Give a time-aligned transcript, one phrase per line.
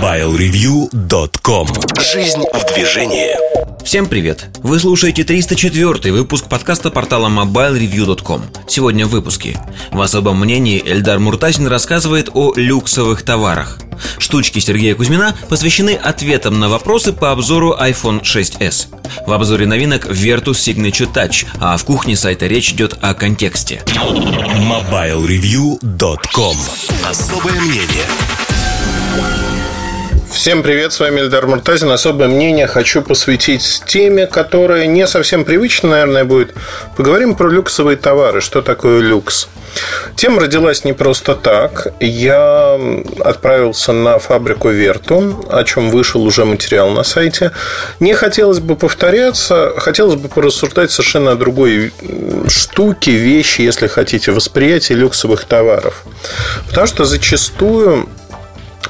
[0.00, 1.68] MobileReview.com
[2.12, 3.36] Жизнь в движении.
[3.84, 4.46] Всем привет!
[4.58, 9.56] Вы слушаете 304 выпуск подкаста портала MobileReview.com Сегодня в выпуске.
[9.92, 13.78] В особом мнении Эльдар Муртазин рассказывает о люксовых товарах.
[14.18, 18.88] Штучки Сергея Кузьмина посвящены ответам на вопросы по обзору iPhone 6s
[19.26, 23.82] В обзоре новинок Vertus Signature Touch А в кухне сайта речь идет о контексте.
[23.86, 26.56] MobileReview.com
[27.08, 28.06] Особое мнение
[30.34, 31.92] Всем привет, с вами Эльдар Муртазин.
[31.92, 36.54] Особое мнение хочу посвятить теме, которая не совсем привычна, наверное, будет.
[36.96, 38.40] Поговорим про люксовые товары.
[38.40, 39.46] Что такое люкс?
[40.16, 41.94] Тема родилась не просто так.
[42.00, 42.78] Я
[43.20, 47.52] отправился на фабрику Верту, о чем вышел уже материал на сайте.
[48.00, 51.92] Не хотелось бы повторяться, хотелось бы порассуждать совершенно о другой
[52.48, 56.02] штуке, вещи, если хотите, восприятие люксовых товаров.
[56.68, 58.08] Потому что зачастую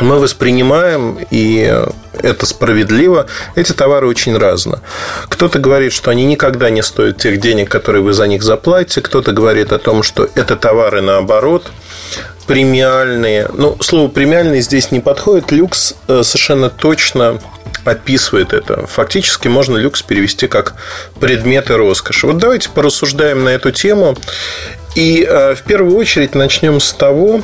[0.02, 1.72] мы воспринимаем, и
[2.18, 4.80] это справедливо, эти товары очень разно.
[5.28, 9.00] Кто-то говорит, что они никогда не стоят тех денег, которые вы за них заплатите.
[9.00, 11.70] Кто-то говорит о том, что это товары наоборот
[12.46, 13.48] премиальные.
[13.54, 15.50] Ну, слово премиальный здесь не подходит.
[15.50, 17.40] Люкс э, совершенно точно
[17.84, 18.86] описывает это.
[18.86, 20.74] Фактически можно люкс перевести как
[21.20, 22.26] предметы роскоши.
[22.26, 24.16] Вот давайте порассуждаем на эту тему.
[24.94, 27.42] И э, в первую очередь начнем с того,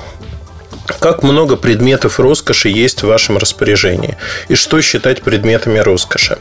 [0.98, 4.16] как много предметов роскоши есть в вашем распоряжении
[4.48, 6.38] и что считать предметами роскоши.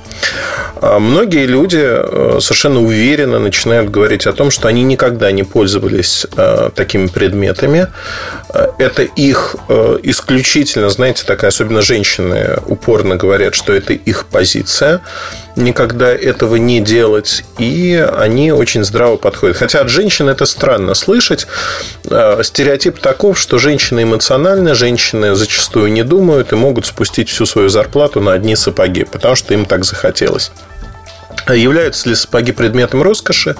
[0.81, 6.25] А многие люди э, совершенно уверенно начинают говорить о том, что они никогда не пользовались
[6.35, 7.87] э, такими предметами.
[8.53, 9.55] Э, это их
[10.03, 15.01] исключительно, знаете, такая, особенно женщины упорно говорят, что это их позиция
[15.55, 19.57] никогда этого не делать, и они очень здраво подходят.
[19.57, 21.47] Хотя от женщин это странно слышать.
[22.03, 24.05] Стереотип таков, что женщины
[24.39, 29.35] эмоциональны, женщины зачастую не думают и могут спустить всю свою зарплату на одни сапоги, потому
[29.35, 30.51] что им так захотелось.
[31.47, 33.55] Являются ли сапоги предметом роскоши?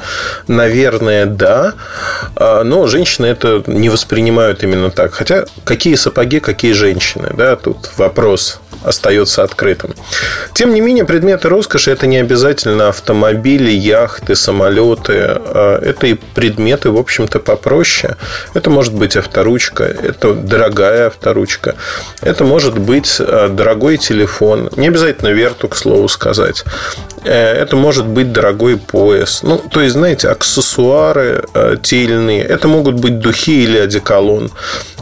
[0.48, 1.74] Наверное, да.
[2.36, 5.14] А, но женщины это не воспринимают именно так.
[5.14, 7.32] Хотя, какие сапоги, какие женщины?
[7.36, 9.96] Да, тут вопрос остается открытым.
[10.54, 15.16] Тем не менее, предметы роскоши это не обязательно автомобили, яхты, самолеты.
[15.18, 18.16] А, это и предметы, в общем-то, попроще.
[18.54, 21.76] Это может быть авторучка, это дорогая авторучка.
[22.22, 24.70] Это может быть а, дорогой телефон.
[24.76, 26.64] Не обязательно верту, к слову сказать.
[27.24, 29.44] Э, это может быть дорогой пояс.
[29.44, 32.44] Ну, то есть, знаете, аксессуары э, те или иные.
[32.44, 34.52] Это могут быть духи или одеколон.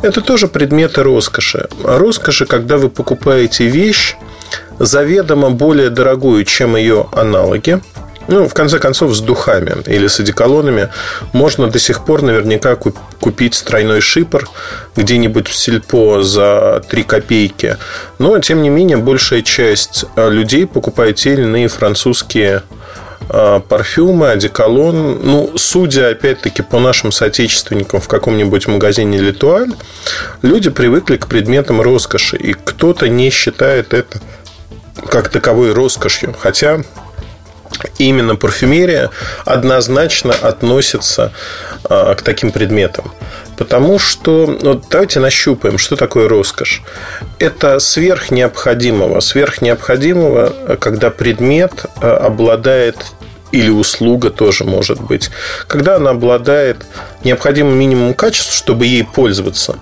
[0.02, 1.68] Это тоже предметы роскоши.
[1.84, 4.16] А роскоши, когда вы покупаете вещь,
[4.80, 7.82] заведомо более дорогую, чем ее аналоги,
[8.28, 10.90] ну, в конце концов, с духами или с одеколонами
[11.32, 14.50] можно до сих пор наверняка купить тройной шипр
[14.98, 17.78] где-нибудь в сельпо за 3 копейки.
[18.20, 22.64] Но, тем не менее, большая часть э, людей покупает те или иные французские
[23.28, 25.20] парфюмы, одеколон.
[25.24, 29.72] Ну, судя, опять-таки, по нашим соотечественникам в каком-нибудь магазине Литуаль,
[30.42, 34.20] люди привыкли к предметам роскоши, и кто-то не считает это
[35.10, 36.36] как таковой роскошью.
[36.40, 36.82] Хотя
[37.98, 39.10] именно парфюмерия
[39.46, 41.32] однозначно относится
[41.84, 43.12] а, к таким предметам.
[43.58, 46.84] Потому что, вот давайте нащупаем, что такое роскошь.
[47.40, 49.20] Это сверх необходимого.
[49.20, 52.98] Сверх необходимого, когда предмет а, обладает
[53.52, 55.30] или услуга тоже может быть,
[55.68, 56.86] когда она обладает
[57.24, 59.78] необходимым минимумом качеств, чтобы ей пользоваться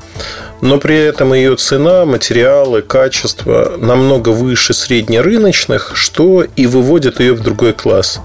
[0.62, 7.42] но при этом ее цена, материалы, качество намного выше среднерыночных, что и выводит ее в
[7.42, 8.20] другой класс.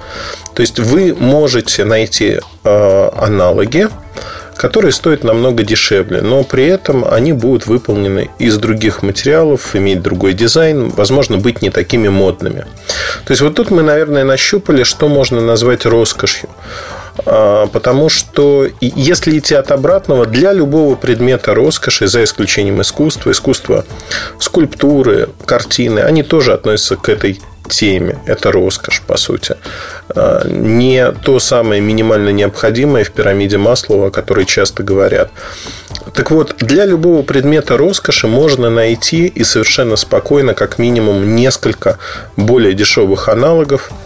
[0.55, 3.89] То есть вы можете найти э, аналоги,
[4.60, 10.34] которые стоят намного дешевле, но при этом они будут выполнены из других материалов, иметь другой
[10.34, 12.66] дизайн, возможно, быть не такими модными.
[13.25, 16.50] То есть вот тут мы, наверное, нащупали, что можно назвать роскошью.
[17.25, 23.87] А, потому что если идти от обратного, для любого предмета роскоши, за исключением искусства, искусства
[24.38, 27.40] скульптуры, картины, они тоже относятся к этой
[27.70, 28.19] теме.
[28.26, 29.56] Это роскошь, по сути.
[30.14, 35.31] А, не то самое минимально необходимое в пирамиде Маслова, о которой часто говорят.
[36.12, 41.99] Так вот, для любого предмета роскоши можно найти и совершенно спокойно, как минимум, несколько
[42.37, 43.90] более дешевых аналогов–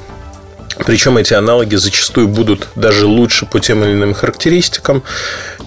[0.79, 5.03] Причем эти аналоги зачастую будут даже лучше по тем или иным характеристикам,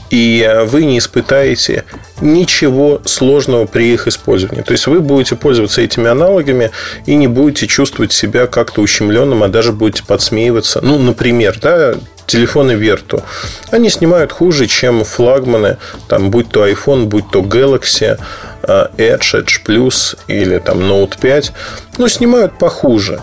[0.09, 1.83] и вы не испытаете
[2.21, 4.61] ничего сложного при их использовании.
[4.61, 6.71] То есть вы будете пользоваться этими аналогами
[7.05, 10.79] и не будете чувствовать себя как-то ущемленным, а даже будете подсмеиваться.
[10.81, 11.95] Ну, например, да,
[12.25, 13.23] телефоны Верту.
[13.71, 15.77] Они снимают хуже, чем флагманы,
[16.07, 18.19] там, будь то iPhone, будь то Galaxy,
[18.63, 21.53] э, Edge, Edge Plus или там Note 5.
[21.97, 23.21] Но снимают похуже.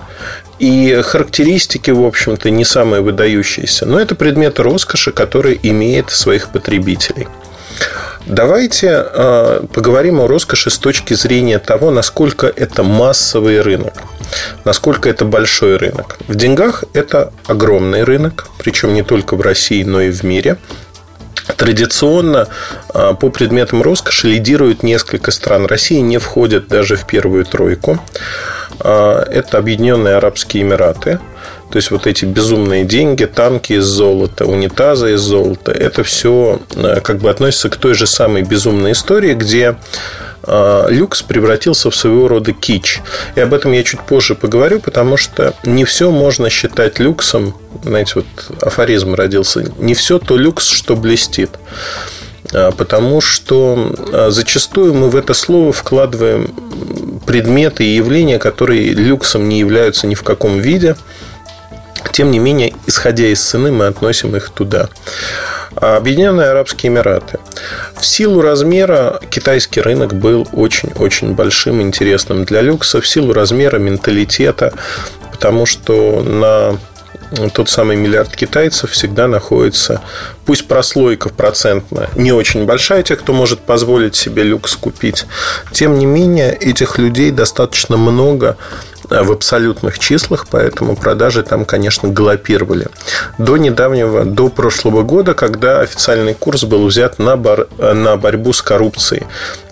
[0.59, 3.87] И характеристики, в общем-то, не самые выдающиеся.
[3.87, 7.27] Но это предмет роскоши, который имеет своих потребителей.
[8.27, 13.93] Давайте э, поговорим о роскоши с точки зрения того, насколько это массовый рынок,
[14.65, 16.17] насколько это большой рынок.
[16.27, 20.57] В деньгах это огромный рынок, причем не только в России, но и в мире.
[21.57, 22.49] Традиционно
[22.93, 25.67] э, по предметам роскоши лидируют несколько стран.
[25.67, 27.99] Россия не входит даже в первую тройку.
[28.81, 31.19] Э, это Объединенные Арабские Эмираты–
[31.75, 37.01] то есть вот эти безумные деньги, танки из золота, унитазы из золота, это все э,
[37.01, 39.75] как бы относится к той же самой безумной истории, где
[40.47, 43.01] люкс превратился в своего рода кич.
[43.35, 47.55] И об этом я чуть позже поговорю, потому что не все можно считать люксом.
[47.83, 48.27] Знаете, вот
[48.61, 49.73] афоризм родился.
[49.79, 51.51] Не все то люкс, что блестит.
[52.53, 53.95] Э, потому что
[54.29, 56.55] зачастую мы в это слово вкладываем
[57.27, 60.97] предметы и явления, которые люксом не являются ни в каком виде–
[62.13, 64.89] тем не менее, исходя из цены, мы относим их туда.
[65.77, 67.39] А Объединенные Арабские Эмираты.
[67.97, 74.73] В силу размера китайский рынок был очень-очень большим, интересным для люкса, в силу размера менталитета,
[75.33, 76.79] потому что на
[77.53, 80.01] тот самый миллиард китайцев всегда находится,
[80.45, 85.27] пусть прослойка процентно не очень большая, тех, кто может позволить себе люкс купить.
[85.73, 88.57] Тем не менее, этих людей достаточно много
[89.09, 92.89] в абсолютных числах, поэтому продажи там, конечно, галопировали.
[93.39, 98.63] До недавнего, до прошлого года, когда официальный курс был взят на, бор, на борьбу с
[98.63, 99.25] коррупцией.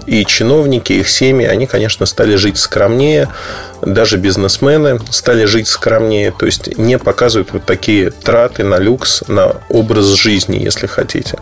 [0.07, 3.29] И чиновники, их семьи, они, конечно, стали жить скромнее,
[3.83, 9.57] даже бизнесмены стали жить скромнее, то есть не показывают вот такие траты на люкс, на
[9.69, 11.39] образ жизни, если хотите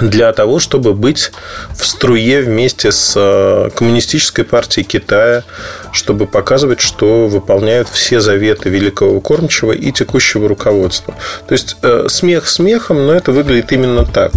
[0.00, 1.32] для того, чтобы быть
[1.76, 5.44] в струе вместе с э, Коммунистической партией Китая,
[5.92, 11.14] чтобы показывать, что выполняют все заветы великого кормчего и текущего руководства.
[11.46, 14.32] То есть э, смех смехом, но это выглядит именно так.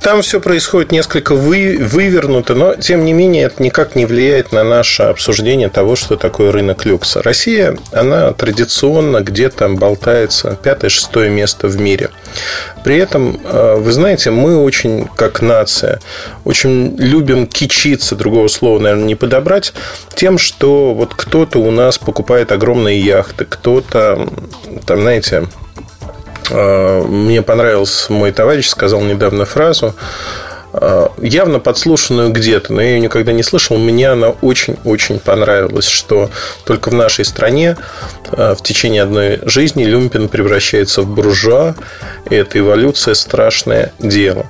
[0.00, 4.62] Там все происходит несколько вы, вывернуто, но тем не менее это никак не влияет на
[4.62, 7.20] наше обсуждение того, что такое рынок люкса.
[7.22, 12.10] Россия, она традиционно где-то болтается пятое-шестое место в мире.
[12.84, 16.00] При этом, э, вы знаете, мы очень, как нация,
[16.44, 19.72] очень любим кичиться, другого слова, наверное, не подобрать,
[20.14, 24.28] тем, что вот кто-то у нас покупает огромные яхты, кто-то,
[24.86, 25.48] там, знаете,
[26.50, 29.94] мне понравился мой товарищ, сказал недавно фразу,
[30.72, 33.76] э, явно подслушанную где-то, но я ее никогда не слышал.
[33.76, 36.30] Мне она очень-очень понравилась, что
[36.64, 37.76] только в нашей стране
[38.30, 41.74] э, в течение одной жизни люмпин превращается в буржуа,
[42.30, 44.46] и эта эволюция страшное дело.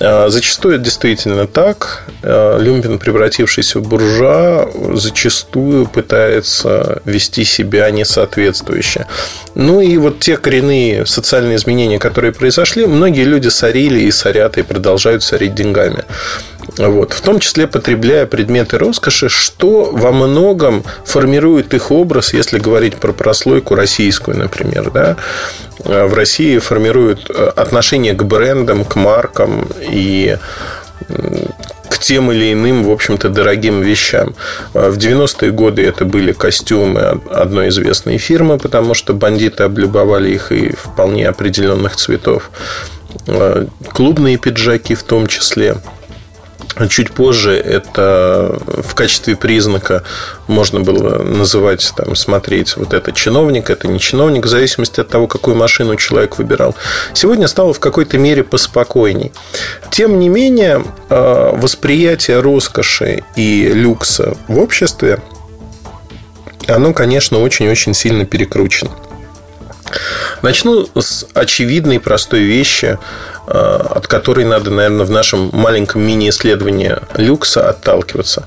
[0.00, 2.04] А, зачастую это действительно так.
[2.22, 9.06] А, Люмпин, превратившийся в буржуа, зачастую пытается вести себя несоответствующе.
[9.54, 14.62] Ну и вот те коренные социальные изменения, которые произошли, многие люди сорили и сорят, и
[14.62, 16.04] продолжают сорить деньгами.
[16.76, 17.12] Вот.
[17.12, 23.12] В том числе потребляя предметы роскоши, что во многом формирует их образ, если говорить про
[23.12, 24.90] прослойку российскую, например.
[24.90, 25.16] Да?
[25.78, 30.36] В России формируют э, отношение к брендам, к маркам и
[31.88, 34.34] к тем или иным, в общем-то, дорогим вещам.
[34.74, 40.72] В 90-е годы это были костюмы одной известной фирмы, потому что бандиты облюбовали их и
[40.72, 42.50] вполне определенных цветов.
[43.26, 45.76] Э, клубные пиджаки в том числе–
[46.88, 50.02] Чуть позже это в качестве признака
[50.46, 55.26] можно было называть, там, смотреть, вот это чиновник, это не чиновник, в зависимости от того,
[55.26, 56.74] какую машину человек выбирал.
[57.12, 59.32] Сегодня стало в какой-то мере поспокойней.
[59.90, 65.20] Тем не менее, э, восприятие роскоши и люкса в обществе,
[66.66, 68.90] оно, конечно, очень-очень сильно перекручено.
[70.42, 72.98] Начну с очевидной простой вещи.
[73.50, 78.46] От которой надо, наверное, в нашем маленьком мини-исследовании люкса отталкиваться.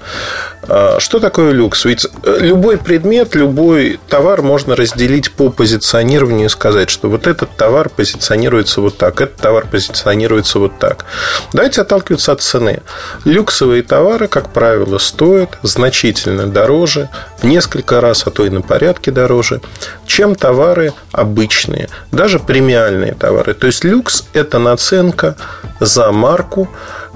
[0.67, 1.85] А, что такое люкс?
[1.85, 7.55] Ведь э, любой предмет, любой товар можно разделить по позиционированию и сказать, что вот этот
[7.57, 11.05] товар позиционируется вот так, этот товар позиционируется вот так.
[11.51, 12.81] Давайте отталкиваться от цены.
[13.25, 17.09] Люксовые товары, как правило, стоят значительно дороже,
[17.41, 19.61] в несколько раз, а то и на порядке дороже,
[20.07, 23.53] чем товары обычные, даже премиальные товары.
[23.53, 24.59] То есть люкс– это
[24.93, 25.35] наценка
[25.79, 26.69] за марку,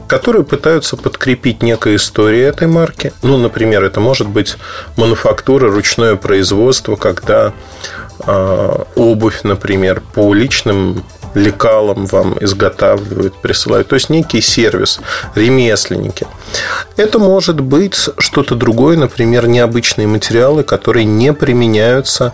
[0.08, 3.14] которые пытаются подкрепить некой историей этой марки.
[3.22, 4.58] Ну, например, это может быть
[4.96, 7.54] мануфактура, ручное производство, когда
[8.26, 11.04] э, обувь, например, по личным
[11.34, 13.90] лекалам вам изготавливают, присылают.
[13.90, 15.02] То есть некий сервис,
[15.36, 16.26] ремесленники.
[16.96, 22.34] Это может быть что-то другое, например, необычные материалы, которые не применяются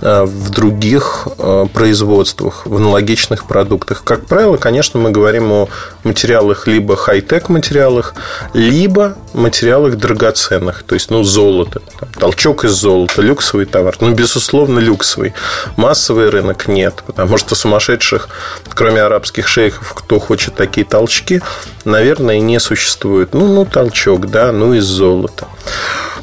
[0.00, 4.02] в других э, производствах, в аналогичных продуктах.
[4.04, 5.68] Как правило, конечно, мы говорим о
[6.04, 8.14] материалах либо хай-тек материалах,
[8.52, 13.96] либо материалах драгоценных, то есть, ну, золото, там, толчок из золота, люксовый товар.
[14.00, 15.34] Ну, безусловно, люксовый.
[15.76, 18.28] Массовый рынок нет, потому что сумасшедших,
[18.70, 21.40] кроме арабских шейхов, кто хочет такие толчки,
[21.84, 23.34] наверное, не существует.
[23.34, 25.48] Ну, ну, толчок, да, ну, из золота.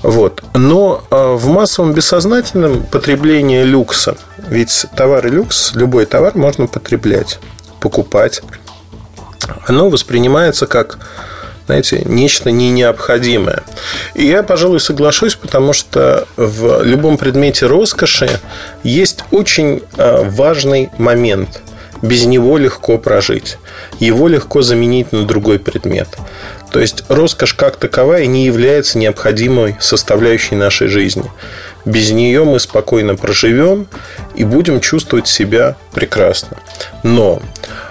[0.04, 0.44] Вот.
[0.54, 7.40] Но э, в массовом бессознательном потреблении люкса, ведь товары люкс, любой товар можно потреблять,
[7.80, 8.42] покупать,
[9.68, 11.00] оно воспринимается как
[11.68, 13.64] знаете, нечто не необходимое.
[14.14, 18.30] И я, пожалуй, соглашусь, потому что в любом предмете роскоши
[18.84, 21.62] есть очень э, важный момент.
[22.02, 23.58] Без него легко прожить.
[24.00, 26.10] Его легко заменить на другой предмет.
[26.72, 31.30] То есть роскошь как таковая не является необходимой составляющей нашей жизни.
[31.86, 33.88] Без нее мы спокойно проживем
[34.36, 36.58] и будем чувствовать себя прекрасно.
[37.04, 37.42] Но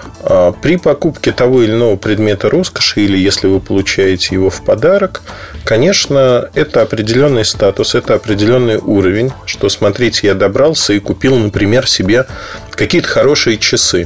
[0.61, 5.21] при покупке того или иного предмета роскоши, или если вы получаете его в подарок,
[5.63, 12.25] конечно, это определенный статус, это определенный уровень, что, смотрите, я добрался и купил, например, себе
[12.71, 14.05] какие-то хорошие часы.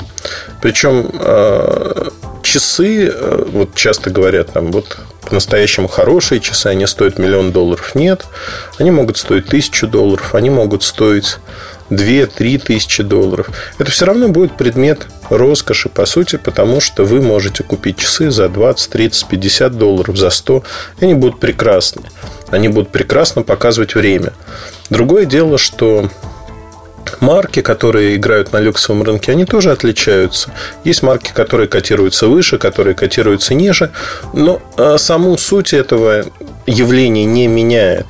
[0.62, 2.12] Причем а,
[2.46, 7.96] часы, э, вот часто говорят, там, вот по-настоящему хорошие часы, они стоят миллион долларов.
[7.96, 8.26] Нет,
[8.78, 11.38] они могут стоить тысячу долларов, они могут стоить
[11.90, 13.50] 2-3 тысячи долларов.
[13.78, 18.50] Это все равно будет предмет роскоши, по сути, потому что вы можете купить часы за
[18.50, 20.64] 20, 30, 50 долларов, за 100,
[21.00, 22.04] и они будут прекрасны.
[22.50, 24.34] Они будут прекрасно показывать время.
[24.90, 26.10] Другое дело, что
[27.20, 30.52] марки, которые играют на люксовом рынке, они тоже отличаются.
[30.84, 33.92] Есть марки, которые котируются выше, которые котируются ниже,
[34.34, 36.26] но а, саму суть этого
[36.66, 38.06] явления не меняет.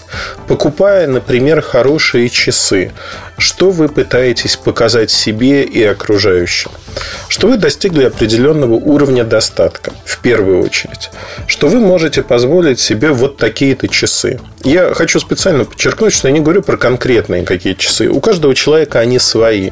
[0.47, 2.91] Покупая, например, хорошие часы,
[3.37, 6.71] что вы пытаетесь показать себе и окружающим?
[7.27, 11.09] Что вы достигли определенного уровня достатка, в первую очередь.
[11.47, 14.39] Что вы можете позволить себе вот такие-то часы.
[14.63, 18.07] Я хочу специально подчеркнуть, что я не говорю про конкретные какие часы.
[18.07, 19.71] У каждого человека они свои.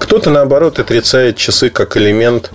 [0.00, 2.50] Кто-то, наоборот, отрицает часы как элемент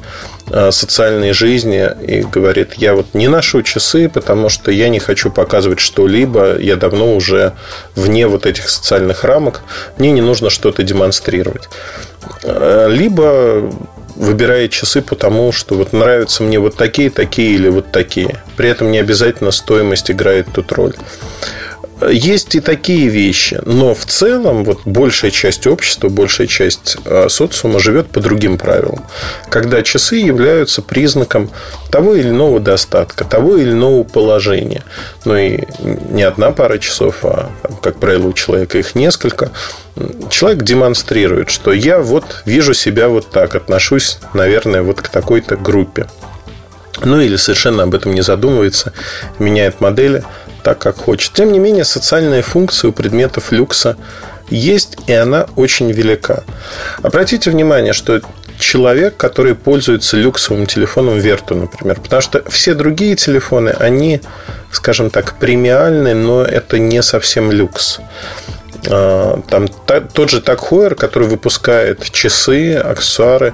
[0.72, 5.80] социальной жизни и говорит, я вот не ношу часы, потому что я не хочу показывать
[5.80, 7.54] что-либо, я давно уже
[7.96, 9.64] вне вот этих социальных рамок,
[9.98, 11.70] мне не нужно что-то демонстрировать.
[12.44, 13.72] Э, либо
[14.16, 18.44] выбирает часы потому, что вот нравятся мне вот такие, такие или вот такие.
[18.58, 20.94] При этом не обязательно стоимость играет тут роль.
[22.10, 27.80] Есть и такие вещи, но в целом вот большая часть общества, большая часть а, социума
[27.80, 29.06] живет по другим правилам.
[29.50, 31.50] Когда часы являются признаком
[31.92, 34.84] того или иного достатка, того или иного положения.
[35.26, 39.52] Ну и не одна пара часов, а, как правило, у человека их несколько.
[40.30, 46.08] Человек демонстрирует, что я вот вижу себя вот так, отношусь, наверное, вот к такой-то группе.
[47.04, 48.94] Ну или совершенно об этом не задумывается,
[49.40, 50.24] меняет модели–
[50.64, 51.34] так, как хочет.
[51.34, 53.98] Тем не менее, социальная функция у предметов люкса
[54.50, 56.44] есть, и она очень велика.
[57.02, 58.22] Обратите внимание, что
[58.60, 64.22] человек, который пользуется люксовым телефоном Верту, например, потому что все другие телефоны, они,
[64.72, 68.00] скажем так, премиальные, но это не совсем люкс.
[68.90, 69.68] А, там
[70.14, 73.54] тот же Так Хойер, который выпускает часы, аксессуары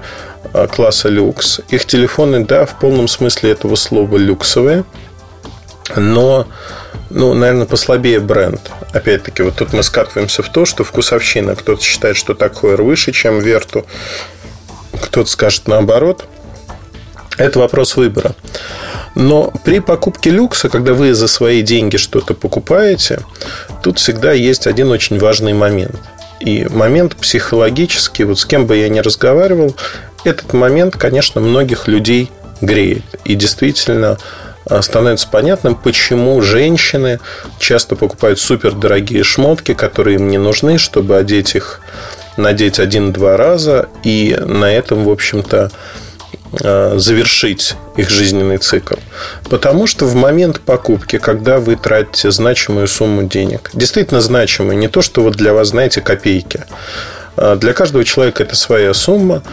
[0.54, 1.62] а, класса люкс.
[1.70, 4.86] Их телефоны, да, в полном смысле этого слова люксовые,
[5.96, 6.48] но
[7.10, 8.62] ну, наверное, послабее бренд.
[8.94, 11.56] Опять-таки, вот тут мы скатываемся в то, что вкусовщина.
[11.56, 13.86] Кто-то считает, что такое выше, чем Верту.
[15.02, 16.26] Кто-то скажет наоборот.
[17.38, 18.36] Это вопрос выбора.
[19.16, 23.22] Но при покупке люкса, когда вы за свои деньги что-то покупаете,
[23.82, 26.00] тут всегда есть один очень важный момент.
[26.40, 29.76] И момент психологический, вот с кем бы я ни разговаривал,
[30.26, 32.30] этот момент, конечно, многих людей
[32.62, 33.04] греет.
[33.26, 34.18] И действительно
[34.82, 37.20] становится понятным, почему женщины
[37.60, 41.82] часто покупают супердорогие шмотки, которые им не нужны, чтобы одеть их,
[42.38, 45.72] надеть один-два раза, и на этом, в общем-то,
[46.64, 48.96] а, завершить их жизненный цикл.
[49.50, 55.02] Потому что в момент покупки, когда вы тратите значимую сумму денег, действительно значимую, не то,
[55.02, 56.66] что вот для вас, знаете, копейки,
[57.38, 59.44] а для каждого человека это своя сумма,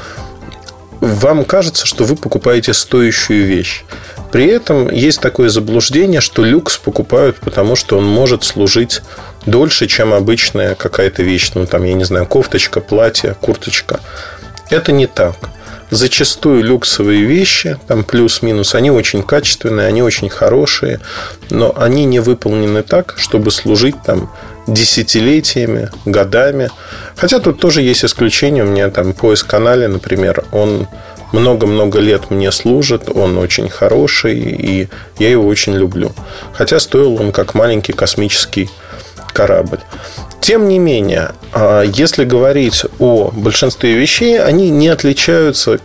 [1.00, 3.84] вам кажется, что вы покупаете стоящую вещь.
[4.32, 9.02] При этом есть такое заблуждение, что люкс покупают, потому что он может служить
[9.46, 11.52] дольше, чем обычная какая-то вещь.
[11.54, 14.00] Ну, там, я не знаю, кофточка, платье, курточка.
[14.70, 15.36] Это не так.
[15.90, 21.00] Зачастую люксовые вещи, там плюс-минус, они очень качественные, они очень хорошие,
[21.48, 24.30] но они не выполнены так, чтобы служить там
[24.66, 26.70] десятилетиями, годами.
[27.16, 28.64] Хотя тут тоже есть исключения.
[28.64, 30.88] У меня там поиск канале, например, он
[31.32, 34.88] много-много лет мне служит, он очень хороший, и
[35.18, 36.12] я его очень люблю.
[36.52, 38.70] Хотя стоил он как маленький космический
[39.36, 39.80] корабль.
[40.40, 45.78] Тем не менее, а, если говорить о большинстве вещей, они не отличаются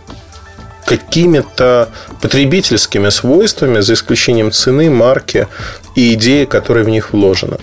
[0.86, 1.90] какими-то
[2.22, 5.48] потребительскими свойствами, за исключением цены, марки
[5.94, 7.58] и идеи, которые в них вложены.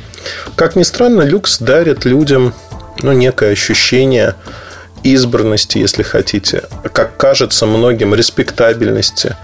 [0.56, 2.54] Как ни странно, люкс дарит людям
[3.02, 4.36] ну, некое ощущение
[5.04, 6.64] избранности, если хотите,
[6.94, 9.36] как кажется многим, респектабельности.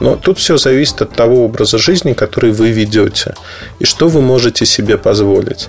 [0.00, 3.34] Но тут все зависит от того образа жизни, который вы ведете,
[3.78, 5.68] и что вы можете себе позволить.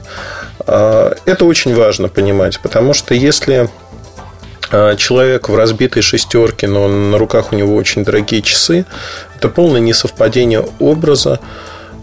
[0.67, 3.69] А, это очень важно понимать, потому что если
[4.71, 8.85] а, человек в разбитой шестерке, но на руках у него очень дорогие часы,
[9.37, 11.39] это полное несовпадение образа,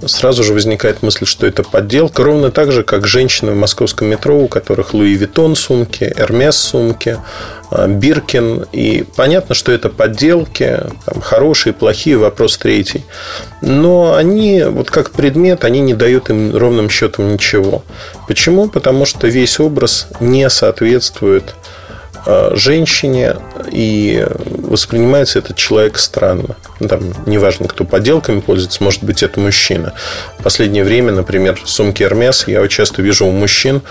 [0.07, 2.23] сразу же возникает мысль, что это подделка.
[2.23, 7.19] Ровно так же, как женщины в московском метро, у которых Louis Vuitton сумки, Эрмес сумки,
[7.71, 8.67] а, Биркин.
[8.73, 13.05] И понятно, что это подделки, там, хорошие, плохие, вопрос третий.
[13.61, 17.83] Но они, вот как предмет, они не дают им ровным счетом ничего.
[18.29, 18.69] Почему?
[18.69, 21.55] Потому что весь образ не соответствует
[22.53, 23.37] женщине,
[23.71, 26.57] и воспринимается этот человек странно.
[26.81, 29.93] Ну, там, неважно, кто подделками пользуется, может быть, это мужчина.
[30.39, 33.83] В последнее время, например, сумки Hermes я часто вижу у мужчин,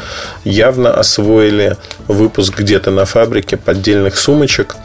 [0.44, 4.76] явно освоили выпуск где-то на фабрике поддельных сумочек.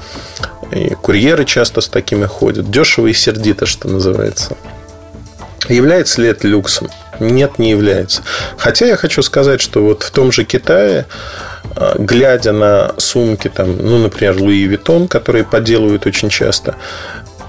[0.72, 2.70] И курьеры часто с такими ходят.
[2.70, 4.56] Дешево и сердито, что называется.
[5.68, 6.90] Является ли это люксом?
[7.18, 8.22] Нет, не является.
[8.58, 11.06] Хотя я хочу сказать, что вот в том же Китае
[11.98, 16.76] глядя на сумки, там, ну, например, Луи Виттон, которые подделывают очень часто,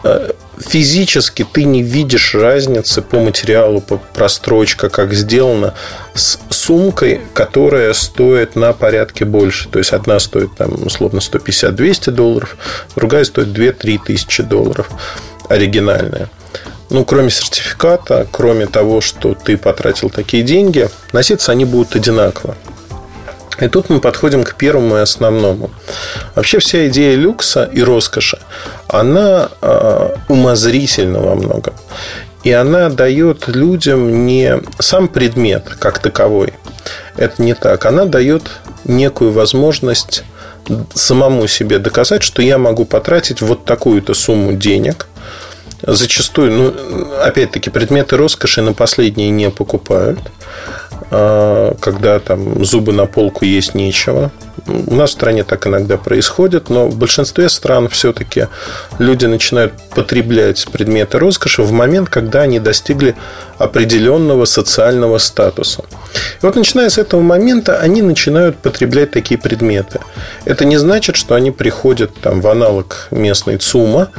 [0.04, 5.74] а, физически ты не видишь разницы по материалу, по прострочка, как сделано,
[6.14, 9.70] с сумкой, которая стоит на порядке больше.
[9.70, 12.58] То есть, одна стоит, там, условно, 150-200 долларов,
[12.96, 14.90] другая стоит 2-3 тысячи долларов,
[15.50, 16.30] оригинальная.
[16.90, 22.56] Ну, кроме сертификата, кроме того, что ты потратил такие деньги, носиться они будут одинаково.
[23.60, 25.72] И тут мы подходим к первому и основному.
[26.36, 28.40] Вообще вся идея люкса и роскоши,
[28.88, 31.74] она э, умозрительна во многом.
[32.44, 36.54] И она дает людям не сам предмет как таковой.
[37.16, 37.86] Это не так.
[37.86, 38.44] Она дает
[38.86, 40.24] некую возможность
[40.94, 45.08] самому себе доказать, что я могу потратить вот такую-то сумму денег.
[45.82, 50.20] Зачастую, ну, опять-таки, предметы роскоши на последние не покупают.
[51.10, 54.32] А, когда там зубы на полку есть нечего.
[54.66, 58.48] У нас в стране так иногда происходит, но в большинстве стран все-таки
[59.00, 63.16] люди начинают потреблять предметы роскоши в момент, когда они достигли
[63.58, 65.84] определенного социального статуса.
[66.42, 70.02] И вот начиная с этого момента они начинают потреблять такие предметы.
[70.44, 74.10] Это не значит, что они приходят там, в аналог местной ЦУМа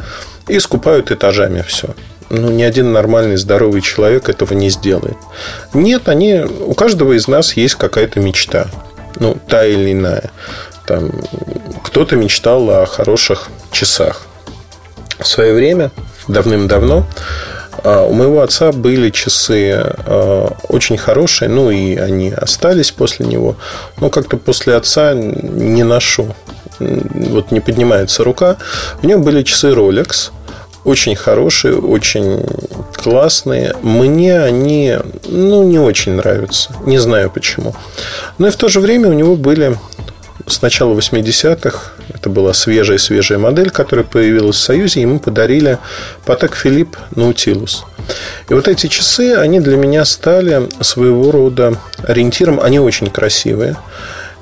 [0.47, 1.95] и скупают этажами все
[2.31, 5.17] ну, ни один нормальный, здоровый человек этого не сделает.
[5.73, 8.69] Нет, они, у каждого из нас есть какая-то мечта.
[9.19, 10.31] Ну, та или иная.
[10.87, 11.11] Там,
[11.83, 14.23] кто-то мечтал о хороших часах.
[15.19, 15.91] В свое время,
[16.29, 17.07] давным-давно,
[17.83, 23.57] а, у моего отца были часы а, очень хорошие, ну и они остались после него.
[24.01, 26.35] Но как-то после отца не ношу.
[26.79, 28.57] Вот не поднимается рука.
[29.03, 30.31] У него были часы Rolex
[30.85, 32.45] очень хорошие, очень
[32.95, 33.75] классные.
[33.83, 36.71] Мне они, ну, не очень нравятся.
[36.87, 37.75] Не знаю почему.
[38.39, 39.77] Но и в то же время у него были
[40.47, 45.79] с начала 80-х, это была свежая-свежая модель, которая появилась в Союзе, ему подарили
[46.25, 47.85] Патек Филипп Наутилус.
[48.49, 53.77] И вот эти часы, они для меня стали своего рода ориентиром, они очень красивые.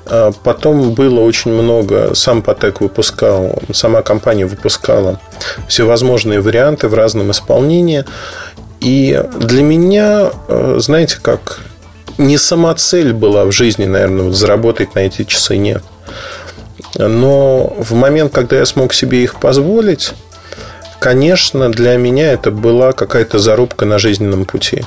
[0.09, 5.19] А потом было очень много, сам Патек выпускал, сама компания выпускала
[5.67, 8.05] всевозможные варианты в разном исполнении.
[8.79, 11.59] И для меня, э, знаете, как
[12.17, 15.83] не сама цель была в жизни, наверное, вот заработать на эти часы нет.
[16.97, 20.13] Но в момент, когда я смог себе их позволить,
[20.99, 24.83] конечно, для меня это была какая-то зарубка на жизненном пути.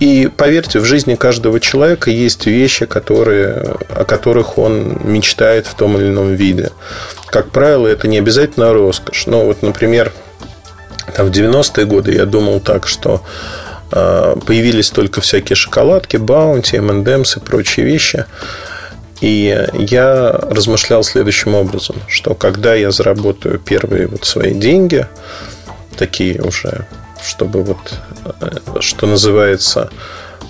[0.00, 5.98] И поверьте, в жизни каждого человека есть вещи, которые, о которых он мечтает в том
[5.98, 6.70] или ином виде.
[7.26, 9.26] Как правило, это не обязательно роскошь.
[9.26, 10.10] Но вот, например,
[11.14, 13.22] там, в 90-е годы я думал так, что
[13.92, 18.24] э, появились только всякие шоколадки, баунти, M&M's и прочие вещи.
[19.20, 25.06] И я размышлял следующим образом, что когда я заработаю первые вот свои деньги,
[25.98, 26.86] такие уже
[27.22, 27.78] чтобы вот,
[28.40, 29.90] э, что называется,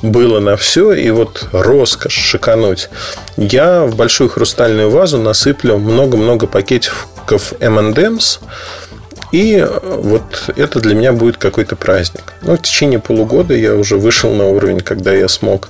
[0.02, 2.88] было на все, и вот роскошь шикануть.
[3.36, 8.40] Я в большую хрустальную вазу насыплю много-много пакетиков M&M's,
[9.32, 12.32] и вот это для меня будет какой-то праздник.
[12.42, 15.68] Но в течение полугода я уже вышел на уровень, когда я смог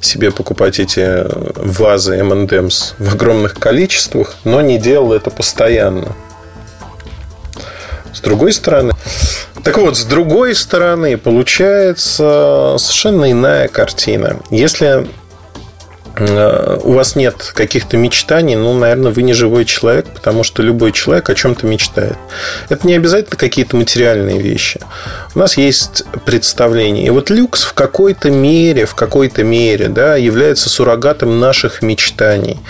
[0.00, 1.24] себе покупать эти
[1.56, 6.14] вазы M&M's в огромных количествах, но не делал это постоянно.
[8.14, 8.92] С другой стороны,
[9.64, 14.40] так вот, с другой стороны, получается совершенно иная картина.
[14.50, 15.08] Если
[16.18, 21.28] у вас нет каких-то мечтаний, ну, наверное, вы не живой человек, потому что любой человек
[21.28, 22.16] о чем-то мечтает.
[22.68, 24.80] Это не обязательно какие-то материальные вещи.
[25.34, 27.06] У нас есть представление.
[27.06, 32.60] И вот люкс в какой-то мере, в какой-то мере, да, является суррогатом наших мечтаний.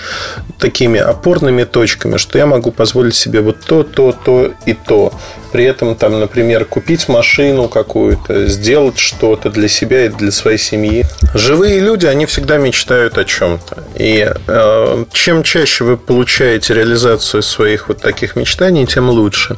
[0.58, 5.12] Такими опорными точками, что я могу позволить себе вот то, то, то и то.
[5.52, 11.04] При этом, там, например, купить машину какую-то, сделать что-то для себя и для своей семьи.
[11.34, 13.82] Живые люди, они всегда мечтают о чем-то.
[13.96, 19.56] И э, чем чаще вы получаете реализацию своих вот таких мечтаний, тем лучше.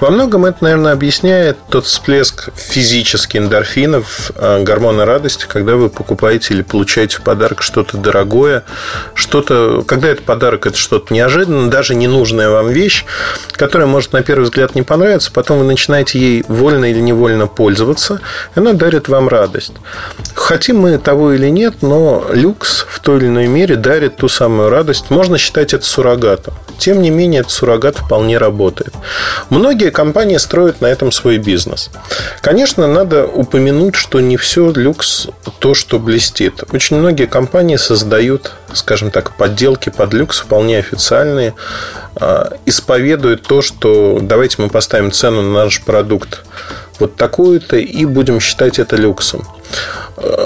[0.00, 6.54] Во многом это, наверное, объясняет тот всплеск физических эндорфинов, э, гормона радости, когда вы покупаете
[6.54, 8.64] или получаете в подарок что-то дорогое,
[9.14, 13.04] что-то, когда это подарок, это что-то неожиданное, даже ненужная вам вещь,
[13.52, 18.20] которая может на первый взгляд не понравиться, потом вы начинаете ей вольно или невольно пользоваться,
[18.54, 19.72] и она дарит вам радость.
[20.34, 24.68] Хотим мы того или нет, но люкс в той или иной мере дарит ту самую
[24.68, 25.10] радость.
[25.10, 26.54] Можно считать это суррогатом.
[26.76, 28.92] Тем не менее, этот суррогат вполне работает.
[29.48, 31.90] Многие компании строят на этом свой бизнес.
[32.40, 35.28] Конечно, надо упомянуть, что не все люкс
[35.60, 36.64] то, что блестит.
[36.72, 41.54] Очень многие компании создают, скажем так, подделки под люкс, вполне официальные,
[42.16, 46.42] а, исповедуют то, что давайте мы поставим цену на наш продукт
[46.98, 49.46] вот такую-то и будем считать это люксом.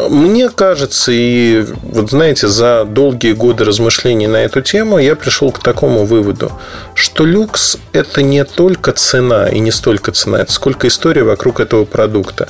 [0.09, 5.61] Мне кажется, и вот знаете, за долгие годы размышлений на эту тему я пришел к
[5.61, 6.51] такому выводу,
[6.95, 11.85] что люкс– это не только цена, и не столько цена, это сколько история вокруг этого
[11.85, 12.49] продукта.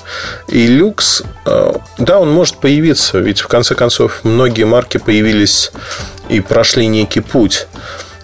[0.48, 5.72] И люкс, э, да, он может появиться, ведь в конце концов многие марки появились
[6.30, 7.66] и прошли некий путь.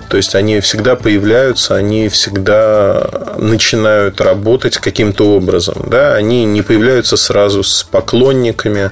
[0.08, 5.84] То есть они всегда появляются, они всегда начинают работать каким-то образом.
[5.86, 6.14] Да?
[6.14, 8.90] Они не появляются сразу с поклонниками,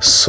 [0.00, 0.28] с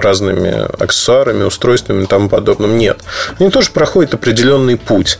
[0.00, 2.78] разными аксессуарами, устройствами и тому подобным.
[2.78, 3.00] Нет.
[3.38, 5.18] Они тоже проходят определенный путь.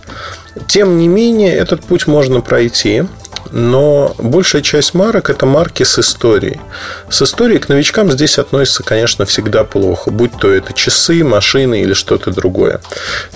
[0.69, 3.05] Тем не менее, этот путь можно пройти
[3.51, 6.61] но большая часть марок– это марки с историей.
[7.09, 11.93] С историей к новичкам здесь относится, конечно, всегда плохо, будь то это часы, машины или
[11.93, 12.81] что-то другое.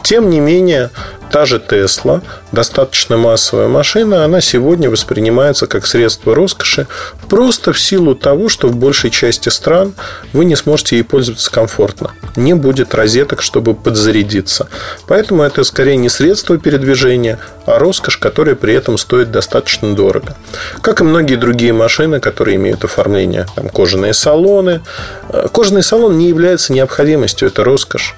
[0.03, 0.91] Тем не менее,
[1.31, 2.21] Та же Тесла,
[2.53, 6.87] достаточно массовая машина, она сегодня воспринимается как средство роскоши
[7.29, 9.95] просто в силу того, что в большей части стран
[10.33, 12.13] вы не сможете ей пользоваться комфортно.
[12.37, 14.69] Не будет розеток, чтобы подзарядиться.
[15.07, 20.37] Поэтому это скорее не средство передвижения, а роскошь, которая при этом стоит достаточно дорого.
[20.81, 24.81] Как и многие другие машины, которые имеют оформление, там, кожаные салоны.
[25.29, 28.15] Э, кожаный салон не является необходимостью, это роскошь.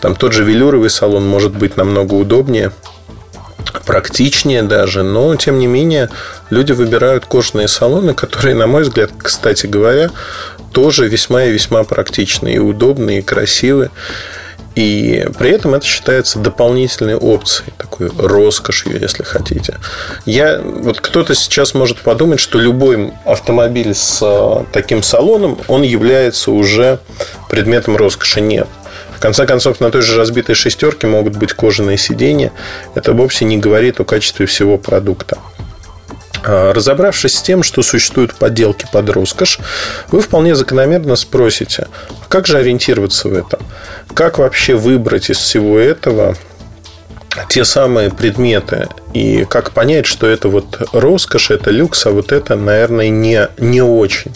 [0.00, 2.72] Там тот же велюровый салон может быть намного удобнее,
[3.82, 6.10] практичнее даже, но тем не менее
[6.50, 10.10] люди выбирают кожаные салоны, которые, на мой взгляд, кстати говоря,
[10.72, 13.90] тоже весьма и весьма практичны и удобны, и красивы.
[14.74, 19.78] И при этом это считается дополнительной опцией, такой роскошью, если хотите.
[20.26, 26.50] Я, вот кто-то сейчас может подумать, что любой автомобиль с э, таким салоном, он является
[26.50, 26.98] уже
[27.48, 28.40] предметом роскоши.
[28.40, 28.66] Нет.
[29.24, 32.52] Конце концов, на той же разбитой шестерке могут быть кожаные сиденья.
[32.94, 35.38] Это вовсе не говорит о качестве всего продукта.
[36.42, 39.60] А, разобравшись с тем, что существуют подделки под роскошь,
[40.10, 43.60] вы вполне закономерно спросите, а как же ориентироваться в этом?
[44.12, 46.36] Как вообще выбрать из всего этого
[47.48, 52.56] те самые предметы и как понять, что это вот роскошь, это люкс, а вот это,
[52.56, 54.32] наверное, не, не очень.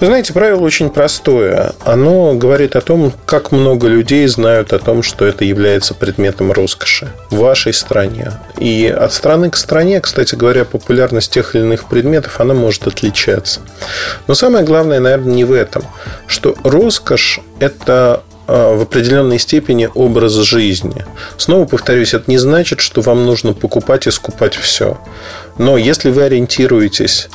[0.00, 1.74] Вы знаете, правило очень простое.
[1.84, 7.08] Оно говорит о том, как много людей знают о том, что это является предметом роскоши
[7.28, 8.32] в вашей стране.
[8.58, 13.60] И от страны к стране, кстати говоря, популярность тех или иных предметов, она может отличаться.
[14.26, 15.84] Но самое главное, наверное, не в этом,
[16.26, 21.04] что роскошь– это а, в определенной степени образ жизни.
[21.36, 24.98] Снова повторюсь, это не значит, что вам нужно покупать и скупать все.
[25.58, 27.28] Но если вы ориентируетесь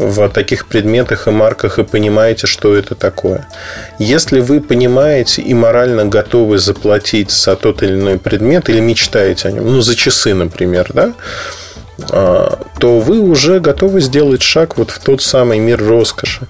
[0.00, 3.46] в таких предметах и марках и понимаете, что это такое.
[3.98, 9.52] Если вы понимаете и морально готовы заплатить за тот или иной предмет или мечтаете о
[9.52, 11.12] нем, ну, за часы, например, да,
[12.10, 16.46] а, то вы уже готовы сделать шаг вот в тот самый мир роскоши.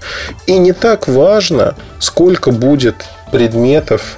[0.47, 4.17] И не так важно, сколько будет предметов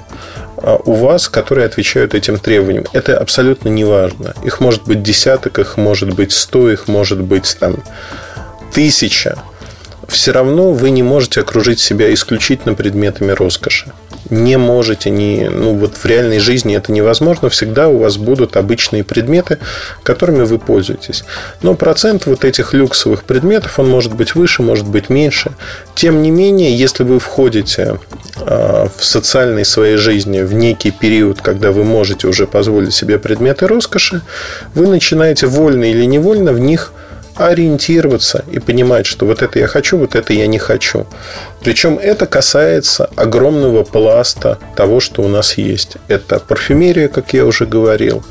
[0.58, 2.84] а, у вас, которые отвечают этим требованиям.
[2.92, 4.32] Это абсолютно не важно.
[4.44, 7.78] Их может быть десяток, их может быть сто, их может быть там
[8.74, 9.38] тысяча,
[10.08, 13.92] все равно вы не можете окружить себя исключительно предметами роскоши.
[14.30, 17.50] Не можете, не, ну вот в реальной жизни это невозможно.
[17.50, 19.58] Всегда у вас будут обычные предметы,
[20.02, 21.24] которыми вы пользуетесь.
[21.62, 25.52] Но процент вот этих люксовых предметов, он может быть выше, может быть меньше.
[25.94, 27.98] Тем не менее, если вы входите
[28.38, 33.66] а, в социальной своей жизни в некий период, когда вы можете уже позволить себе предметы
[33.66, 34.22] роскоши,
[34.74, 36.92] вы начинаете вольно или невольно в них
[37.36, 41.06] ориентироваться и понимать, что вот это я хочу, вот это я не хочу.
[41.62, 45.96] Причем это касается огромного пласта того, что у нас есть.
[46.08, 48.24] Это парфюмерия, как я уже говорил.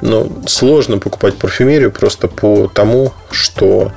[0.00, 3.92] Но сложно покупать парфюмерию просто по тому, что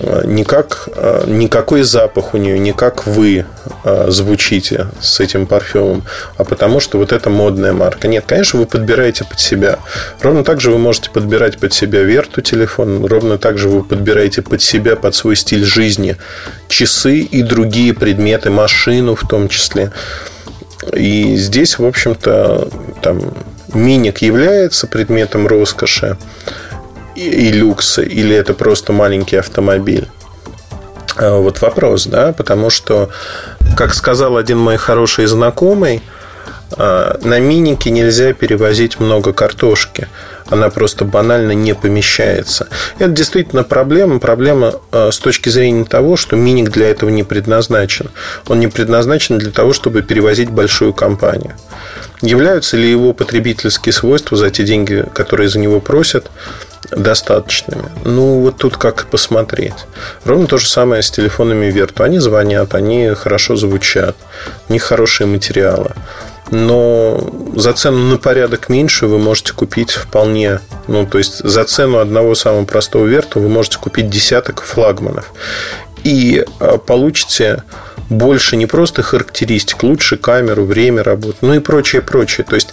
[0.00, 3.46] никак, э, никакой запах у нее, не как вы
[3.84, 6.04] э, звучите с этим парфюмом,
[6.36, 8.08] а потому что вот это модная марка.
[8.08, 9.78] Нет, конечно, вы подбираете под себя.
[10.20, 14.42] Ровно так же вы можете подбирать под себя верту телефон, ровно так же вы подбираете
[14.42, 16.16] под себя, под свой стиль жизни
[16.68, 19.92] часы и другие предметы, машину в том числе.
[20.92, 22.68] И здесь, в общем-то,
[23.02, 23.34] там
[23.74, 26.16] миник является предметом роскоши,
[27.18, 30.08] и люкс, или это просто маленький автомобиль?
[31.16, 33.10] А, вот вопрос, да, потому что,
[33.76, 36.02] как сказал один мой хороший знакомый,
[36.76, 40.08] а, на минике нельзя перевозить много картошки.
[40.46, 42.68] Она просто банально не помещается.
[42.98, 44.18] Это действительно проблема.
[44.18, 48.10] Проблема а, с точки зрения того, что миник для этого не предназначен.
[48.46, 51.54] Он не предназначен для того, чтобы перевозить большую компанию.
[52.20, 56.30] Являются ли его потребительские свойства за те деньги, которые за него просят,
[56.90, 57.84] достаточными.
[58.04, 59.86] Ну, вот тут как посмотреть.
[60.24, 62.02] Ровно то же самое с телефонами Верту.
[62.02, 64.16] Они звонят, они хорошо звучат,
[64.68, 65.92] у них хорошие материалы.
[66.50, 67.20] Но
[67.56, 72.34] за цену на порядок меньше вы можете купить вполне, ну, то есть за цену одного
[72.34, 75.32] самого простого Верту вы можете купить десяток флагманов.
[76.04, 77.64] И а, получите
[78.08, 82.46] больше не просто характеристик, лучше камеру, время работы, ну и прочее, прочее.
[82.48, 82.70] То есть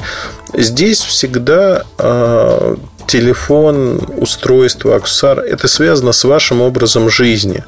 [0.53, 7.63] здесь всегда а, телефон, устройство, аксессуар, это связано с вашим образом жизни.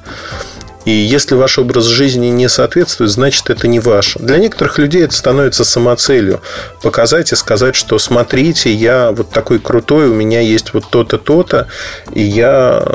[0.86, 4.19] И если ваш образ жизни не соответствует, значит это не ваше.
[4.19, 6.39] Для некоторых людей это становится самоцелью.
[6.82, 11.67] Показать и сказать, что смотрите, я вот такой крутой, у меня есть вот то-то, то-то,
[12.13, 12.88] и я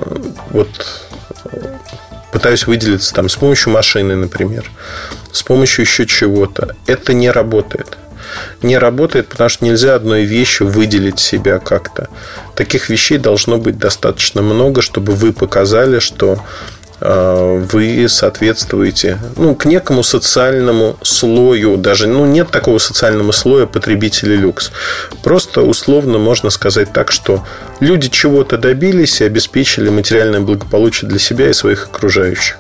[0.50, 0.68] вот
[2.32, 4.70] пытаюсь выделиться там с помощью машины, например,
[5.30, 6.74] с помощью еще чего-то.
[6.86, 7.98] Это не работает
[8.62, 12.08] не работает, потому что нельзя одной вещью выделить себя как-то.
[12.54, 16.38] Таких вещей должно быть достаточно много, чтобы вы показали, что
[17.00, 21.76] э, вы соответствуете ну, к некому социальному слою.
[21.76, 24.70] Даже ну, нет такого социального слоя потребителей люкс.
[25.22, 27.44] Просто условно можно сказать так, что
[27.80, 32.58] люди чего-то добились и обеспечили материальное благополучие для себя и своих окружающих.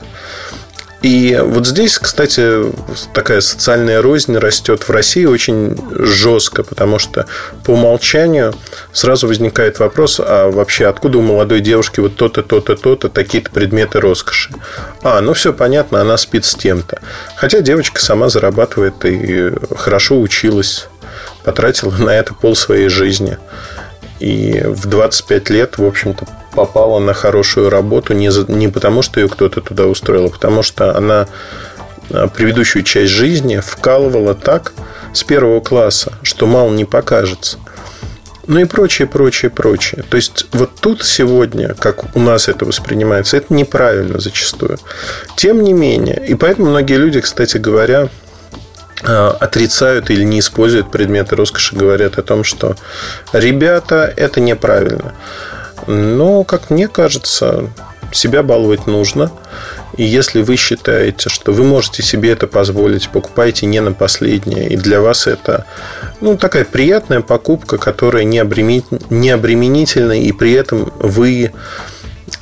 [1.02, 2.72] И вот здесь, кстати,
[3.12, 7.26] такая социальная рознь растет в России очень жестко, потому что
[7.64, 8.54] по умолчанию
[8.92, 14.00] сразу возникает вопрос, а вообще откуда у молодой девушки вот то-то, то-то, то-то, такие-то предметы
[14.00, 14.54] роскоши?
[15.02, 17.00] А, ну все понятно, она спит с тем-то.
[17.34, 20.86] Хотя девочка сама зарабатывает и хорошо училась,
[21.42, 23.38] потратила на это пол своей жизни.
[24.20, 29.20] И в 25 лет, в общем-то, попала на хорошую работу не, за, не потому, что
[29.20, 31.26] ее кто-то туда устроил, а потому что она
[32.10, 34.72] а, предыдущую часть жизни вкалывала так
[35.12, 37.58] с первого класса, что мало не покажется.
[38.46, 40.04] ну и прочее, прочее, прочее.
[40.08, 44.78] То есть вот тут сегодня, как у нас это воспринимается, это неправильно зачастую.
[45.36, 48.08] Тем не менее, и поэтому многие люди, кстати говоря,
[49.04, 52.76] э, отрицают или не используют предметы роскоши, говорят о том, что
[53.32, 55.14] ребята, это неправильно.
[55.86, 57.70] Но, как мне кажется,
[58.14, 59.30] себя баловать нужно.
[59.96, 64.76] И если вы считаете, что вы можете себе это позволить, покупайте не на последнее, и
[64.76, 65.66] для вас это
[66.20, 71.52] ну, такая приятная покупка, которая не, обременительна, и при этом вы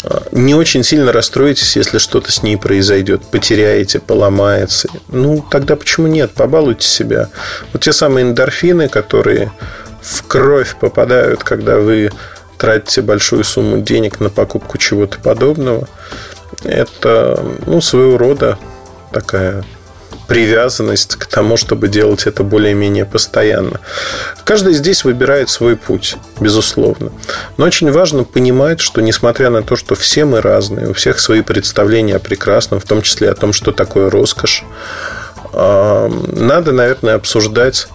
[0.05, 4.89] а, не очень сильно расстроитесь, если что-то с ней произойдет, потеряете, поломается.
[5.09, 6.31] Ну, тогда почему нет?
[6.33, 7.31] Побалуйте себя.
[7.73, 9.51] Вот те самые эндорфины, которые
[10.03, 12.11] в кровь попадают, когда вы
[12.61, 15.89] тратите большую сумму денег на покупку чего-то подобного,
[16.63, 18.59] это ну, своего рода
[19.13, 19.65] такая
[20.29, 23.81] привязанность к тому, чтобы делать это более-менее постоянно.
[24.45, 27.11] Каждый здесь выбирает свой путь, безусловно.
[27.57, 31.41] Но очень важно понимать, что несмотря на то, что все мы разные, у всех свои
[31.41, 34.65] представления о прекрасном, в том числе о том, что такое роскошь,
[35.53, 37.89] надо, наверное, обсуждать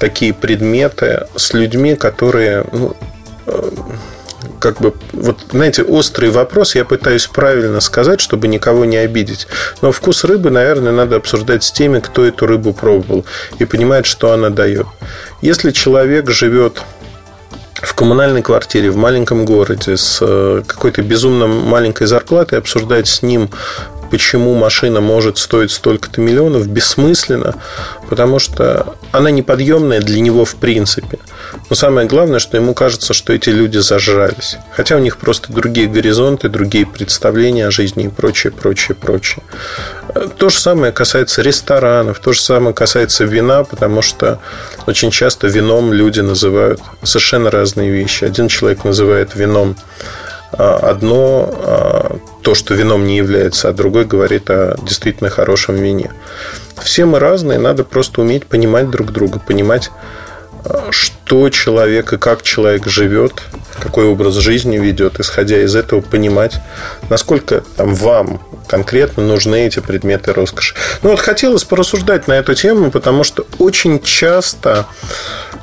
[0.00, 2.96] такие предметы с людьми, которые ну,
[4.58, 9.46] как бы, вот, знаете, острый вопрос, я пытаюсь правильно сказать, чтобы никого не обидеть.
[9.82, 13.24] Но вкус рыбы, наверное, надо обсуждать с теми, кто эту рыбу пробовал
[13.58, 14.86] и понимает, что она дает.
[15.42, 16.82] Если человек живет
[17.74, 23.50] в коммунальной квартире в маленьком городе с э, какой-то безумно маленькой зарплатой, обсуждать с ним
[24.10, 27.54] почему машина может стоить столько-то миллионов, бессмысленно,
[28.08, 31.18] потому что она неподъемная для него в принципе.
[31.70, 34.58] Но самое главное, что ему кажется, что эти люди зажрались.
[34.72, 39.44] Хотя у них просто другие горизонты, другие представления о жизни и прочее, прочее, прочее.
[40.36, 44.40] То же самое касается ресторанов, то же самое касается вина, потому что
[44.86, 48.24] очень часто вином люди называют совершенно разные вещи.
[48.24, 49.76] Один человек называет вином
[50.52, 56.10] а, одно а, то, что вином не является, а другой говорит о действительно хорошем вине.
[56.82, 59.90] Все мы разные, надо просто уметь понимать друг друга, понимать,
[60.90, 63.42] что человек и как человек живет,
[63.80, 66.60] какой образ жизни ведет, исходя из этого понимать,
[67.08, 70.74] насколько там вам конкретно нужны эти предметы роскоши.
[71.02, 74.86] Ну вот хотелось порассуждать на эту тему, потому что очень часто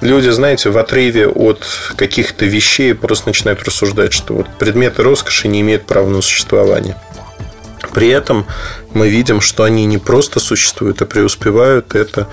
[0.02, 5.62] люди, знаете, в отрыве от каких-то вещей просто начинают рассуждать, что вот предметы роскоши не
[5.62, 6.98] имеют права на существование.
[7.94, 8.46] При этом
[8.94, 11.96] мы видим, что они не просто существуют, а преуспевают.
[11.96, 12.28] Это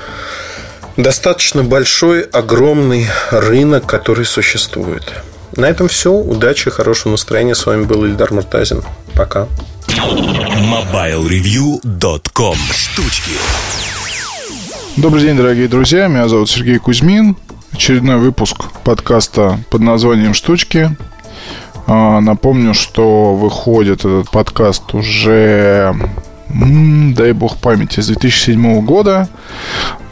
[0.97, 5.13] достаточно большой, огромный рынок, который существует.
[5.57, 6.13] На этом все.
[6.13, 7.55] Удачи, хорошего настроения.
[7.55, 8.83] С вами был Ильдар Муртазин.
[9.15, 9.47] Пока.
[9.89, 13.31] MobileReview.com Штучки
[14.97, 16.09] Добрый день, дорогие друзья.
[16.09, 17.37] Меня зовут Сергей Кузьмин.
[17.73, 20.97] Очередной выпуск подкаста под названием «Штучки».
[21.87, 25.95] А, напомню, что выходит этот подкаст уже,
[26.49, 29.29] дай бог памяти, с 2007 года.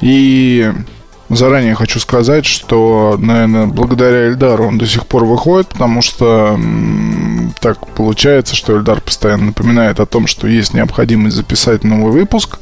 [0.01, 0.73] И
[1.35, 6.61] Заранее хочу сказать, что, наверное, благодаря Эльдару он до сих пор выходит, потому что
[7.59, 12.59] так получается, что Эльдар постоянно напоминает о том, что есть необходимость записать новый выпуск,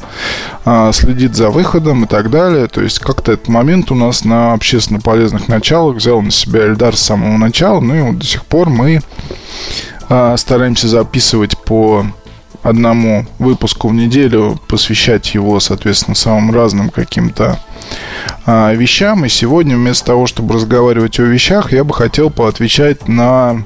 [0.64, 2.68] а, следит за выходом и так далее.
[2.68, 6.96] То есть как-то этот момент у нас на общественно полезных началах взял на себя Эльдар
[6.96, 9.00] с самого начала, ну и вот до сих пор мы
[10.08, 12.06] а, стараемся записывать по
[12.62, 17.58] одному выпуску в неделю, посвящать его, соответственно, самым разным каким-то
[18.46, 19.24] а, вещам.
[19.24, 23.64] И сегодня вместо того, чтобы разговаривать о вещах, я бы хотел поотвечать на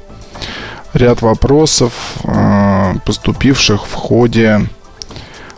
[0.92, 1.92] ряд вопросов,
[2.24, 4.66] а, поступивших в ходе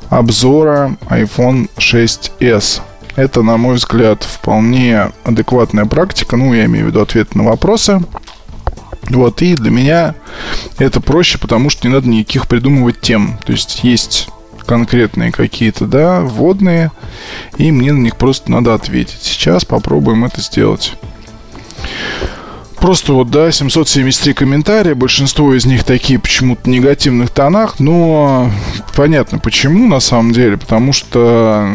[0.08, 2.80] обзора iPhone 6s.
[3.16, 6.36] Это, на мой взгляд, вполне адекватная практика.
[6.36, 8.02] Ну, я имею в виду ответы на вопросы.
[9.08, 10.14] Вот, и для меня
[10.78, 13.38] это проще, потому что не надо никаких придумывать тем.
[13.44, 14.28] То есть есть
[14.66, 16.90] конкретные какие-то, да, вводные,
[17.56, 19.22] и мне на них просто надо ответить.
[19.22, 20.94] Сейчас попробуем это сделать.
[22.80, 28.50] Просто вот, да, 773 комментария, большинство из них такие почему-то негативных тонах, но
[28.94, 31.68] понятно почему на самом деле, потому что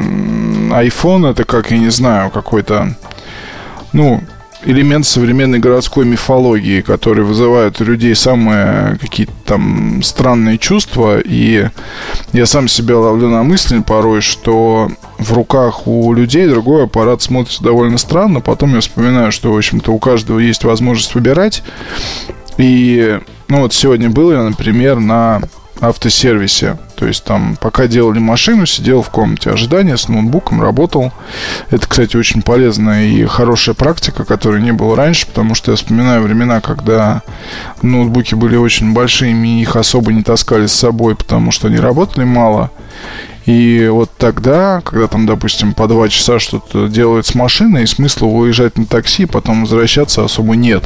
[0.70, 2.96] iPhone это как, я не знаю, какой-то,
[3.94, 4.24] ну,
[4.63, 11.19] элемент современной городской мифологии, который вызывает у людей самые какие-то там странные чувства.
[11.19, 11.67] И
[12.34, 17.63] я сам себя ловлю на мысли порой, что в руках у людей другой аппарат смотрится
[17.63, 18.41] довольно странно.
[18.41, 21.63] Потом я вспоминаю, что, в общем-то, у каждого есть возможность выбирать.
[22.58, 25.41] И, ну вот сегодня был я, например, на
[25.82, 26.78] автосервисе.
[26.96, 31.12] То есть там, пока делали машину, сидел в комнате ожидания с ноутбуком, работал.
[31.72, 36.22] Это, кстати, очень полезная и хорошая практика, которой не было раньше, потому что я вспоминаю
[36.22, 37.24] времена, когда
[37.82, 42.24] ноутбуки были очень большими, и их особо не таскали с собой, потому что они работали
[42.24, 42.70] мало.
[43.48, 48.78] И вот тогда, когда там, допустим, по два часа что-то делают с машиной, смысла выезжать
[48.78, 50.84] на такси, потом возвращаться особо нет.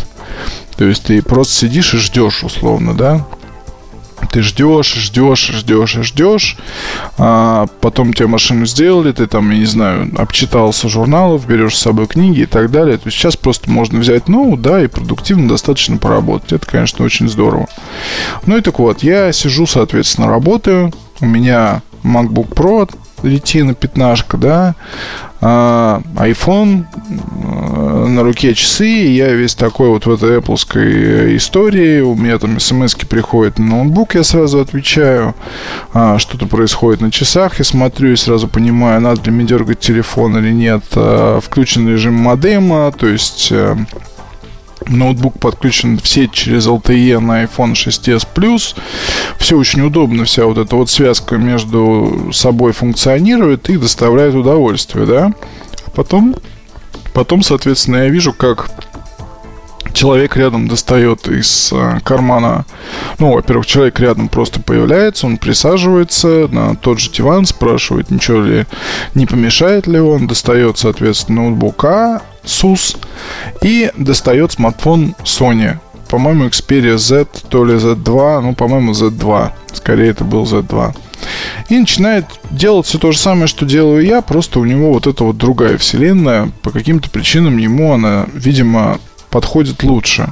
[0.78, 3.26] То есть ты просто сидишь и ждешь, условно, да?
[4.32, 6.57] Ты ждешь, ждешь, ждешь, ждешь.
[7.18, 12.07] А потом тебе машину сделали, ты там, я не знаю, обчитался журналов, берешь с собой
[12.07, 12.97] книги и так далее.
[12.97, 16.53] То есть сейчас просто можно взять ноут, да, и продуктивно достаточно поработать.
[16.53, 17.68] Это, конечно, очень здорово.
[18.45, 20.93] Ну и так вот, я сижу, соответственно, работаю.
[21.22, 22.89] У меня MacBook Pro
[23.24, 24.76] Retina 15, да,
[25.42, 26.86] а, iPhone,
[27.44, 32.38] а, на руке часы, и я весь такой вот в этой Apple истории, у меня
[32.38, 35.36] там смс приходят на ноутбук, я сразу отвечаю,
[35.94, 40.38] а, что-то происходит на часах, я смотрю и сразу понимаю, надо ли мне дергать телефон
[40.38, 43.76] или нет, а, включен режим модема, то есть э,
[44.88, 48.76] Ноутбук подключен в сеть через LTE на iPhone 6s Plus.
[49.38, 55.34] Все очень удобно, вся вот эта вот связка между собой функционирует и доставляет удовольствие, да.
[55.86, 56.36] А потом,
[57.14, 58.70] потом, соответственно, я вижу, как
[59.96, 62.66] человек рядом достает из э, кармана,
[63.18, 68.66] ну, во-первых, человек рядом просто появляется, он присаживается на тот же диван, спрашивает, ничего ли
[69.16, 72.98] не помешает ли он, достает, соответственно, ноутбука, SUS
[73.62, 75.78] и достает смартфон Sony.
[76.10, 79.52] По-моему, Xperia Z, то ли Z2, ну, по-моему, Z2.
[79.74, 80.96] Скорее, это был Z2.
[81.70, 85.24] И начинает делать все то же самое, что делаю я, просто у него вот эта
[85.24, 86.52] вот другая вселенная.
[86.62, 90.32] По каким-то причинам ему она, видимо, подходит лучше.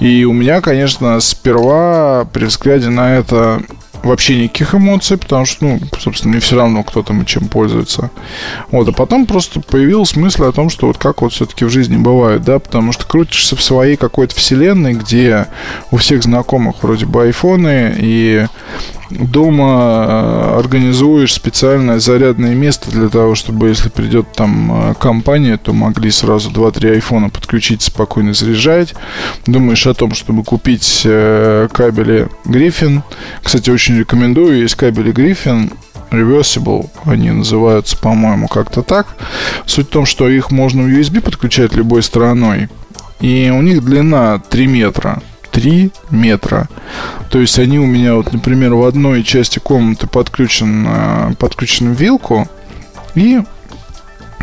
[0.00, 3.62] И у меня, конечно, сперва при взгляде на это
[4.02, 8.10] вообще никаких эмоций, потому что, ну, собственно, мне все равно, кто там и чем пользуется.
[8.70, 11.96] Вот, а потом просто появилась мысль о том, что вот как вот все-таки в жизни
[11.96, 15.46] бывает, да, потому что крутишься в своей какой-то вселенной, где
[15.90, 18.46] у всех знакомых вроде бы айфоны, и
[19.10, 25.72] дома э, организуешь специальное зарядное место для того, чтобы если придет там э, компания, то
[25.72, 28.94] могли сразу 2-3 айфона подключить, спокойно заряжать.
[29.46, 33.02] Думаешь о том, чтобы купить э, кабели Griffin.
[33.42, 35.72] Кстати, очень рекомендую, есть кабели Griffin.
[36.10, 39.06] Reversible, они называются, по-моему, как-то так.
[39.64, 42.68] Суть в том, что их можно в USB подключать любой стороной.
[43.20, 45.22] И у них длина 3 метра.
[45.50, 46.68] 3 метра.
[47.30, 52.48] То есть они у меня, вот, например, в одной части комнаты подключен, э, подключен вилку,
[53.14, 53.40] и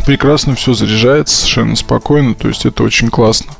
[0.05, 3.51] прекрасно все заряжается совершенно спокойно, то есть это очень классно.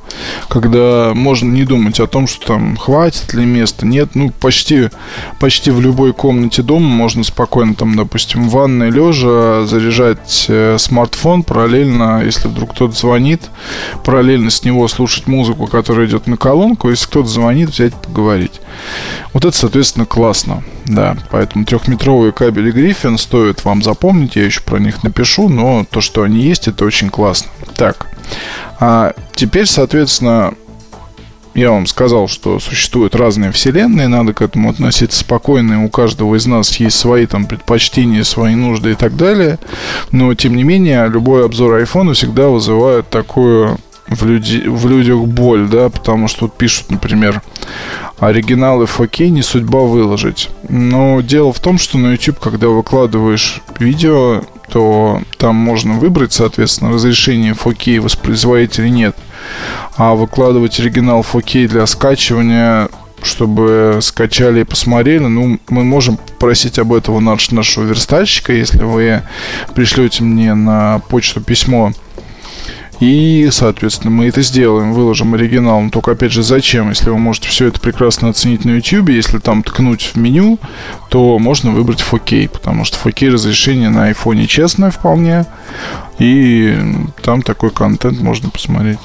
[0.47, 4.89] Когда можно не думать о том, что там хватит ли места, нет, ну почти,
[5.39, 11.43] почти в любой комнате дома можно спокойно там, допустим, в ванной лежа заряжать э, смартфон
[11.43, 13.41] параллельно, если вдруг кто-то звонит,
[14.03, 18.61] параллельно с него слушать музыку, которая идет на колонку, если кто-то звонит, взять поговорить.
[19.33, 20.63] Вот это, соответственно, классно.
[20.85, 25.99] Да, поэтому трехметровые кабели Griffin стоит вам запомнить, я еще про них напишу, но то,
[25.99, 27.51] что они есть, это очень классно.
[27.75, 28.07] Так,
[28.79, 30.53] а теперь, соответственно,
[31.57, 36.45] я вам сказал, что существуют разные вселенные, надо к этому относиться спокойно, у каждого из
[36.45, 39.57] нас есть свои там предпочтения, свои нужды и так далее.
[40.11, 45.67] Но, тем не менее, любой обзор айфона всегда вызывает такую в, люди, в людях боль,
[45.67, 47.41] да, потому что тут пишут, например,
[48.19, 50.49] оригиналы 4K не судьба выложить.
[50.69, 56.91] Но дело в том, что на YouTube, когда выкладываешь видео, то там можно выбрать, соответственно,
[56.91, 59.15] разрешение 4K воспроизводить или нет.
[59.95, 62.89] А выкладывать оригинал 4K для скачивания
[63.23, 65.25] чтобы скачали и посмотрели.
[65.25, 69.23] Ну, мы можем попросить об этом наш, нашего верстальщика, если вы
[69.73, 71.93] пришлете мне на почту письмо
[72.99, 75.81] и, соответственно, мы это сделаем, выложим оригинал.
[75.81, 76.89] Но только, опять же, зачем?
[76.89, 80.59] Если вы можете все это прекрасно оценить на YouTube, если там ткнуть в меню,
[81.09, 85.45] то можно выбрать 4K, потому что 4K разрешение на iPhone честное вполне.
[86.17, 86.75] И
[87.21, 88.99] там такой контент можно посмотреть.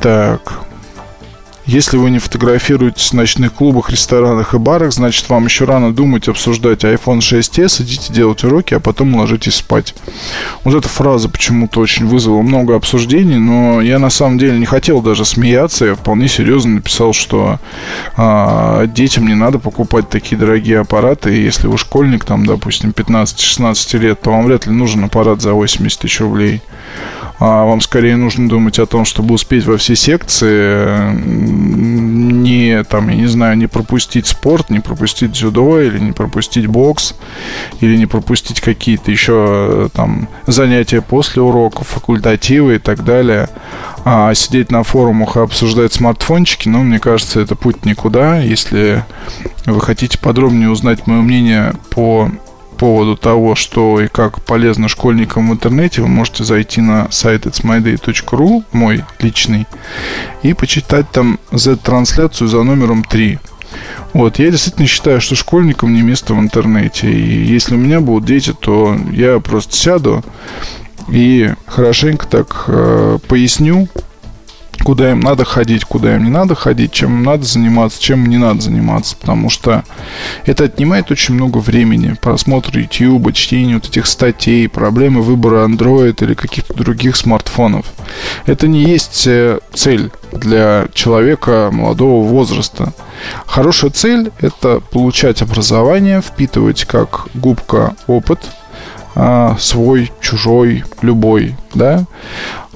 [0.00, 0.60] Так,
[1.70, 6.26] если вы не фотографируетесь в ночных клубах, ресторанах и барах, значит вам еще рано думать,
[6.26, 9.94] обсуждать iPhone 6s, идите делать уроки, а потом ложитесь спать.
[10.64, 15.00] Вот эта фраза почему-то очень вызвала много обсуждений, но я на самом деле не хотел
[15.00, 17.60] даже смеяться, я вполне серьезно написал, что
[18.16, 23.96] а, детям не надо покупать такие дорогие аппараты, и если вы школьник, там, допустим, 15-16
[23.98, 26.62] лет, то вам вряд ли нужен аппарат за 80 тысяч рублей.
[27.40, 33.16] А вам скорее нужно думать о том, чтобы успеть во все секции, не, там, я
[33.16, 37.14] не знаю, не пропустить спорт, не пропустить дзюдо, или не пропустить бокс,
[37.80, 43.48] или не пропустить какие-то еще там занятия после уроков, факультативы и так далее.
[44.04, 48.38] А сидеть на форумах и обсуждать смартфончики, ну, мне кажется, это путь никуда.
[48.38, 49.02] Если
[49.64, 52.30] вы хотите подробнее узнать мое мнение по
[52.80, 58.64] поводу того, что и как полезно школьникам в интернете, вы можете зайти на сайт itsmyday.ru,
[58.72, 59.66] мой личный,
[60.42, 63.38] и почитать там Z-трансляцию за номером 3.
[64.14, 67.12] Вот, я действительно считаю, что школьникам не место в интернете.
[67.12, 70.24] И если у меня будут дети, то я просто сяду
[71.10, 73.88] и хорошенько так э, поясню,
[74.82, 78.38] куда им надо ходить, куда им не надо ходить, чем им надо заниматься, чем не
[78.38, 79.84] надо заниматься, потому что
[80.46, 82.16] это отнимает очень много времени.
[82.20, 87.86] Просмотр YouTube, чтение вот этих статей, проблемы выбора Android или каких-то других смартфонов.
[88.46, 92.92] Это не есть э, цель для человека молодого возраста.
[93.46, 98.40] Хорошая цель– это получать образование, впитывать как губка опыт,
[99.14, 102.04] а, свой, чужой, любой, да,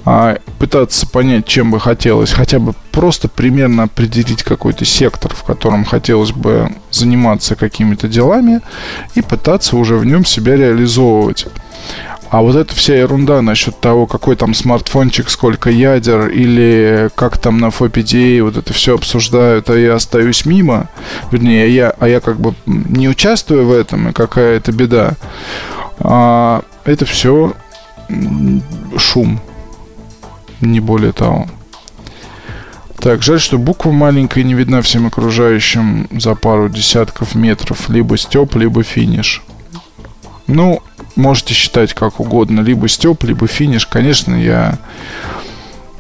[0.05, 5.85] а пытаться понять, чем бы хотелось, хотя бы просто примерно определить какой-то сектор, в котором
[5.85, 8.61] хотелось бы заниматься какими-то делами
[9.15, 11.47] и пытаться уже в нем себя реализовывать.
[12.31, 17.59] А вот эта вся ерунда насчет того, какой там смартфончик, сколько ядер, или как там
[17.59, 20.89] на FOPDA вот это все обсуждают, а я остаюсь мимо,
[21.31, 25.13] вернее, я, а я как бы не участвую в этом, и какая это беда.
[26.01, 27.55] А, это все
[28.99, 29.41] шум
[30.73, 31.47] не более того.
[32.99, 37.91] Так, жаль, что буква маленькая не видна всем окружающим за пару десятков метров.
[37.91, 39.43] Либо степ, либо финиш.
[40.47, 40.83] Ну,
[41.15, 42.61] можете считать как угодно.
[42.61, 43.87] Либо степ, либо финиш.
[43.87, 44.79] Конечно, я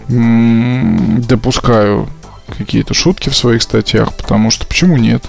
[0.09, 2.09] допускаю
[2.57, 5.25] какие-то шутки в своих статьях, потому что почему нет?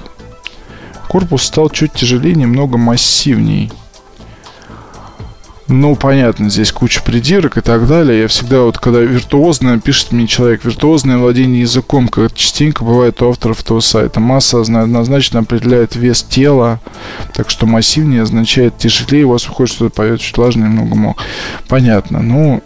[1.10, 3.72] Корпус стал чуть тяжелее, немного массивней.
[5.68, 8.22] Ну, понятно, здесь куча придирок и так далее.
[8.22, 13.30] Я всегда вот, когда виртуозно пишет мне человек, виртуозное владение языком, как частенько бывает у
[13.30, 14.20] авторов того сайта.
[14.20, 16.80] Масса однозначно определяет вес тела,
[17.34, 21.18] так что массивнее означает тяжелее, у вас выходит что-то поет чуть влажно немного мог.
[21.68, 22.22] Понятно.
[22.22, 22.62] Ну,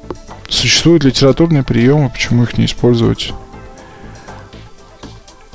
[0.49, 3.33] существуют литературные приемы, почему их не использовать?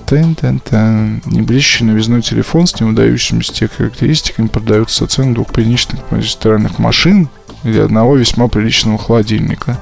[0.07, 1.23] Тен-тен-тен.
[1.27, 7.29] Неблещущий новизной телефон с невыдающимися тех характеристиками продается со ценой двух приличных магистральных машин
[7.65, 9.79] или одного весьма приличного холодильника.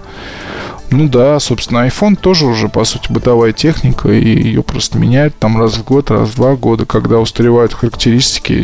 [0.90, 5.58] Ну да, собственно, iPhone тоже уже, по сути, бытовая техника, и ее просто меняют там
[5.58, 8.62] раз в год, раз в два года, когда устаревают характеристики.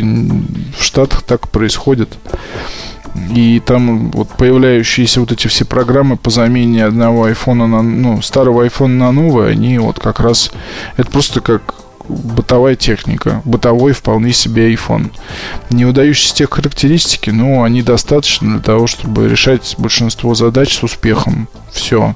[0.77, 2.17] В Штатах так происходит.
[3.15, 8.63] И там вот появляющиеся вот эти все программы по замене одного айфона на, ну, старого
[8.63, 10.51] айфона на новый, они вот как раз,
[10.97, 11.75] это просто как
[12.07, 15.11] бытовая техника, бытовой вполне себе iPhone.
[15.69, 21.47] Не удающиеся тех характеристики, но они достаточно для того, чтобы решать большинство задач с успехом.
[21.71, 22.15] Все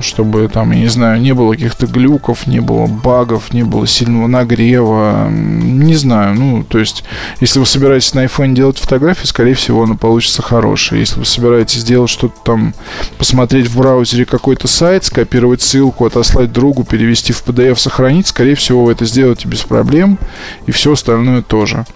[0.00, 4.26] чтобы там, я не знаю, не было каких-то глюков, не было багов, не было сильного
[4.26, 7.04] нагрева, не знаю, ну, то есть,
[7.40, 10.98] если вы собираетесь на iPhone делать фотографии, скорее всего, она получится хорошая.
[10.98, 12.74] Если вы собираетесь сделать что-то там,
[13.18, 18.84] посмотреть в браузере какой-то сайт, скопировать ссылку, отослать другу, перевести в PDF, сохранить, скорее всего,
[18.84, 20.18] вы это сделаете без проблем,
[20.66, 21.86] и все остальное тоже.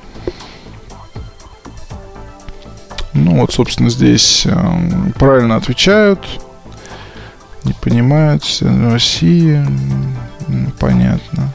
[3.12, 4.52] Ну вот, собственно, здесь э,
[5.18, 6.20] правильно отвечают
[7.64, 9.64] не понимают России.
[10.78, 11.52] Понятно.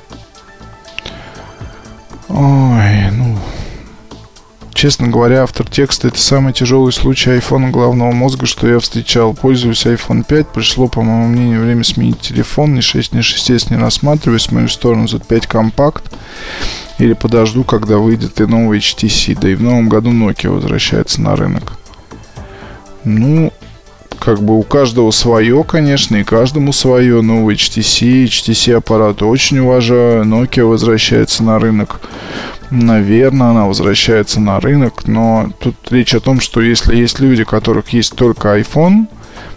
[2.30, 3.38] Ой, ну...
[4.76, 9.34] Честно говоря, автор текста это самый тяжелый случай айфона головного мозга, что я встречал.
[9.34, 10.50] Пользуюсь iPhone 5.
[10.50, 12.76] Пришло, по моему мнению, время сменить телефон.
[12.76, 14.48] Ни 6, ни 6 не рассматриваюсь.
[14.48, 16.14] В мою сторону Z5 компакт.
[17.00, 19.40] Или подожду, когда выйдет и новый HTC.
[19.40, 21.80] Да и в новом году Nokia возвращается на рынок.
[23.06, 23.54] Ну,
[24.26, 27.22] как бы у каждого свое, конечно, и каждому свое.
[27.22, 30.24] Ну, HTC, HTC аппараты очень уважаю.
[30.24, 32.02] Nokia возвращается на рынок.
[32.72, 37.46] Наверное, она возвращается на рынок, но тут речь о том, что если есть люди, у
[37.46, 39.06] которых есть только iPhone,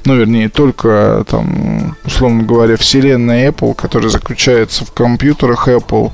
[0.04, 6.12] ну, вернее, только, там, условно говоря, вселенная Apple, которая заключается в компьютерах Apple,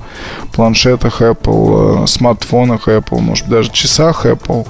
[0.53, 4.67] планшетах Apple, э, смартфонах Apple, может, даже часах Apple,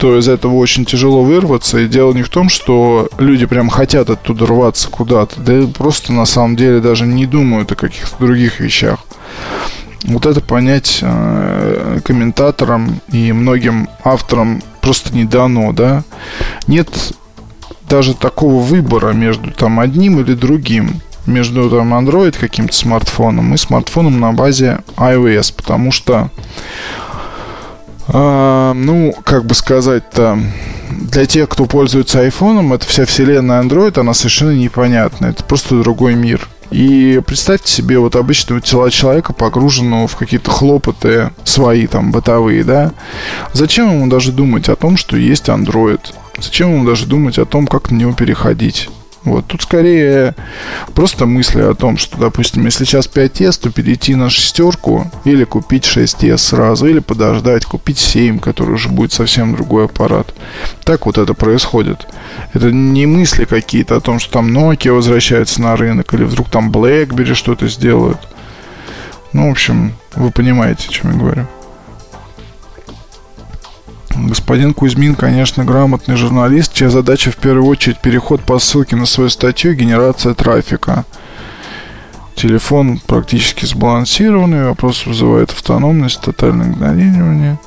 [0.00, 1.78] то из этого очень тяжело вырваться.
[1.78, 6.24] И дело не в том, что люди прям хотят оттуда рваться куда-то, да просто на
[6.24, 9.00] самом деле даже не думают о каких-то других вещах.
[10.04, 16.02] Вот это понять э, комментаторам и многим авторам просто не дано, да.
[16.66, 16.88] Нет
[17.86, 24.18] даже такого выбора между там одним или другим между там Android каким-то смартфоном и смартфоном
[24.18, 26.30] на базе iOS, потому что
[28.12, 30.38] а, ну, как бы сказать-то,
[30.90, 35.26] для тех, кто пользуется айфоном, эта вся вселенная Android, она совершенно непонятна.
[35.26, 36.48] Это просто другой мир.
[36.70, 42.92] И представьте себе вот обычного тела человека, погруженного в какие-то хлопоты свои там бытовые, да.
[43.52, 46.00] Зачем ему даже думать о том, что есть Android?
[46.38, 48.88] Зачем ему даже думать о том, как на него переходить?
[49.24, 50.34] Вот тут скорее
[50.94, 55.84] просто мысли о том, что, допустим, если сейчас 5S, то перейти на шестерку или купить
[55.84, 60.32] 6S сразу, или подождать, купить 7, который уже будет совсем другой аппарат.
[60.84, 62.06] Так вот это происходит.
[62.54, 66.70] Это не мысли какие-то о том, что там Nokia возвращается на рынок, или вдруг там
[66.70, 68.18] BlackBerry что-то сделают.
[69.34, 71.46] Ну, в общем, вы понимаете, о чем я говорю.
[74.28, 79.30] Господин Кузьмин, конечно, грамотный журналист, чья задача в первую очередь переход по ссылке на свою
[79.30, 81.04] статью генерация трафика.
[82.34, 87.58] Телефон практически сбалансированный, вопрос вызывает автономность, тотальное игнорирование.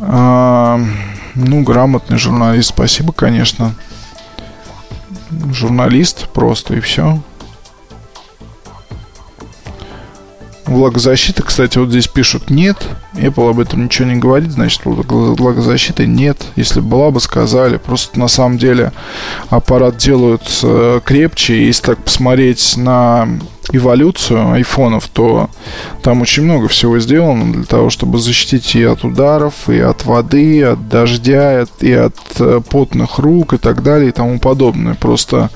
[0.00, 0.80] А,
[1.34, 3.74] ну, грамотный журналист, спасибо, конечно.
[5.52, 7.20] Журналист просто и все.
[10.64, 12.76] Влагозащиты, кстати, вот здесь пишут нет.
[13.14, 16.38] Apple об этом ничего не говорит, значит, влагозащиты нет.
[16.54, 17.78] Если была бы, сказали.
[17.78, 18.92] Просто на самом деле
[19.50, 21.66] аппарат делают э, крепче.
[21.66, 23.28] Если так посмотреть на
[23.72, 25.50] эволюцию айфонов, то
[26.02, 30.58] там очень много всего сделано для того, чтобы защитить и от ударов, и от воды,
[30.58, 34.94] и от дождя, и от э, потных рук и так далее и тому подобное.
[34.94, 35.50] Просто,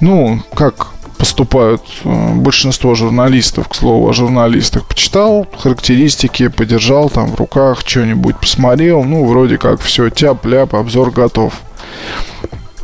[0.00, 4.86] ну, как поступают э, большинство журналистов, к слову, о журналистах.
[4.86, 11.54] Почитал характеристики, подержал там в руках что-нибудь, посмотрел, ну, вроде как все, тяп-ляп, обзор готов.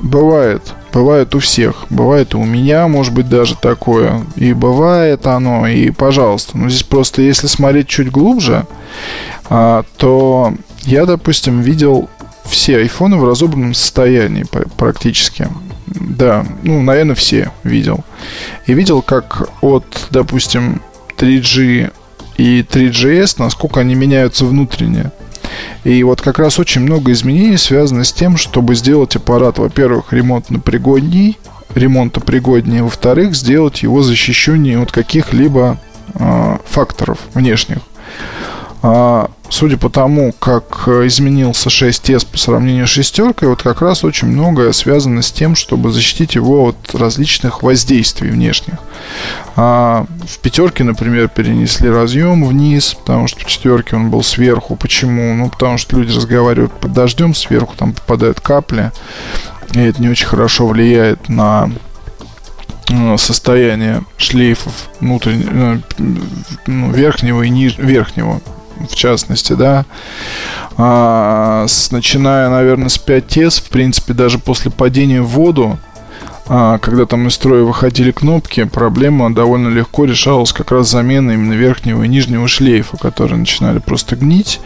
[0.03, 0.63] Бывает,
[0.93, 5.91] бывает у всех, бывает и у меня, может быть, даже такое, и бывает оно, и
[5.91, 6.57] пожалуйста.
[6.57, 8.67] Но здесь просто, если смотреть чуть глубже,
[9.51, 12.09] а, то я, допустим, видел
[12.49, 15.49] все айфоны в разобранном состоянии практически.
[15.91, 18.05] Да, ну, наверное, все видел.
[18.67, 20.83] И видел, как от, допустим,
[21.19, 21.93] 3G
[22.37, 25.11] и 3GS, насколько они меняются внутренне.
[25.85, 30.61] И вот как раз очень много изменений связано с тем, чтобы сделать аппарат, во-первых, ремонтно
[30.61, 31.39] пригодней,
[31.75, 35.79] ремонта пригоднее, во-вторых, сделать его защищеннее от каких-либо
[36.15, 37.79] э, факторов внешних.
[38.83, 44.29] А, судя по тому, как изменился 6S по сравнению с шестеркой, вот как раз очень
[44.29, 48.77] многое связано с тем, чтобы защитить его от различных воздействий внешних.
[49.57, 54.77] А в пятерке, например, перенесли разъем вниз, потому что в четверке он был сверху.
[54.77, 55.35] Почему?
[55.35, 58.93] Ну, потому что люди разговаривают под дождем, сверху там попадают капли,
[59.73, 61.71] и это не очень хорошо влияет на
[62.89, 66.05] э, состояние шлейфов внутреннего, э,
[66.67, 67.77] ну, верхнего и ниж...
[67.77, 68.41] верхнего
[68.89, 69.85] в частности, да.
[70.77, 75.79] А, с, начиная, наверное, с 5S, в принципе, даже после падения в воду,
[76.53, 81.53] а, когда там из строя выходили кнопки, проблема довольно легко решалась как раз заменой именно
[81.53, 84.61] верхнего и нижнего шлейфа, которые начинали просто гнить.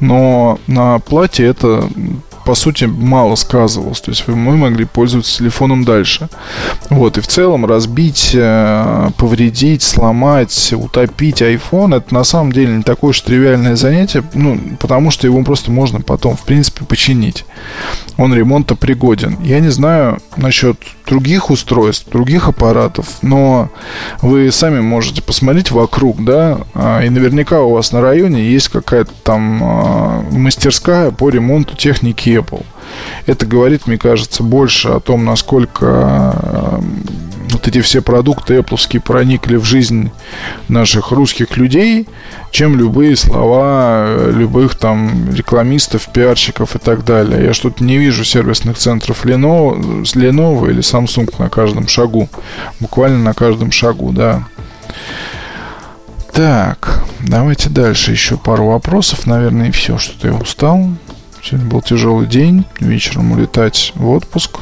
[0.00, 1.88] Но на плате это
[2.46, 4.00] по сути, мало сказывалось.
[4.00, 6.28] То есть мы могли пользоваться телефоном дальше.
[6.90, 12.82] Вот, и в целом разбить, э, повредить, сломать, утопить iPhone, это на самом деле не
[12.84, 17.44] такое уж тривиальное занятие, ну, потому что его просто можно потом, в принципе, починить.
[18.16, 19.38] Он ремонта пригоден.
[19.42, 23.70] Я не знаю насчет других устройств, других аппаратов, но
[24.22, 29.12] вы сами можете посмотреть вокруг, да, а, и наверняка у вас на районе есть какая-то
[29.22, 32.64] там а, мастерская по ремонту техники Apple.
[33.26, 36.80] Это говорит, мне кажется, больше о том, насколько а,
[37.50, 40.10] вот эти все продукты Apple проникли в жизнь
[40.68, 42.06] наших русских людей,
[42.50, 47.44] чем любые слова э, любых там рекламистов, пиарщиков и так далее.
[47.44, 52.28] Я что-то не вижу сервисных центров Lenovo, Lenovo или Samsung на каждом шагу.
[52.80, 54.44] Буквально на каждом шагу, да.
[56.32, 59.26] Так, давайте дальше еще пару вопросов.
[59.26, 60.90] Наверное, и все, что-то я устал.
[61.48, 62.64] Сегодня был тяжелый день.
[62.80, 64.58] Вечером улетать в отпуск.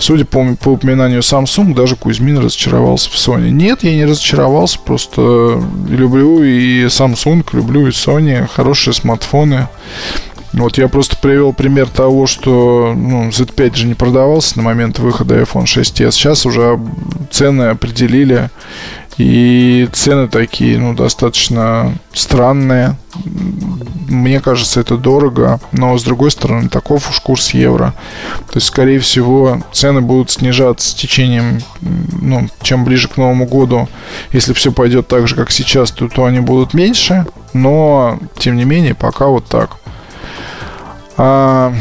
[0.00, 3.50] Судя по, по упоминанию Samsung, даже Кузьмин разочаровался в Sony.
[3.50, 9.68] Нет, я не разочаровался, просто люблю и Samsung, люблю и Sony, хорошие смартфоны.
[10.52, 15.40] Вот я просто привел пример того, что ну, Z5 же не продавался на момент выхода
[15.40, 16.10] iPhone 6s.
[16.10, 16.80] Сейчас уже
[17.30, 18.50] цены определили
[19.16, 22.96] И цены такие, ну, достаточно странные.
[24.08, 27.94] Мне кажется, это дорого, но с другой стороны, таков уж курс евро.
[28.48, 33.88] То есть, скорее всего, цены будут снижаться с течением, ну, чем ближе к Новому году.
[34.32, 37.26] Если все пойдет так же, как сейчас, то, то они будут меньше.
[37.52, 39.76] Но, тем не менее, пока вот так.
[41.16, 41.72] А,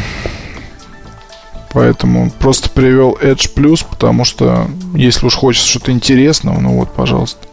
[1.74, 7.48] Поэтому просто привел Edge Plus, потому что если уж хочется что-то интересного, ну вот, пожалуйста.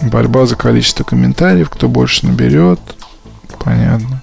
[0.00, 2.80] Борьба за количество комментариев, кто больше наберет.
[3.58, 4.22] Понятно.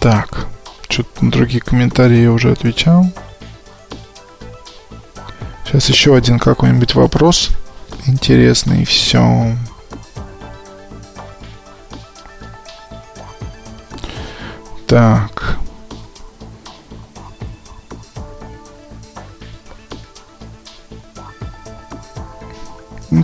[0.00, 0.46] Так,
[0.88, 3.06] что-то на другие комментарии я уже отвечал.
[5.64, 7.50] Сейчас еще один какой-нибудь вопрос
[8.06, 9.54] интересный, все.
[14.88, 15.58] Так.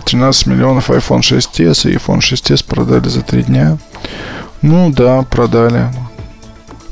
[0.05, 3.79] Тринадцать миллионов iPhone 6s и iPhone 6s продали за три дня.
[4.61, 5.91] Ну да, продали.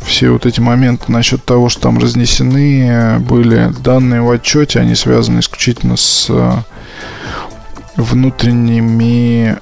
[0.02, 5.40] Все вот эти моменты насчет того, что там разнесены были данные в отчете, они связаны
[5.40, 6.52] исключительно с э,
[7.96, 9.58] внутренними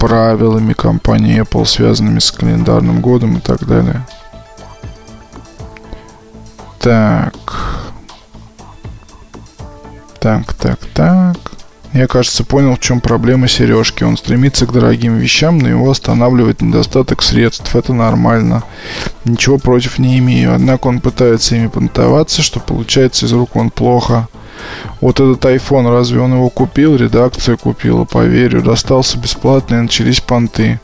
[0.00, 4.04] правилами компании Apple, связанными с календарным годом и так далее.
[6.78, 7.34] Так.
[10.18, 11.36] Так, так, так.
[11.92, 14.02] Я, кажется, понял, в чем проблема сережки.
[14.02, 17.76] Он стремится к дорогим вещам, но его останавливает недостаток средств.
[17.76, 18.62] Это нормально.
[19.26, 20.54] Ничего против не имею.
[20.54, 24.28] Однако он пытается ими понтоваться, что получается из рук он плохо.
[25.00, 26.96] Вот этот iPhone, разве он его купил?
[26.96, 28.62] Редакция купила, поверю.
[28.62, 30.80] Достался бесплатно и начались понты.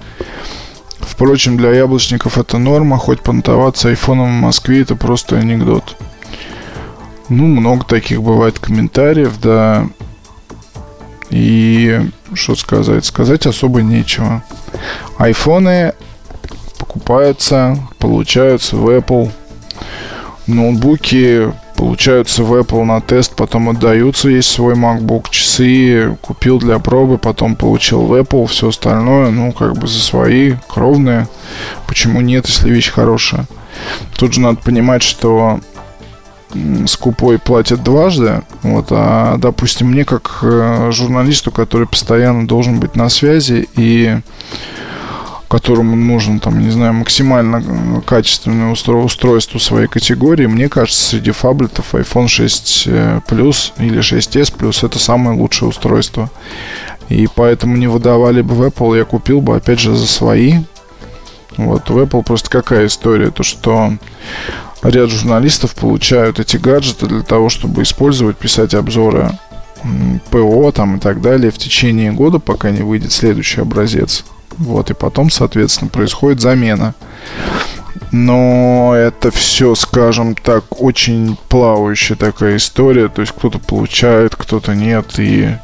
[1.00, 5.96] Впрочем, для яблочников это норма, хоть понтоваться айфоном в Москве это просто анекдот.
[7.28, 9.86] Ну, много таких бывает комментариев, да.
[11.30, 13.04] И что сказать?
[13.04, 14.42] Сказать особо нечего.
[15.18, 15.92] Айфоны
[16.78, 19.30] покупаются, получаются в Apple.
[20.46, 24.28] Ноутбуки получаются в Apple на тест, потом отдаются.
[24.28, 29.76] Есть свой MacBook, часы купил для пробы, потом получил в Apple, все остальное, ну, как
[29.76, 31.28] бы за свои, кровные.
[31.86, 33.46] Почему нет, если вещь хорошая?
[34.16, 35.60] Тут же надо понимать, что
[36.86, 38.42] скупой платит дважды.
[38.62, 44.18] Вот, а, допустим, мне как э, журналисту, который постоянно должен быть на связи и
[45.48, 51.94] которому нужен, там, не знаю, максимально э, качественное устройство своей категории, мне кажется, среди фаблетов
[51.94, 56.30] iPhone 6 э, Plus или 6s Plus это самое лучшее устройство.
[57.08, 60.54] И поэтому не выдавали бы в Apple, я купил бы, опять же, за свои.
[61.56, 63.92] Вот, в Apple просто какая история, то что
[64.82, 69.30] ряд журналистов получают эти гаджеты для того, чтобы использовать, писать обзоры
[70.30, 74.24] ПО там и так далее в течение года, пока не выйдет следующий образец.
[74.58, 76.94] Вот, и потом, соответственно, происходит замена.
[78.12, 83.08] Но это все, скажем так, очень плавающая такая история.
[83.08, 85.18] То есть кто-то получает, кто-то нет.
[85.18, 85.56] И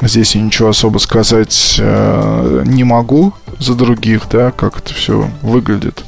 [0.00, 6.04] здесь я ничего особо сказать э, не могу за других, да, как это все выглядит.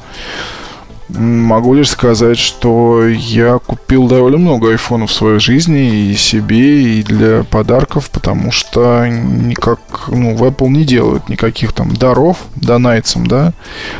[1.08, 7.02] Могу лишь сказать, что я купил довольно много айфонов в своей жизни и себе, и
[7.02, 13.52] для подарков, потому что никак, ну, в Apple не делают никаких там даров донайцам, да.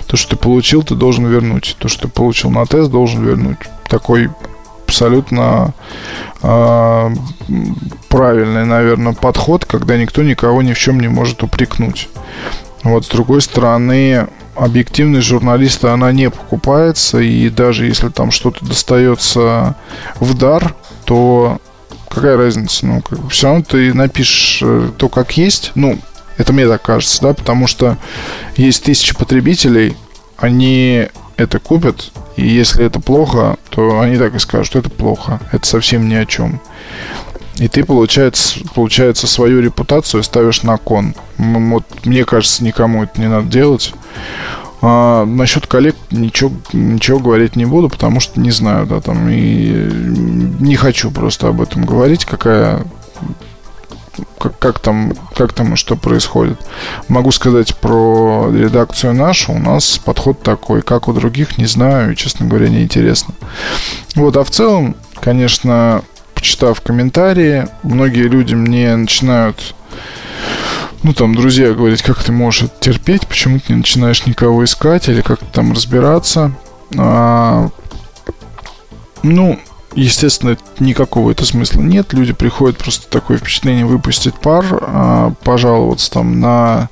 [0.07, 1.76] То, что ты получил, ты должен вернуть.
[1.78, 3.59] То, что ты получил на тест, должен вернуть.
[3.88, 4.30] Такой
[4.86, 5.74] абсолютно
[6.42, 7.11] э,
[8.09, 12.09] правильный, наверное, подход, когда никто никого ни в чем не может упрекнуть.
[12.85, 19.74] Вот, с другой стороны, объективность журналиста, она не покупается, и даже если там что-то достается
[20.20, 20.74] в дар,
[21.05, 21.59] то
[22.09, 22.87] какая разница?
[22.87, 25.72] Ну, как все равно ты напишешь э, то, как есть.
[25.74, 25.99] Ну,
[26.37, 27.97] это мне так кажется, да, потому что
[28.57, 29.97] есть тысячи потребителей,
[30.37, 35.41] они это купят, и если это плохо, то они так и скажут, что это плохо,
[35.53, 36.61] это совсем ни о чем.
[37.57, 41.14] И ты, получается, получается, свою репутацию ставишь на кон.
[41.38, 43.94] Вот, мне кажется, никому это не надо делать.
[44.82, 49.70] А, насчет коллег ничего, ничего говорить не буду, потому что не знаю, да, там, и
[50.61, 52.84] не хочу просто об этом говорить, какая
[54.38, 56.59] как, как там, как там и что происходит.
[57.09, 59.52] Могу сказать про редакцию нашу.
[59.52, 63.34] У нас подход такой, как у других, не знаю, и, честно говоря, неинтересно.
[64.14, 66.02] Вот, а в целом, конечно,
[66.45, 69.74] почитав комментарии, многие люди мне начинают
[71.03, 75.09] ну, там, друзья говорить, как ты можешь это терпеть, почему ты не начинаешь никого искать
[75.09, 76.53] или как-то там разбираться.
[76.99, 77.70] А,
[79.22, 79.59] Ну,
[79.95, 82.12] естественно, никакого это смысла нет.
[82.12, 86.90] Люди приходят просто такое впечатление выпустить пар, а, пожаловаться там на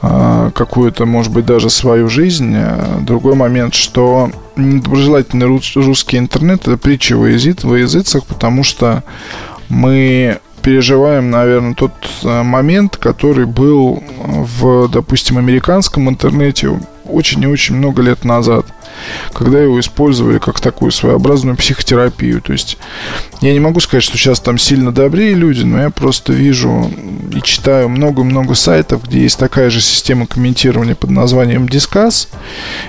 [0.00, 2.56] какую-то, может быть, даже свою жизнь.
[3.00, 9.02] Другой момент, что недоброжелательный русский интернет– это притча во языцах, потому что
[9.68, 11.92] мы переживаем, наверное, тот
[12.22, 18.66] э, момент, который был в, допустим, американском интернете очень и очень много лет назад,
[19.32, 22.40] когда его использовали как такую своеобразную психотерапию.
[22.40, 22.78] То есть
[23.40, 26.90] я не могу сказать, что сейчас там сильно добрее люди, но я просто вижу
[27.34, 32.28] и читаю много-много сайтов, где есть такая же система комментирования под названием Discuss,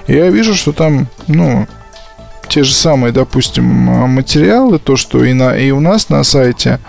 [0.08, 1.68] и я вижу, что там, ну,
[2.50, 6.80] те же самые, допустим, материалы, то, что и, на, и у нас на сайте,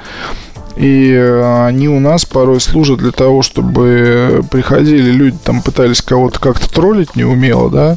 [0.77, 6.41] и э, они у нас порой служат для того, чтобы приходили люди, там пытались кого-то
[6.41, 7.97] как-то троллить неумело, да,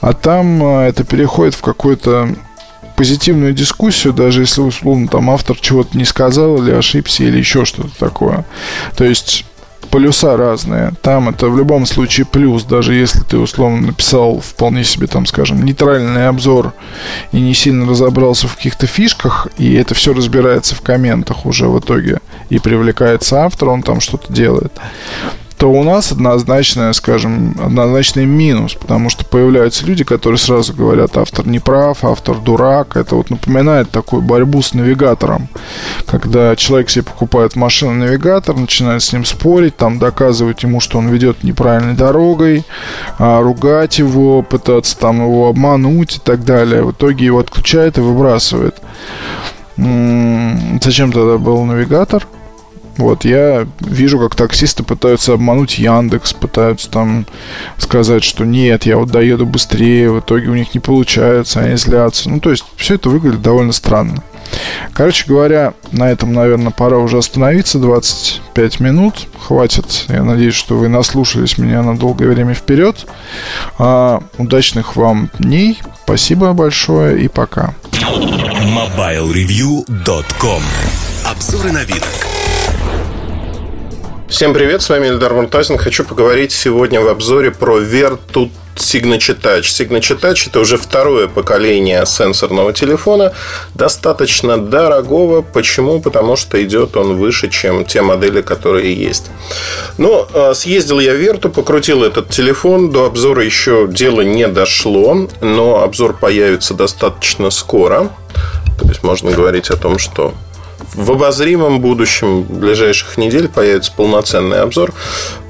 [0.00, 2.34] а там э, это переходит в какую-то
[2.96, 7.90] позитивную дискуссию, даже если, условно, там автор чего-то не сказал или ошибся, или еще что-то
[7.98, 8.44] такое.
[8.96, 9.44] То есть
[9.94, 10.92] полюса разные.
[11.02, 15.64] Там это в любом случае плюс, даже если ты условно написал вполне себе, там, скажем,
[15.64, 16.72] нейтральный обзор
[17.30, 21.78] и не сильно разобрался в каких-то фишках, и это все разбирается в комментах уже в
[21.78, 22.18] итоге,
[22.50, 24.72] и привлекается автор, он там что-то делает
[25.58, 31.46] то у нас однозначно, скажем, однозначный минус, потому что появляются люди, которые сразу говорят, автор
[31.46, 32.96] не прав, автор дурак.
[32.96, 35.48] Это вот напоминает такую борьбу с навигатором,
[36.06, 41.44] когда человек себе покупает машину-навигатор, начинает с ним спорить, там доказывать ему, что он ведет
[41.44, 42.64] неправильной дорогой,
[43.18, 46.82] а, ругать его, пытаться там его обмануть и так далее.
[46.82, 48.76] В итоге его отключает и выбрасывает.
[49.76, 52.26] Зачем тогда был навигатор?
[52.96, 57.26] Вот, я вижу, как таксисты пытаются обмануть Яндекс, пытаются там
[57.78, 62.30] сказать, что нет, я вот доеду быстрее, в итоге у них не получается, они злятся.
[62.30, 64.22] Ну, то есть, все это выглядит довольно странно.
[64.92, 67.78] Короче говоря, на этом, наверное, пора уже остановиться.
[67.78, 69.26] 25 минут.
[69.40, 70.04] Хватит.
[70.08, 73.06] Я надеюсь, что вы наслушались меня на долгое время вперед.
[73.78, 75.80] А, удачных вам дней.
[76.04, 77.74] Спасибо большое и пока.
[77.92, 80.62] MobileReview.com
[81.24, 82.04] Обзоры на вид.
[84.34, 85.78] Всем привет, с вами Эльдар Муртазин.
[85.78, 89.60] Хочу поговорить сегодня в обзоре про Vertu Signature Touch.
[89.60, 93.32] Signature Touch– это уже второе поколение сенсорного телефона,
[93.76, 95.42] достаточно дорогого.
[95.42, 96.00] Почему?
[96.00, 99.30] Потому что идет он выше, чем те модели, которые есть.
[99.98, 102.90] Но ну, а, съездил я в Верту, покрутил этот телефон.
[102.90, 108.10] До обзора еще дело не дошло, но обзор появится достаточно скоро.
[108.80, 110.34] То есть можно говорить о том, что
[110.94, 114.92] в обозримом будущем, ближайших недель, появится полноценный обзор.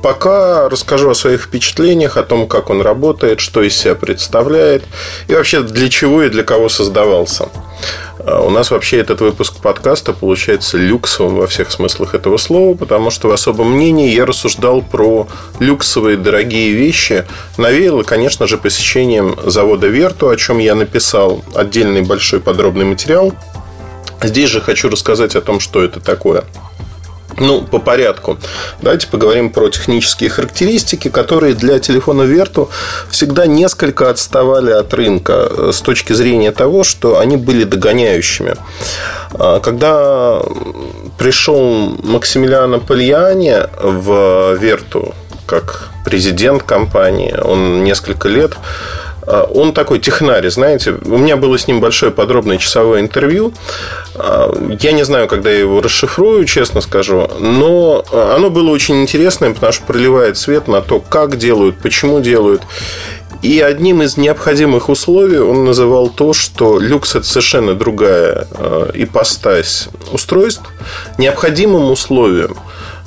[0.02, 4.84] Пока расскажу о своих впечатлениях, о том, как он работает, что из себя представляет
[5.28, 7.48] и вообще для чего и для кого создавался.
[8.26, 13.10] А у нас вообще этот выпуск подкаста получается люксовым во всех смыслах этого слова, потому
[13.10, 15.26] что в особом мнении я рассуждал про
[15.58, 17.26] люксовые дорогие вещи.
[17.58, 23.32] Навеяло, конечно же, посещением завода Верту, о чем я написал отдельный большой подробный материал–
[24.22, 26.44] Здесь же хочу рассказать о том, что это такое.
[27.36, 28.38] Ну, по порядку.
[28.80, 32.70] Давайте поговорим про технические характеристики, которые для телефона Верту
[33.10, 38.54] всегда несколько отставали от рынка э, с точки зрения того, что они были догоняющими.
[39.32, 40.40] А, когда
[41.18, 45.14] пришел Максимилиано Пальяни в Верту
[45.46, 48.52] как президент компании, он несколько лет
[49.26, 50.94] он такой технарь, знаете.
[51.04, 53.52] У меня было с ним большое подробное часовое интервью.
[54.14, 57.28] А, я не знаю, когда я его расшифрую, честно скажу.
[57.40, 62.62] Но оно было очень интересное, потому что проливает свет на то, как делают, почему делают.
[63.42, 69.88] И одним из необходимых условий он называл то, что люкс это совершенно другая а, ипостась
[70.12, 70.64] устройств.
[71.18, 72.56] Необходимым условием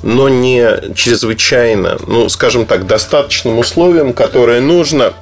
[0.02, 5.12] но не чрезвычайно, ну, скажем так, достаточным условием, которое нужно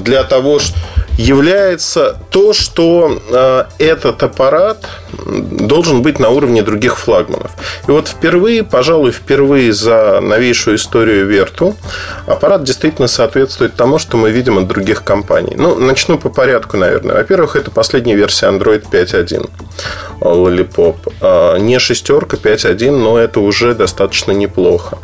[0.00, 0.76] для того, что
[1.18, 4.88] является то, что э, этот аппарат
[5.26, 7.50] должен быть на уровне других флагманов.
[7.86, 11.76] И вот впервые, пожалуй, впервые за новейшую историю Верту
[12.26, 15.54] аппарат действительно соответствует тому, что мы видим от других компаний.
[15.56, 17.16] Ну, начну по порядку, наверное.
[17.16, 19.50] Во-первых, это последняя версия Android 5.1
[20.20, 20.96] Lollipop.
[21.20, 24.98] А, не шестерка 5.1, но это уже достаточно неплохо.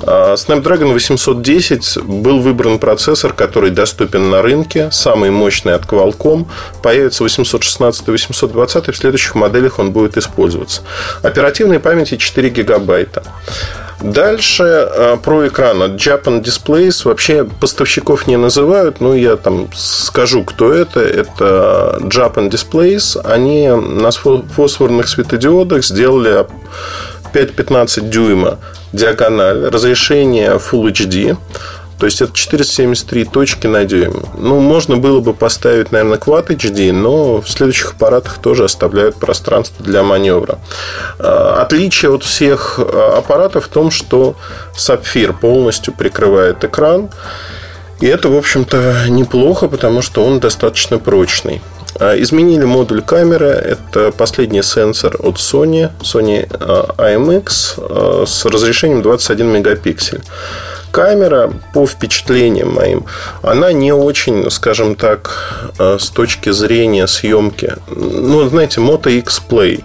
[0.00, 5.41] А, Snapdragon 810 был выбран процессор, который доступен на рынке, самый мощный
[5.74, 6.46] от Qualcomm.
[6.82, 10.82] Появится 816 и 820 в следующих моделях он будет использоваться.
[11.22, 13.22] Оперативной памяти 4 гигабайта.
[14.00, 17.02] Дальше э, про экран от Japan Displays.
[17.04, 21.00] Вообще поставщиков не называют, но я там скажу, кто это.
[21.00, 23.20] Это Japan Displays.
[23.24, 26.46] Они на фосфорных светодиодах сделали
[27.32, 28.58] 5-15 дюйма
[28.92, 31.36] диагональ, разрешение Full HD.
[32.02, 34.24] То есть это 473 точки на дюйм.
[34.36, 39.86] Ну, можно было бы поставить, наверное, Quad HD, но в следующих аппаратах тоже оставляют пространство
[39.86, 40.58] для маневра.
[41.20, 44.34] А, отличие от всех а, аппаратов в том, что
[44.76, 47.08] сапфир полностью прикрывает экран.
[48.00, 51.62] И это, в общем-то, неплохо, потому что он достаточно прочный.
[52.00, 53.46] А, изменили модуль камеры.
[53.46, 56.48] Это последний сенсор от Sony, Sony
[56.96, 60.20] IMX с разрешением 21 мегапиксель
[60.92, 63.04] камера, по впечатлениям моим,
[63.42, 67.74] она не очень, скажем так, э, с точки зрения съемки.
[67.88, 69.82] Ну, знаете, Moto X Play.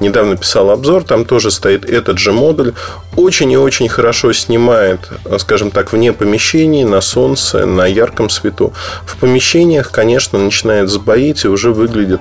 [0.00, 2.72] Недавно писал обзор, там тоже стоит этот же модуль.
[3.16, 8.72] Очень и очень хорошо снимает, э, скажем так, вне помещений, на солнце, на ярком свету.
[9.04, 12.20] В помещениях, конечно, начинает сбоить и уже выглядит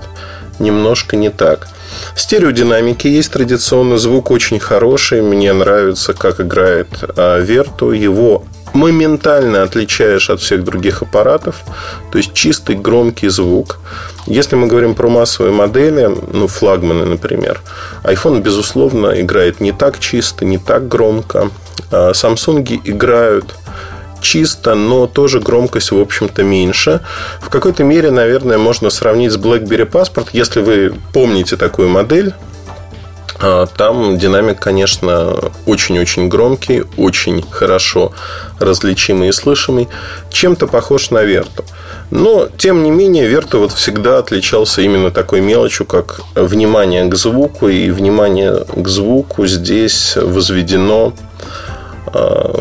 [0.59, 1.67] немножко не так.
[2.15, 8.43] Стереодинамики есть традиционно, звук очень хороший, мне нравится, как играет а, Верту, его
[8.73, 11.63] моментально отличаешь от всех других аппаратов,
[12.11, 13.79] то есть чистый громкий звук.
[14.25, 17.61] Если мы говорим про массовые модели, ну, флагманы, например,
[18.03, 21.51] iPhone, безусловно, играет не так чисто, не так громко.
[21.91, 23.53] Samsung играют
[24.23, 27.01] чисто, но тоже громкость, в общем-то, меньше.
[27.39, 32.33] В какой-то мере, наверное, можно сравнить с BlackBerry Passport, если вы помните такую модель.
[33.39, 38.13] А, там динамик, конечно, очень-очень громкий, очень хорошо
[38.59, 39.89] различимый и слышимый.
[40.31, 41.65] Чем-то похож на Верту.
[42.09, 47.67] Но, тем не менее, Верта вот всегда отличался именно такой мелочью, как внимание к звуку.
[47.67, 51.13] И внимание к звуку здесь возведено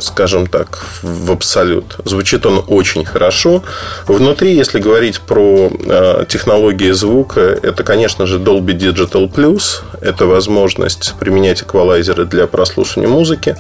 [0.00, 1.96] скажем так, в абсолют.
[2.04, 3.62] Звучит он очень хорошо.
[4.06, 9.82] Внутри, если говорить про э, технологии звука, это, конечно же, Dolby Digital Plus.
[10.00, 13.56] Это возможность применять эквалайзеры для прослушивания музыки.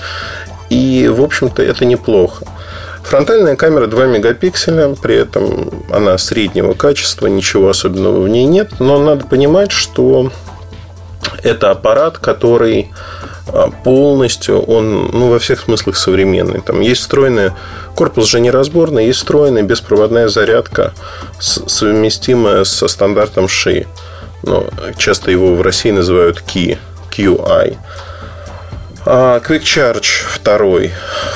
[0.70, 2.44] И, в общем-то, это неплохо.
[3.02, 8.78] Фронтальная камера 2 мегапикселя, при этом она среднего качества, ничего особенного в ней нет.
[8.78, 10.30] Но надо понимать, что
[11.42, 12.90] это аппарат, который
[13.48, 16.60] а, полностью, он ну, во всех смыслах современный.
[16.60, 17.50] Там есть встроенный,
[17.94, 20.92] корпус же неразборный, есть встроенная беспроводная зарядка,
[21.38, 23.86] совместимая со стандартом ши.
[24.42, 24.66] Но
[24.96, 26.78] часто его в России называют QI.
[27.10, 27.76] QI.
[29.04, 30.92] А Quick Charge второй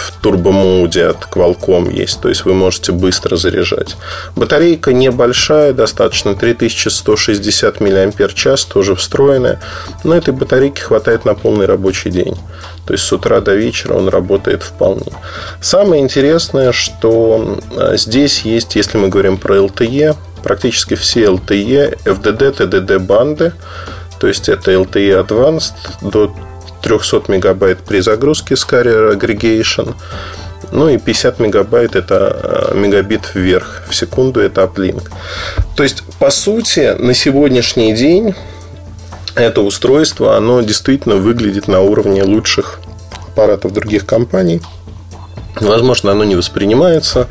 [0.07, 3.97] в турбомоуде от Qualcomm есть, то есть вы можете быстро заряжать.
[4.37, 9.61] Батарейка небольшая, достаточно 3160 мАч, тоже встроенная,
[10.05, 12.37] но этой батарейки хватает на полный рабочий день.
[12.87, 15.13] То есть с утра до вечера он работает вполне.
[15.61, 20.15] Самое интересное, что а, здесь есть, если мы говорим про LTE,
[20.45, 23.53] практически все LTE, FDD, TDD банды,
[24.21, 26.33] то есть это LTE Advanced до
[26.87, 29.95] 300 мегабайт при загрузке с Carrier Aggregation.
[30.71, 35.11] Ну и 50 мегабайт это э, мегабит вверх в секунду, это uplink.
[35.75, 38.35] То есть, по сути, на сегодняшний день
[39.35, 42.79] это устройство, оно действительно выглядит на уровне лучших
[43.29, 44.61] аппаратов других компаний.
[45.61, 47.27] Возможно, оно не воспринимается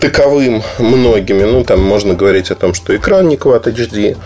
[0.00, 1.44] таковым многими.
[1.44, 4.16] Ну, там можно говорить о том, что экран не Quad HD,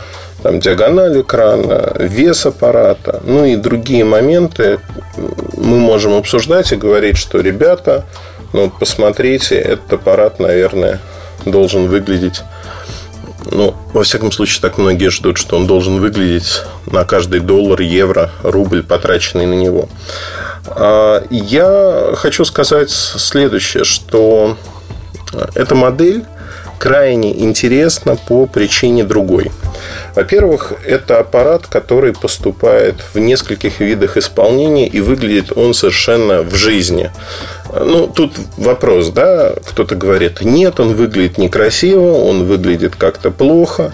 [0.43, 4.80] там, диагональ экрана, вес аппарата, ну и другие моменты
[5.57, 8.05] мы можем обсуждать и говорить, что ребята,
[8.53, 11.01] ну посмотрите, этот аппарат, наверное,
[11.45, 12.43] должен выглядеть
[13.51, 18.30] ну, во всяком случае, так многие ждут, что он должен выглядеть на каждый доллар, евро,
[18.43, 19.89] рубль, потраченный на него.
[20.66, 24.57] А, я хочу сказать следующее, что
[25.55, 26.24] эта модель
[26.79, 29.51] крайне интересна по причине другой.
[30.14, 37.11] Во-первых, это аппарат, который поступает в нескольких видах исполнения и выглядит он совершенно в жизни.
[37.74, 43.93] Ну, тут вопрос, да, кто-то говорит, нет, он выглядит некрасиво, он выглядит как-то плохо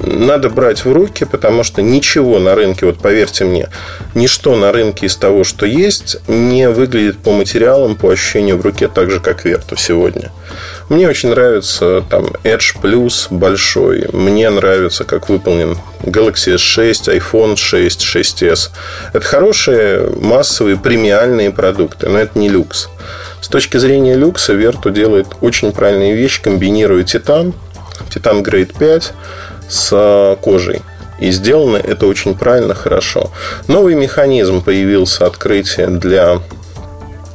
[0.00, 3.68] надо брать в руки, потому что ничего на рынке, вот поверьте мне,
[4.14, 8.88] ничто на рынке из того, что есть, не выглядит по материалам, по ощущению в руке
[8.88, 10.30] так же, как Верту сегодня.
[10.88, 14.08] Мне очень нравится там Edge Plus большой.
[14.12, 18.70] Мне нравится, как выполнен Galaxy S6, iPhone 6, 6s.
[19.12, 22.88] Это хорошие массовые премиальные продукты, но это не люкс.
[23.42, 27.52] С точки зрения люкса, Верту делает очень правильные вещи, комбинируя титан,
[28.08, 29.12] титан Grade 5
[29.68, 30.80] с кожей.
[31.18, 33.30] И сделано это очень правильно, хорошо.
[33.66, 36.40] Новый механизм появился открытие для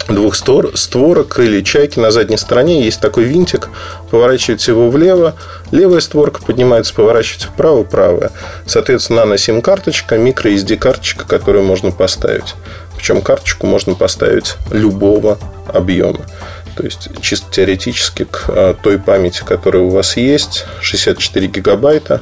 [0.07, 1.99] двух створок, крылья чайки.
[1.99, 3.69] На задней стороне есть такой винтик.
[4.11, 5.35] Поворачиваете его влево,
[5.71, 8.31] левая створка поднимается, поворачиваете вправо, правая.
[8.65, 12.55] Соответственно, нано-сим-карточка, микро-SD-карточка, которую можно поставить.
[12.95, 16.21] Причем карточку можно поставить любого объема.
[16.75, 22.21] То есть, чисто теоретически к а, той памяти, которая у вас есть, 64 гигабайта,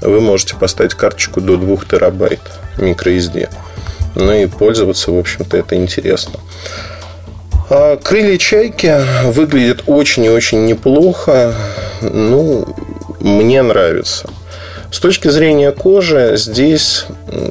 [0.00, 2.40] вы можете поставить карточку до 2 терабайт
[2.76, 3.48] microSD.
[4.14, 6.38] Ну и пользоваться, в общем-то, это интересно.
[7.70, 8.94] А крылья чайки
[9.26, 11.54] выглядят очень и очень неплохо.
[12.02, 12.66] Ну,
[13.20, 14.28] мне нравится.
[14.90, 17.06] С точки зрения кожи здесь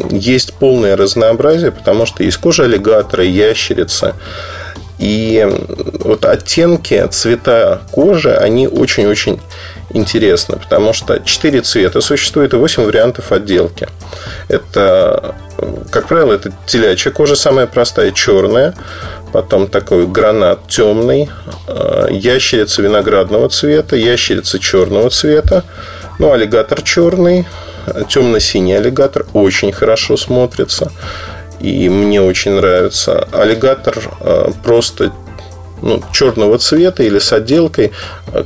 [0.10, 4.16] есть полное разнообразие, потому что есть кожа аллигатора, ящерица.
[5.00, 5.46] И
[6.00, 9.42] вот оттенки, цвета кожи, они очень-очень
[9.90, 13.88] интересны, потому что 4 цвета существует и 8 вариантов отделки.
[14.48, 15.36] Это,
[15.90, 18.74] как правило, это телячья кожа, самая простая, черная,
[19.34, 21.30] потом такой гранат темный,
[21.68, 25.64] э, ящерица виноградного цвета, ящерица черного цвета,
[26.20, 27.46] ну, аллигатор черный,
[28.08, 30.92] темно-синий аллигатор очень хорошо смотрится.
[31.60, 33.28] И мне очень нравится.
[33.32, 35.12] Аллигатор э, просто
[35.82, 37.92] ну, черного цвета или с отделкой.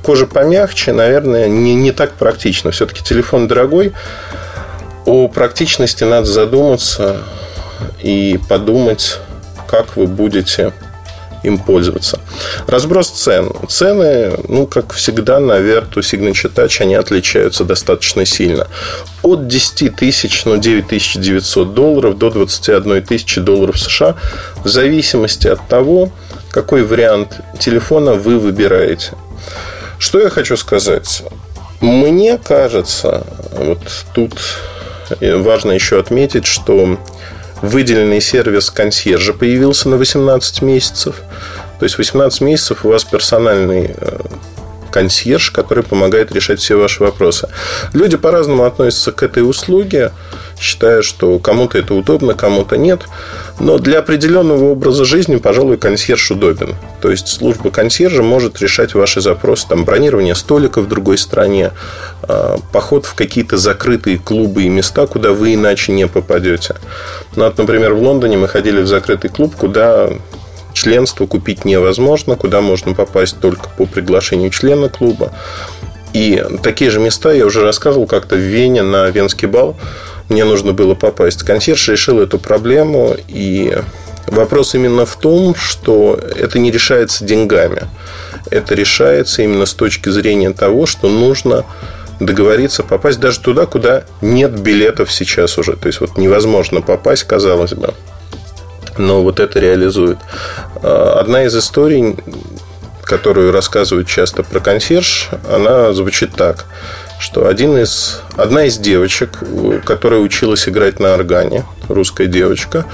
[0.03, 2.71] Кожа помягче, наверное, не, не так практично.
[2.71, 3.93] Все-таки телефон дорогой.
[5.05, 7.17] О практичности надо задуматься
[8.01, 9.19] и подумать,
[9.67, 10.73] как вы будете
[11.43, 12.19] им пользоваться.
[12.67, 13.51] Разброс цен.
[13.69, 18.67] Цены, ну, как всегда, на Vertu Signature Touch, они отличаются достаточно сильно.
[19.21, 24.15] От 10 тысяч, ну, 9900 долларов до 21 тысячи долларов США,
[24.63, 26.09] в зависимости от того,
[26.49, 29.11] какой вариант телефона вы выбираете.
[29.99, 31.23] Что я хочу сказать?
[31.81, 33.79] Мне кажется, вот
[34.13, 34.33] тут
[35.21, 36.97] важно еще отметить, что
[37.61, 41.21] выделенный сервис консьержа появился на 18 месяцев.
[41.79, 44.19] То есть 18 месяцев у вас персональный э,
[44.91, 47.49] консьерж, который помогает решать все ваши вопросы.
[47.93, 50.11] Люди по-разному относятся к этой услуге,
[50.59, 53.01] считая, что кому-то это удобно, кому-то нет.
[53.59, 56.75] Но для определенного образа жизни, пожалуй, консьерж удобен.
[57.01, 61.71] То есть служба консьержа может решать ваши запросы, там, бронирование столика в другой стране,
[62.23, 66.75] а, поход в какие-то закрытые клубы и места, куда вы иначе не попадете.
[67.35, 70.09] Ну, вот, например, в Лондоне мы ходили в закрытый клуб, куда
[70.77, 75.33] членство купить невозможно, куда можно попасть только по приглашению члена клуба.
[76.17, 79.75] И такие же места я уже рассказывал как-то в Вене на Венский бал.
[80.29, 81.43] Мне нужно было попасть.
[81.43, 83.77] Консьерж решил эту проблему, и
[84.25, 87.83] вопрос именно в том, что это не решается деньгами.
[88.49, 91.65] Это решается именно с точки зрения того, что нужно
[92.19, 95.73] договориться попасть даже туда, куда нет билетов сейчас уже.
[95.73, 97.93] То есть вот невозможно попасть, казалось бы
[98.97, 100.17] но вот это реализует.
[100.81, 102.15] А, одна из историй,
[103.07, 106.65] которую рассказывают часто про консьерж, она звучит так,
[107.19, 109.39] что один из, одна из девочек,
[109.85, 112.85] которая училась играть на органе, русская девочка,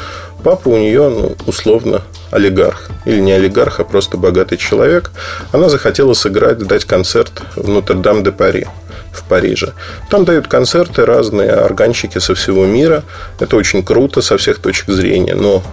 [0.44, 2.90] папа у нее, ну, условно, олигарх.
[3.06, 5.12] Или не олигарх, а просто богатый человек.
[5.52, 8.68] Она захотела сыграть, дать концерт в Нотр-Дам-де-Пари
[9.12, 9.74] в Париже.
[10.10, 13.04] Там дают концерты разные органщики со всего мира.
[13.40, 15.36] Это очень круто со всех точек зрения.
[15.36, 15.64] Но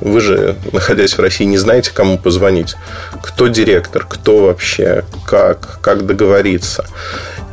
[0.00, 2.76] вы же, находясь в России, не знаете, кому позвонить.
[3.22, 6.86] Кто директор, кто вообще, как, как договориться.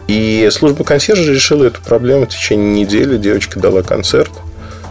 [0.08, 3.18] И служба консьержа решила эту проблему в течение недели.
[3.18, 4.32] Девочка дала концерт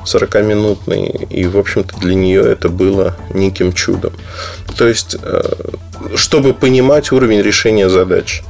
[0.05, 1.27] 40-минутный.
[1.31, 4.13] И, в общем-то, для нее это было неким чудом.
[4.77, 5.43] То есть, э,
[6.15, 8.43] чтобы понимать уровень решения задач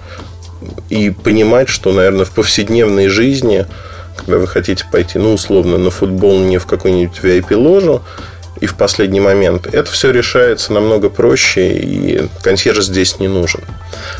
[0.88, 3.66] и понимать, что, наверное, в повседневной жизни,
[4.16, 8.02] когда вы хотите пойти, ну, условно, на футбол не в какую-нибудь VIP-ложу,
[8.62, 9.66] и в последний момент.
[9.66, 13.60] Это все решается намного проще, и консьерж здесь не нужен.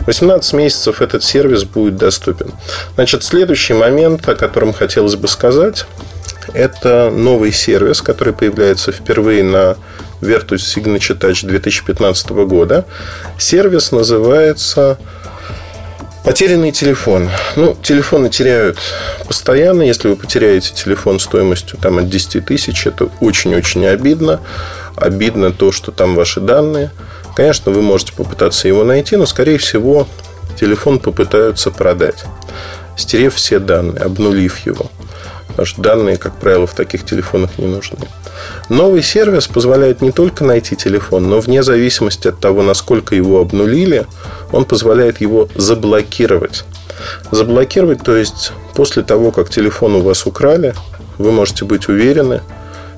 [0.07, 2.51] 18 месяцев этот сервис будет доступен.
[2.97, 5.87] Значит, следующий момент, о котором хотелось бы сказать,
[6.55, 9.77] это новый сервис, который появляется впервые на
[10.21, 12.85] Vertus Signature Touch 2015 года.
[13.39, 14.99] Сервис называется
[16.25, 17.29] Потерянный телефон.
[17.57, 18.79] Ну, телефоны теряют
[19.27, 19.83] постоянно.
[19.83, 24.41] Если вы потеряете телефон стоимостью там, от 10 тысяч, это очень-очень обидно.
[24.95, 26.93] Обидно то, что там ваши данные.
[27.35, 30.07] Конечно, вы можете попытаться его найти, но, скорее всего,
[30.61, 32.25] телефон попытаются продать,
[32.97, 34.91] стерев все данные, обнулив его.
[35.53, 37.99] Потому что данные, как правило, в таких телефонах не нужны.
[38.69, 44.07] Новый сервис позволяет не только найти телефон, но вне зависимости от того, насколько его обнулили,
[44.51, 46.65] он позволяет его заблокировать.
[47.31, 50.75] Заблокировать, то есть после того, как телефон у вас украли,
[51.19, 52.41] вы можете быть уверены,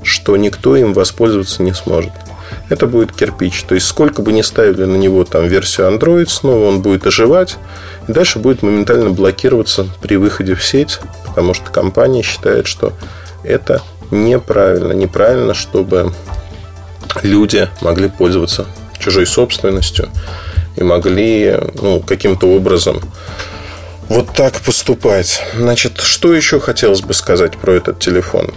[0.03, 2.13] что никто им воспользоваться не сможет.
[2.69, 3.63] Это будет кирпич.
[3.65, 7.57] То есть, сколько бы ни ставили на него там версию Android, снова он будет оживать.
[8.09, 12.93] И дальше будет моментально блокироваться при выходе в сеть, потому что компания считает, что
[13.43, 14.93] это неправильно.
[14.93, 16.13] Неправильно, чтобы
[17.23, 18.67] люди могли пользоваться
[18.99, 20.09] чужой собственностью
[20.77, 23.01] и могли ну, каким-то образом
[24.09, 25.43] вот так поступать.
[25.57, 28.53] Значит, что еще хотелось бы сказать про этот телефон?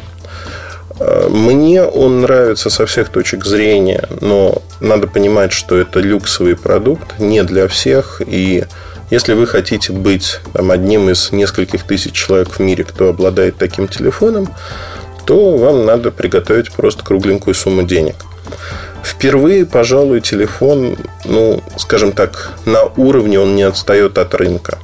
[1.00, 7.44] Мне он нравится со всех точек зрения, но надо понимать, что это люксовый продукт, не
[7.44, 8.22] для всех.
[8.26, 8.66] И
[9.12, 13.88] если вы хотите быть там, одним из нескольких тысяч человек в мире, кто обладает таким
[13.88, 14.50] телефоном,
[15.26, 18.16] то вам надо приготовить просто кругленькую сумму денег.
[19.04, 24.80] Впервые, пожалуй, телефон, ну, скажем так, на уровне он не отстает от рынка.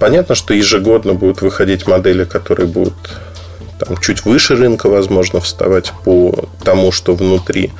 [0.00, 2.94] Понятно, что ежегодно будут выходить модели, которые будут
[3.84, 7.70] там, чуть выше рынка, возможно, вставать по тому, что внутри.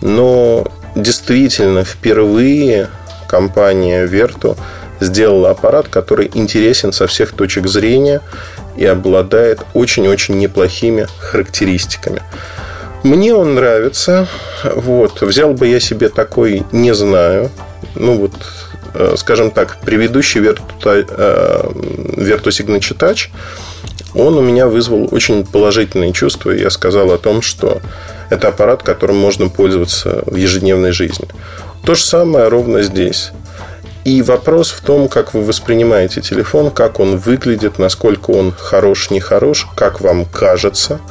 [0.00, 2.88] Но действительно, впервые
[3.28, 4.56] компания Vertu
[5.00, 8.20] сделала аппарат, который интересен со всех точек зрения
[8.76, 12.22] и обладает очень-очень неплохими характеристиками.
[13.02, 14.26] Мне он нравится.
[14.64, 15.20] Вот.
[15.20, 17.50] Взял бы я себе такой, не знаю.
[17.94, 18.32] Ну, вот,
[18.94, 21.70] э, скажем так, предыдущий Vertu, э,
[22.16, 23.28] Vertu Signature Touch,
[24.14, 26.50] он у меня вызвал очень положительные чувства.
[26.50, 27.80] Я сказал о том, что
[28.30, 31.28] это аппарат, которым можно пользоваться в ежедневной жизни.
[31.84, 33.30] То же самое ровно здесь.
[34.04, 39.20] И вопрос в том, как вы воспринимаете телефон, как он выглядит, насколько он хорош, не
[39.20, 41.00] хорош, как вам кажется–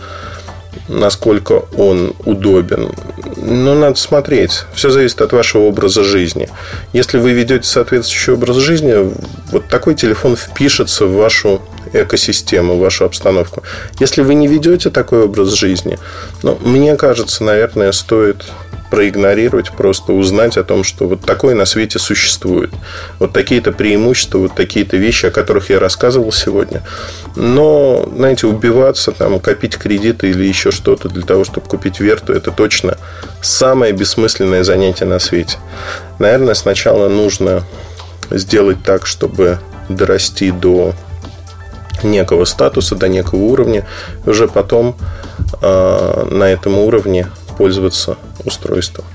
[0.88, 2.91] насколько он удобен.
[3.38, 4.63] Но надо смотреть.
[4.73, 6.49] Все зависит от вашего образа жизни.
[6.91, 9.11] Если вы ведете соответствующий образ жизни,
[9.51, 11.61] вот такой телефон впишется в вашу
[11.93, 13.63] экосистему, вашу обстановку.
[13.99, 15.97] Если вы не ведете такой образ жизни,
[16.41, 18.45] ну, мне кажется, наверное, стоит
[18.93, 22.69] проигнорировать, просто узнать о том, что вот такое на свете существует.
[23.17, 26.83] Вот такие-то преимущества, вот такие-то вещи, о которых я рассказывал сегодня.
[27.35, 32.51] Но, знаете, убиваться, там, копить кредиты или еще что-то для того, чтобы купить верту, это
[32.51, 32.99] точно
[33.41, 35.57] самое бессмысленное занятие на свете.
[36.19, 37.63] Наверное, сначала нужно
[38.29, 39.57] сделать так, чтобы
[39.89, 40.93] дорасти до
[42.01, 43.85] некого статуса, до некого уровня.
[44.25, 44.95] Уже потом
[45.61, 49.05] э, на этом уровне пользоваться устройством.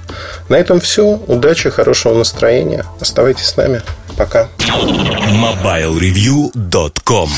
[0.48, 1.20] На этом все.
[1.26, 2.84] Удачи, хорошего настроения.
[3.00, 3.80] Оставайтесь с нами.
[4.16, 4.48] Пока.
[4.58, 7.30] MobileReview.com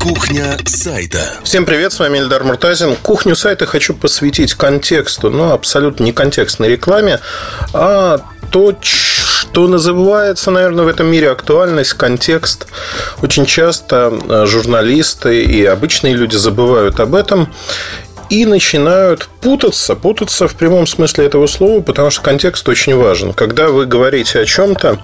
[0.00, 1.22] Кухня сайта.
[1.42, 2.96] Всем привет, с вами Эльдар Муртазин.
[2.96, 7.20] Кухню сайта хочу посвятить контексту, но абсолютно не контекстной рекламе,
[7.74, 8.18] а
[8.50, 8.72] то,
[9.58, 12.68] что называется, наверное, в этом мире актуальность, контекст.
[13.22, 17.52] Очень часто э, журналисты и обычные люди забывают об этом
[18.30, 23.32] и начинают путаться, путаться в прямом смысле этого слова, потому что контекст очень важен.
[23.32, 24.98] Когда вы говорите о чем-то,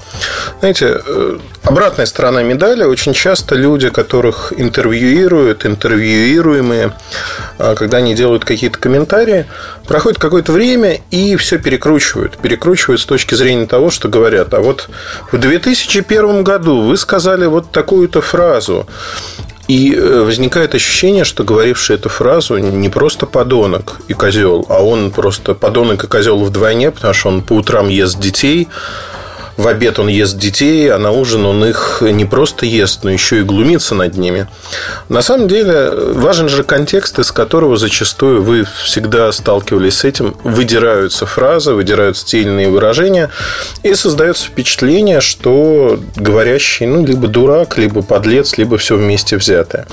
[0.61, 6.93] знаете, э, обратная сторона медали, очень часто люди, которых интервьюируют, интервьюируемые,
[7.59, 9.47] а, когда они делают какие-то комментарии,
[9.87, 12.37] проходит какое-то время и все перекручивают.
[12.39, 14.53] Перекручивают с точки зрения того, что говорят.
[14.55, 14.89] А вот
[15.33, 18.87] в 2001 году вы сказали вот такую-то фразу.
[19.67, 25.11] И э, возникает ощущение, что говоривший эту фразу не просто подонок и козел, а он
[25.11, 28.69] просто подонок и козел вдвойне, потому что он по утрам ест детей,
[29.57, 33.41] в обед он ест детей, а на ужин он их не просто ест, но еще
[33.41, 34.49] и глумится над ними.
[35.09, 40.37] На самом деле, важен же контекст, из которого зачастую вы всегда сталкивались с этим.
[40.43, 43.31] Выдираются фразы, выдираются иные выражения,
[43.83, 49.87] и создается впечатление, что говорящий, ну, либо дурак, либо подлец, либо все вместе взятое.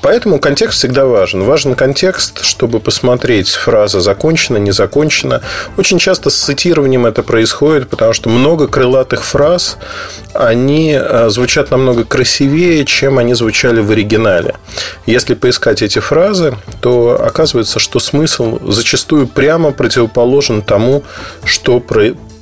[0.00, 1.44] Поэтому контекст всегда важен.
[1.44, 5.42] Важен контекст, чтобы посмотреть, фраза закончена, не закончена.
[5.76, 9.76] Очень часто с цитированием это происходит, потому что много крылатых фраз,
[10.32, 14.54] они э, звучат намного красивее, чем они звучали в оригинале.
[15.04, 21.04] Если поискать эти фразы, то оказывается, что смысл зачастую прямо противоположен тому,
[21.44, 21.80] что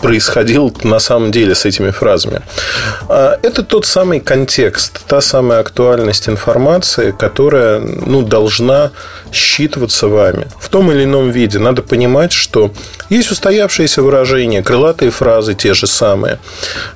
[0.00, 2.42] происходило на самом деле с этими фразами.
[3.08, 8.90] А, это тот самый контекст, та самая актуальность информации, которая ну, должна
[9.32, 11.58] считываться вами в том или ином виде.
[11.58, 12.72] Надо понимать, что
[13.10, 16.38] есть устоявшиеся выражения, крылатые фразы те же самые.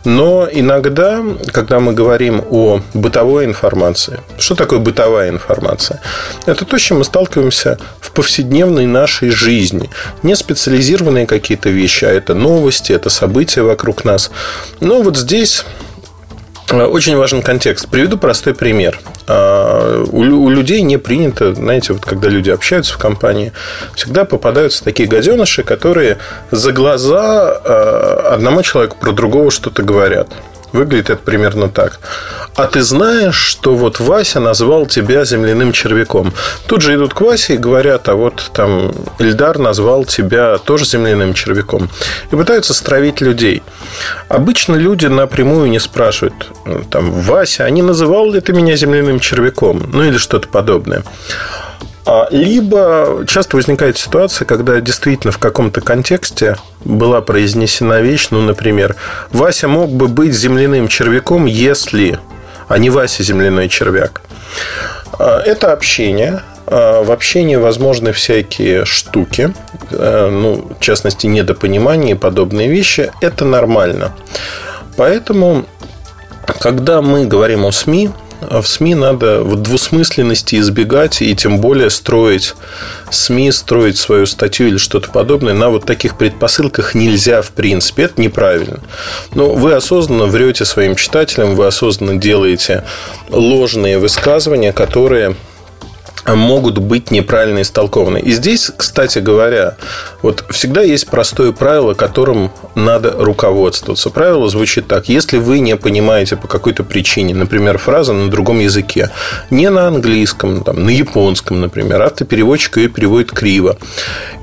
[0.05, 1.23] Но иногда,
[1.53, 6.01] когда мы говорим о бытовой информации, что такое бытовая информация?
[6.47, 9.91] Это то, с чем мы сталкиваемся в повседневной нашей жизни.
[10.23, 14.31] Не специализированные какие-то вещи, а это новости, это события вокруг нас.
[14.81, 15.65] Но вот здесь
[16.71, 17.89] очень важен контекст.
[17.89, 19.01] Приведу простой пример.
[19.27, 23.53] А, у людей не принято, знаете, вот когда люди общаются в компании,
[23.95, 26.19] всегда попадаются такие гаденыши, которые
[26.51, 30.29] за глаза а, одному человеку про другого что-то говорят.
[30.75, 32.01] Выглядит это примерно так.
[32.57, 36.35] А ты знаешь, что вот Вася назвал тебя земляным червяком.
[36.67, 41.33] Тут же идут к Васе и говорят, а вот там Эльдар назвал тебя тоже земляным
[41.33, 41.89] червяком.
[42.33, 43.63] И пытаются стравить людей.
[44.29, 46.51] Обычно люди напрямую не спрашивают,
[46.91, 49.91] там, Вася, а не называл ли ты меня земляным червяком?
[49.93, 51.05] Ну, или что-то подобное.
[52.07, 58.97] А, либо часто возникает ситуация, когда действительно в каком-то контексте была произнесена вещь, ну, например,
[59.31, 62.19] Вася мог бы быть земляным червяком, если,
[62.69, 64.21] а не Вася земляной червяк.
[65.19, 69.55] А, это общение, а, в общении возможны всякие штуки,
[69.91, 73.13] ну, в частности, недопонимание и подобные вещи.
[73.21, 74.13] Это нормально.
[74.97, 75.67] Поэтому,
[76.61, 78.11] когда мы говорим о СМИ,
[78.51, 82.55] а в СМИ надо вот двусмысленности избегать и тем более строить
[83.11, 88.05] СМИ, строить свою статью или что-то подобное на вот таких предпосылках нельзя в принципе.
[88.05, 88.81] Это неправильно.
[89.35, 92.85] Но вы осознанно врете своим читателям, вы осознанно делаете
[93.31, 95.37] ложные высказывания, которые
[96.27, 98.19] могут быть неправильно истолкованы.
[98.19, 99.77] И здесь, кстати говоря,
[100.23, 104.11] вот всегда есть простое правило, которым надо руководствоваться.
[104.11, 105.09] Правило звучит так.
[105.09, 109.11] Если вы не понимаете по какой-то причине, например, фраза на другом языке,
[109.51, 113.77] не на английском, там, на японском, например, автопереводчик ее переводит криво,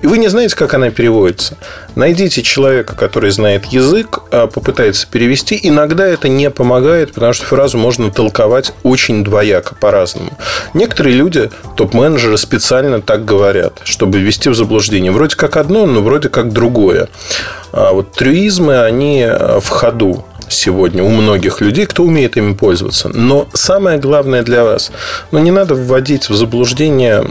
[0.01, 1.57] и вы не знаете, как она переводится,
[1.95, 5.59] найдите человека, который знает язык, а попытается перевести.
[5.63, 10.37] Иногда это не помогает, потому что фразу можно толковать очень двояко, по-разному.
[10.73, 15.11] Некоторые люди топ-менеджеры специально так говорят, чтобы ввести в заблуждение.
[15.11, 17.09] Вроде как одно, но вроде как другое.
[17.71, 23.09] А вот трюизмы, они э, в ходу сегодня у многих людей, кто умеет ими пользоваться.
[23.09, 24.91] Но самое главное для вас,
[25.31, 27.25] ну, не надо вводить в заблуждение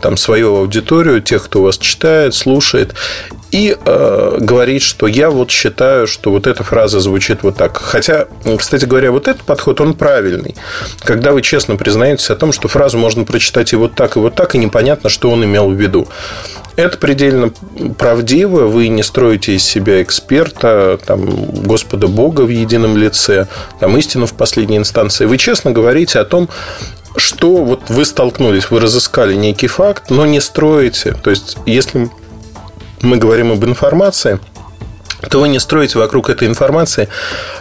[0.00, 2.94] там, свою аудиторию, тех, кто вас читает, слушает,
[3.52, 7.76] и э, говорить, что я вот считаю, что вот эта фраза звучит вот так.
[7.76, 8.26] Хотя,
[8.58, 10.56] кстати говоря, вот этот подход, он правильный.
[11.04, 14.34] Когда вы честно признаетесь о том, что фразу можно прочитать и вот так, и вот
[14.34, 16.08] так, и непонятно, что он имел в виду.
[16.76, 17.52] Это предельно
[17.98, 18.68] правдиво.
[18.68, 21.26] Вы не строите из себя эксперта, там,
[21.62, 23.48] Господа Бога в едином лице,
[23.78, 25.26] там, истину в последней инстанции.
[25.26, 26.48] Вы честно говорите о том,
[27.16, 31.14] что вот вы столкнулись, вы разыскали некий факт, но не строите.
[31.22, 32.08] То есть, если
[33.02, 34.38] мы говорим об информации–
[35.30, 37.08] то вы не строите вокруг этой информации,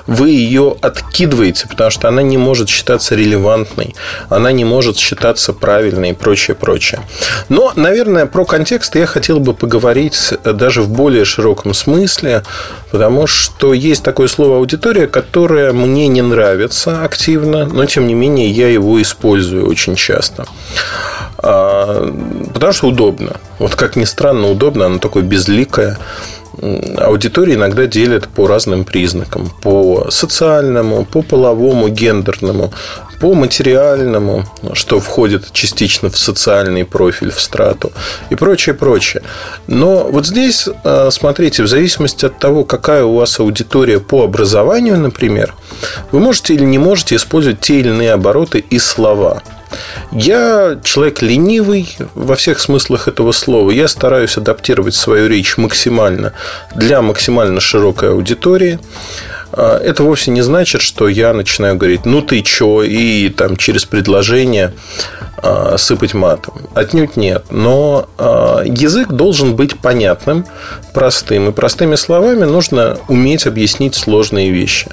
[0.08, 3.96] вы ее откидываете, потому что она не может считаться релевантной,
[4.30, 7.02] она не может считаться правильной и прочее, прочее.
[7.50, 12.44] Но, наверное, про контекст я хотел бы поговорить даже в более широком смысле,
[12.92, 18.50] потому что есть такое слово аудитория, которое мне не нравится активно, но, тем не менее,
[18.50, 20.46] я его использую очень часто.
[21.38, 22.12] А,
[22.54, 23.38] потому что удобно.
[23.60, 25.98] Вот как ни странно, удобно, оно такое безликое
[26.98, 29.52] аудитории иногда делят по разным признакам.
[29.62, 32.72] По социальному, по половому, гендерному,
[33.20, 37.92] по материальному, что входит частично в социальный профиль, в страту
[38.30, 39.24] и прочее, прочее.
[39.68, 44.98] Но вот здесь, э, смотрите, в зависимости от того, какая у вас аудитория по образованию,
[44.98, 45.54] например,
[46.12, 49.42] вы можете или не можете использовать те или иные обороты и слова–
[50.12, 53.72] я человек ленивый во всех смыслах этого слова.
[53.72, 56.34] Я стараюсь адаптировать свою речь максимально
[56.76, 58.80] для максимально широкой аудитории.
[59.54, 63.86] А, это вовсе не значит, что я начинаю говорить, ну ты чё, и там через
[63.86, 64.74] предложение
[65.78, 66.54] сыпать матом.
[66.74, 67.46] Отнюдь нет.
[67.50, 70.46] Но а, язык должен быть понятным,
[70.94, 71.50] простым.
[71.50, 74.90] И простыми словами нужно уметь объяснить сложные вещи.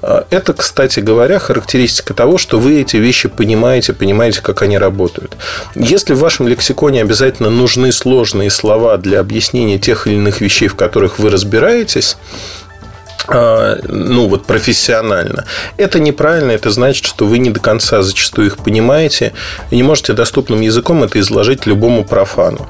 [0.00, 5.36] Это, кстати говоря, характеристика того, что вы эти вещи понимаете, понимаете, как они работают.
[5.74, 10.74] Если в вашем лексиконе обязательно нужны сложные слова для объяснения тех или иных вещей, в
[10.74, 12.16] которых вы разбираетесь,
[13.28, 15.44] ну вот профессионально.
[15.76, 19.32] Это неправильно, это значит, что вы не до конца зачастую их понимаете
[19.70, 22.68] и не можете доступным языком это изложить любому профану.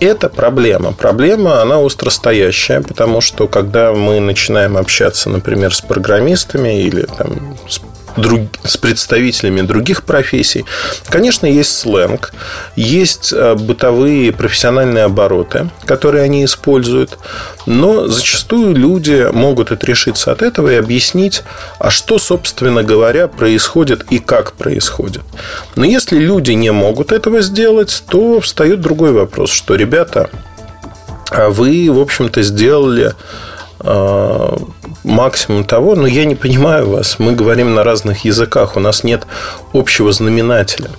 [0.00, 0.92] Это проблема.
[0.92, 7.80] Проблема, она остростоящая, потому что когда мы начинаем общаться, например, с программистами или там, с
[8.16, 10.64] друг, с представителями других профессий.
[11.08, 12.32] Конечно, есть сленг,
[12.76, 17.18] есть э, бытовые профессиональные обороты, которые они используют,
[17.66, 21.42] но зачастую люди могут отрешиться от этого и объяснить,
[21.78, 25.22] а что, собственно говоря, происходит и как происходит.
[25.76, 30.30] Но если люди не могут этого сделать, то встает другой вопрос, что, ребята,
[31.30, 33.14] а вы, в общем-то, сделали
[33.80, 34.56] э,
[35.04, 37.18] максимум того, но я не понимаю вас.
[37.18, 39.26] Мы говорим на разных языках, у нас нет
[39.72, 40.90] общего знаменателя.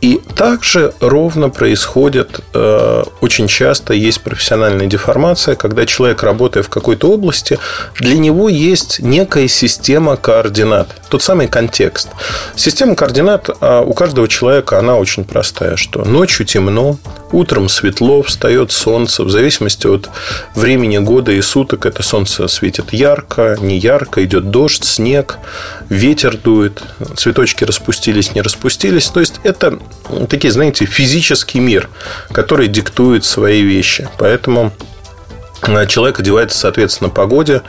[0.00, 7.10] И также ровно происходит, э, очень часто есть профессиональная деформация, когда человек, работая в какой-то
[7.10, 7.58] области,
[7.98, 12.08] для него есть некая система координат, тот самый контекст.
[12.54, 16.96] Система координат а у каждого человека, она очень простая, что ночью темно,
[17.32, 20.08] утром светло, встает солнце, в зависимости от
[20.54, 25.38] времени года и суток это солнце светит ярко, не ярко, идет дождь, снег,
[25.88, 26.82] ветер дует,
[27.16, 29.08] цветочки распустились, не распустились.
[29.08, 29.78] То есть это
[30.28, 31.88] такие, знаете, физический мир,
[32.32, 34.08] который диктует свои вещи.
[34.18, 34.72] Поэтому
[35.62, 37.62] э, Человек одевается, соответственно, погоде.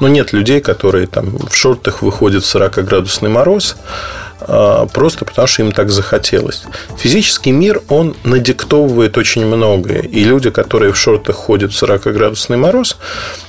[0.00, 3.76] Но нет людей, которые там в шортах выходят в 40-градусный мороз,
[4.40, 6.64] э, просто потому что им так захотелось.
[6.98, 10.02] Физический мир, он надиктовывает очень многое.
[10.02, 12.98] И люди, которые в шортах ходят в 40-градусный мороз,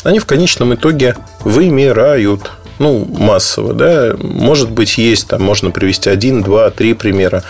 [0.04, 6.42] они в конечном итоге вымирают ну, массово, да, может быть, есть, там можно привести один,
[6.42, 7.44] два, три примера.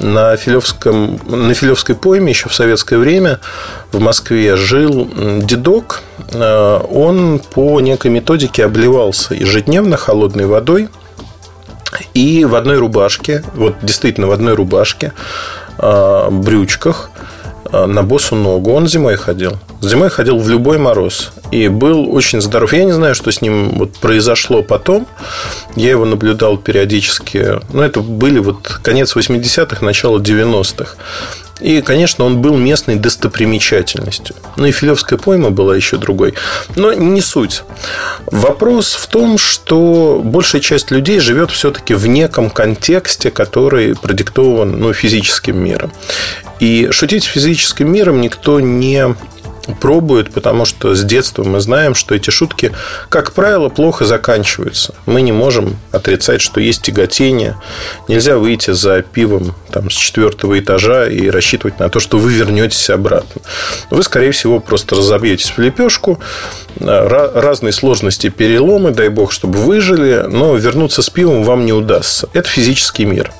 [0.00, 3.40] На, Филевском, на Филевской пойме еще в советское время
[3.92, 5.08] в Москве жил
[5.42, 10.88] дедок, э, он по некой методике обливался ежедневно холодной водой
[12.14, 15.12] и в одной рубашке, вот действительно в одной рубашке,
[15.78, 17.10] э, брючках,
[17.72, 18.72] на босу ногу.
[18.72, 19.52] Он зимой ходил.
[19.80, 21.32] Зимой ходил в любой мороз.
[21.50, 22.72] И был очень здоров.
[22.72, 25.06] Я не знаю, что с ним вот произошло потом.
[25.76, 27.60] Я его наблюдал периодически.
[27.72, 30.96] Ну, это были вот конец 80-х, начало 90-х.
[31.60, 34.36] И, конечно, он был местной достопримечательностью.
[34.56, 36.34] Ну и Филевская пойма была еще другой.
[36.76, 37.62] Но не суть.
[38.26, 44.92] Вопрос в том, что большая часть людей живет все-таки в неком контексте, который продиктован ну,
[44.92, 45.92] физическим миром.
[46.60, 49.14] И шутить физическим миром никто не
[49.80, 52.72] пробуют, потому что с детства мы знаем, что эти шутки,
[53.08, 54.94] как правило, плохо заканчиваются.
[55.06, 57.56] Мы не можем отрицать, что есть тяготение.
[58.08, 62.90] Нельзя выйти за пивом там, с четвертого этажа и рассчитывать на то, что вы вернетесь
[62.90, 63.42] обратно.
[63.90, 66.20] Вы, скорее всего, просто разобьетесь в лепешку.
[66.78, 72.28] Разные сложности, переломы, дай бог, чтобы выжили, но вернуться с пивом вам не удастся.
[72.32, 73.32] Это физический мир.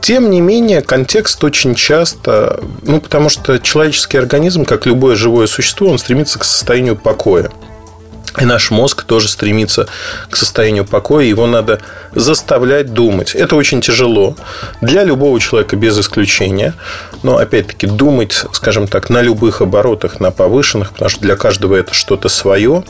[0.00, 5.88] Тем не менее, контекст очень часто, ну, потому что человеческий организм, как любое живое существо,
[5.88, 7.50] он стремится к состоянию покоя.
[8.40, 9.88] И наш мозг тоже стремится
[10.30, 11.24] к состоянию покоя.
[11.24, 11.80] Его надо
[12.14, 13.34] заставлять думать.
[13.34, 14.36] Это очень тяжело
[14.80, 16.74] для любого человека без исключения.
[17.22, 21.94] Но, опять-таки, думать, скажем так, на любых оборотах, на повышенных, потому что для каждого это
[21.94, 22.84] что-то свое.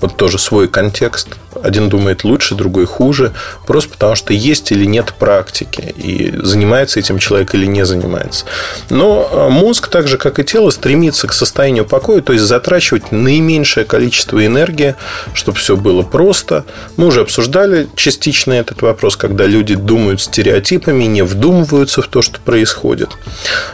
[0.00, 1.30] Вот тоже свой контекст.
[1.62, 3.32] Один думает лучше, другой хуже.
[3.66, 5.92] Просто потому, что есть или нет практики.
[5.96, 8.44] И занимается этим человек или не занимается.
[8.90, 13.12] Но а, мозг, так же, как и тело, стремится к состоянию покоя, то есть затрачивать
[13.12, 14.94] наименьшее количество энергии
[15.34, 16.64] чтобы все было просто.
[16.96, 22.40] Мы уже обсуждали частично этот вопрос, когда люди думают стереотипами, не вдумываются в то, что
[22.40, 23.10] происходит.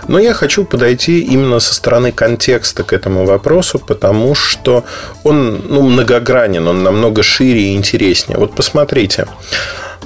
[0.07, 4.85] Но я хочу подойти именно со стороны контекста к этому вопросу, потому что
[5.25, 8.39] он ну, многогранен, он намного шире интереснее.
[8.39, 9.27] Вот посмотрите.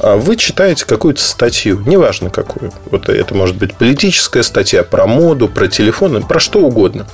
[0.02, 2.72] А вы читаете какую-то статью, неважно какую.
[2.90, 7.06] Вот это может быть политическая статья про моду, про телефоны, про что угодно.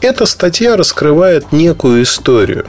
[0.00, 2.66] Эта статья раскрывает некую историю.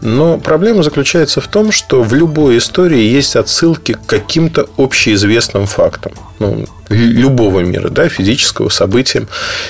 [0.00, 6.12] Но проблема заключается в том, что в любой истории есть отсылки к каким-то общеизвестным фактам.
[6.38, 9.26] Ну, любого мира, да, физического события.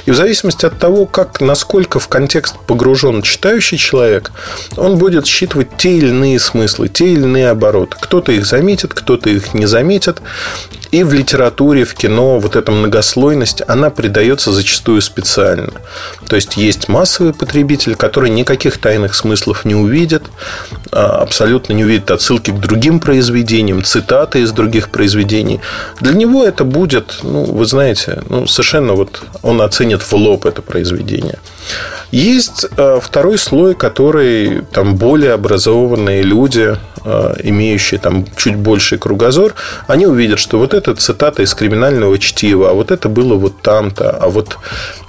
[0.07, 4.33] И в зависимости от того, как, насколько в контекст погружен читающий человек,
[4.77, 7.97] он будет считывать те или иные смыслы, те или иные обороты.
[8.01, 10.21] Кто-то их заметит, кто-то их не заметит.
[10.93, 15.73] И в литературе, в кино вот эта многослойность, она придается зачастую специально.
[16.29, 20.23] То есть, есть массовый потребитель, который никаких тайных смыслов не увидит,
[20.93, 25.61] а, абсолютно не увидит отсылки к другим произведениям, цитаты из других произведений.
[26.01, 30.63] Для него это будет, ну, вы знаете, ну, совершенно вот он оценит в лоб это
[30.63, 31.39] произведение.
[32.11, 39.55] Есть а, второй слой, который там более образованные люди, а, имеющие там чуть больший кругозор,
[39.87, 44.11] они увидят, что вот эта цитата из криминального чтива, а вот это было вот там-то,
[44.11, 44.59] а вот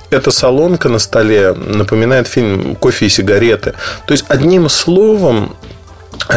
[0.10, 3.74] эта салонка на столе напоминает фильм «Кофе и сигареты».
[4.06, 5.56] То есть, одним словом,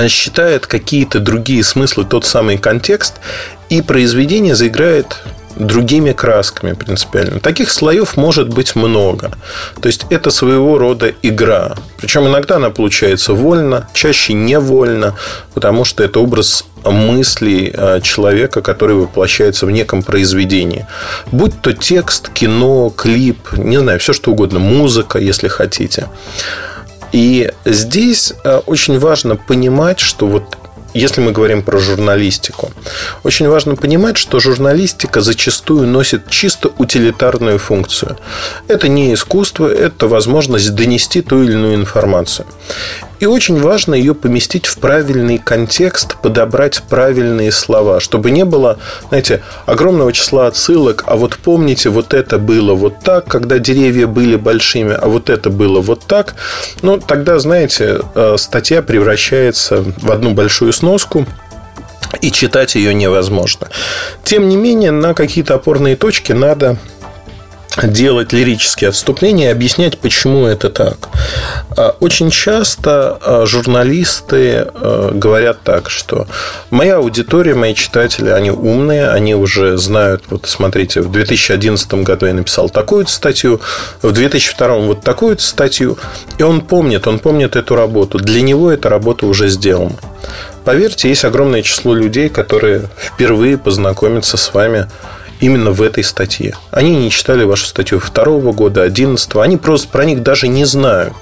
[0.09, 3.15] считает какие-то другие смыслы, тот самый контекст,
[3.69, 5.23] и произведение заиграет
[5.61, 7.41] другими красками принципиально.
[7.41, 9.31] Таких слоев может быть много.
[9.81, 11.77] То есть это своего рода игра.
[11.99, 15.15] Причем иногда она получается вольно, чаще невольно,
[15.55, 20.87] потому что это образ мыслей э, человека, который воплощается в неком произведении.
[21.31, 26.09] Будь то текст, кино, клип, не знаю, все что угодно, музыка, если хотите.
[27.13, 30.57] И здесь э, очень важно понимать, что вот
[30.95, 32.73] если мы говорим про журналистику,
[33.23, 38.17] очень важно понимать, что журналистика зачастую носит чисто утилитарную функцию.
[38.69, 42.47] Это не искусство, это возможность донести ту или иную информацию.
[43.21, 48.79] И очень важно ее поместить в правильный контекст, подобрать правильные слова, чтобы не было,
[49.09, 54.37] знаете, огромного числа отсылок, а вот помните, вот это было вот так, когда деревья были
[54.37, 56.35] большими, а вот это было вот так.
[56.81, 61.27] Ну, тогда, знаете, э, статья превращается в одну большую сноску,
[62.23, 63.69] и читать ее невозможно.
[64.25, 66.77] Тем не менее, на какие-то опорные точки надо
[67.83, 71.09] делать лирические отступления и объяснять, почему это так.
[71.77, 76.27] А, очень часто а, журналисты а, говорят так, что
[76.71, 82.35] моя аудитория, мои читатели, они умные, они уже знают, вот смотрите, в 2011 году я
[82.35, 83.61] написал такую статью,
[84.03, 85.99] в 2002 вот такую статью,
[86.39, 88.19] и он помнит, он помнит эту работу.
[88.19, 89.97] Для него эта работа уже сделана.
[90.65, 94.87] Поверьте, есть огромное число людей, которые впервые познакомятся с вами
[95.41, 96.55] именно в этой статье.
[96.71, 99.43] Они не читали вашу статью второго года, одиннадцатого.
[99.43, 101.15] Они просто про них даже не знают.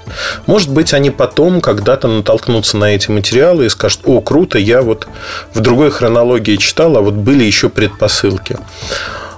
[0.45, 5.07] Может быть, они потом когда-то натолкнутся на эти материалы и скажут, о, круто, я вот
[5.53, 8.57] в другой хронологии читал, а вот были еще предпосылки.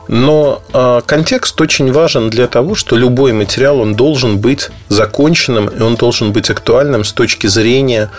[0.08, 5.82] Но э, контекст очень важен для того, что любой материал он должен быть законченным и
[5.82, 8.10] он должен быть актуальным с точки зрения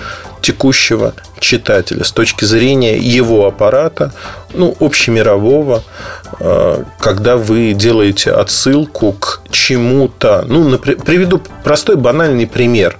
[0.42, 4.12] текущего читателя, с точки зрения его аппарата,
[4.52, 5.82] ну, общемирового,
[6.40, 10.44] э, когда вы делаете отсылку к чему-то.
[10.46, 12.98] Ну, приведу простой банальный пример,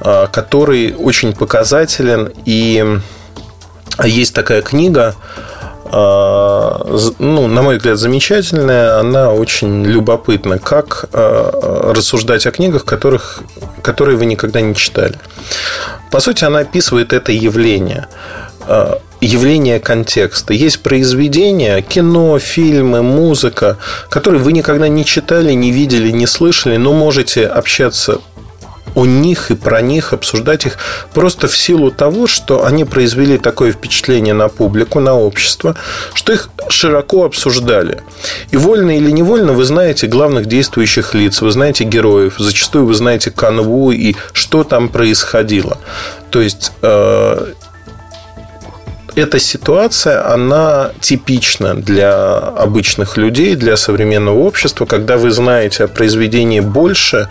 [0.00, 2.32] э, который очень показателен.
[2.46, 3.00] И
[4.04, 5.14] есть такая книга
[5.90, 8.98] ну, на мой взгляд, замечательная.
[8.98, 10.58] Она очень любопытна.
[10.58, 13.40] Как а, рассуждать о книгах, которых,
[13.82, 15.18] которые вы никогда не читали.
[16.10, 18.08] По сути, она описывает это явление
[18.66, 20.54] а, явление контекста.
[20.54, 23.78] Есть произведения, кино, фильмы, музыка,
[24.08, 28.20] которые вы никогда не читали, не видели, не слышали, но можете общаться
[28.98, 30.76] о них и про них, обсуждать их
[31.14, 35.76] просто в силу того, что они произвели такое впечатление на публику, на общество,
[36.14, 38.02] что их широко обсуждали.
[38.50, 43.30] И вольно или невольно вы знаете главных действующих лиц, вы знаете героев, зачастую вы знаете
[43.30, 45.78] канву и что там происходило.
[46.30, 47.52] То есть э,
[49.14, 56.58] эта ситуация, она типична для обычных людей, для современного общества, когда вы знаете о произведении
[56.58, 57.28] больше,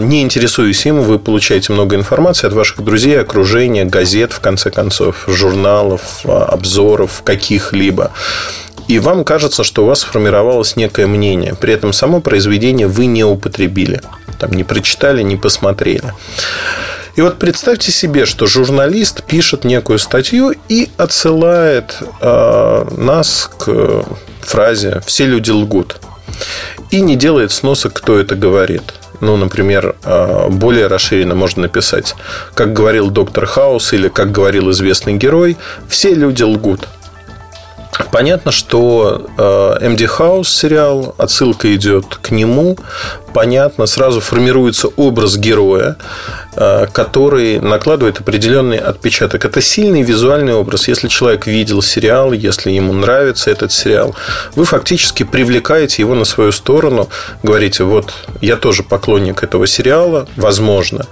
[0.00, 5.24] не интересуясь им, вы получаете много информации от ваших друзей, окружения, газет, в конце концов,
[5.26, 8.12] журналов, а, обзоров каких-либо.
[8.88, 11.54] И вам кажется, что у вас сформировалось некое мнение.
[11.54, 14.00] При этом само произведение вы не употребили.
[14.38, 16.14] Там не прочитали, не посмотрели.
[17.16, 24.04] И вот представьте себе, что журналист пишет некую статью и отсылает э, нас к
[24.40, 26.00] фразе «все люди лгут».
[26.90, 28.94] И не делает сноса, кто это говорит.
[29.20, 32.14] Ну, например, а, более расширенно можно написать,
[32.54, 35.56] как говорил доктор Хаус или как говорил известный герой,
[35.88, 36.88] все люди лгут.
[38.12, 42.78] Понятно, что MD House сериал, отсылка идет к нему,
[43.34, 45.96] понятно, сразу формируется образ героя,
[46.92, 49.44] который накладывает определенный отпечаток.
[49.44, 50.88] Это сильный визуальный образ.
[50.88, 54.14] Если человек видел сериал, если ему нравится этот сериал,
[54.54, 57.08] вы фактически привлекаете его на свою сторону,
[57.42, 61.06] говорите, вот я тоже поклонник этого сериала, возможно,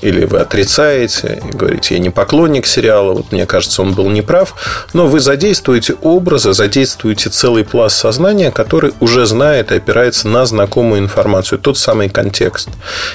[0.00, 4.54] или вы отрицаете говорите, я не поклонник сериала, вот мне кажется, он был неправ,
[4.92, 11.00] но вы задействуете образы, задействуете целый пласт сознания, который уже знает и опирается на знакомую
[11.00, 12.68] информацию тот самый контекст.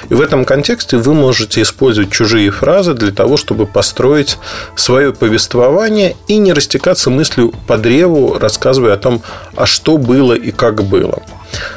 [0.08, 4.38] И в этом контексте вы можете использовать чужие фразы для того, чтобы построить
[4.76, 9.22] свое повествование и не растекаться мыслью по древу, рассказывая о том,
[9.56, 11.22] а что было и как было.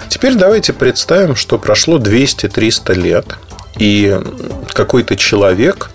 [0.09, 3.26] Теперь давайте представим, что прошло 200-300 лет,
[3.77, 4.19] и
[4.73, 5.89] какой-то человек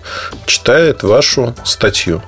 [0.45, 2.21] читает вашу статью.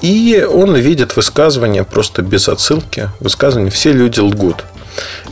[0.00, 3.08] И он видит высказывание просто без отсылки.
[3.20, 4.64] Высказывание «все люди лгут».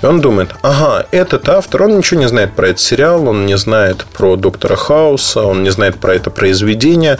[0.02, 3.56] И он думает, ага, этот автор, он ничего не знает про этот сериал, он не
[3.56, 7.18] знает про доктора Хауса, он не знает про это произведение.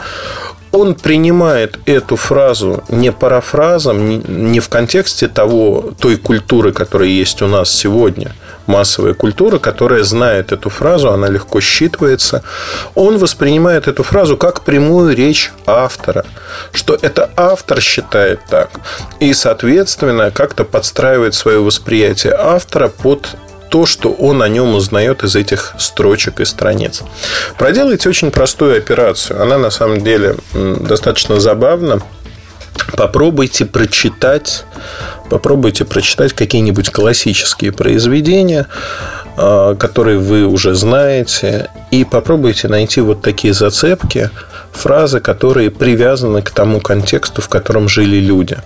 [0.71, 7.47] Он принимает эту фразу не парафразом, не в контексте того, той культуры, которая есть у
[7.47, 8.33] нас сегодня–
[8.67, 12.43] массовая культура, которая знает эту фразу, она легко считывается.
[12.95, 16.25] Он воспринимает эту фразу как прямую речь автора,
[16.73, 18.69] что это автор считает так.
[19.19, 23.35] И, соответственно, как-то подстраивает свое восприятие автора под
[23.69, 27.01] то, что он о нем узнает из этих строчек и страниц.
[27.57, 29.41] Проделайте очень простую операцию.
[29.41, 31.99] Она на самом деле достаточно забавна.
[32.95, 34.65] Попробуйте прочитать,
[35.29, 38.67] попробуйте прочитать какие-нибудь классические произведения,
[39.35, 44.29] а, которые вы уже знаете, и попробуйте найти вот такие зацепки,
[44.71, 48.57] фразы, которые привязаны к тому контексту, в котором жили люди.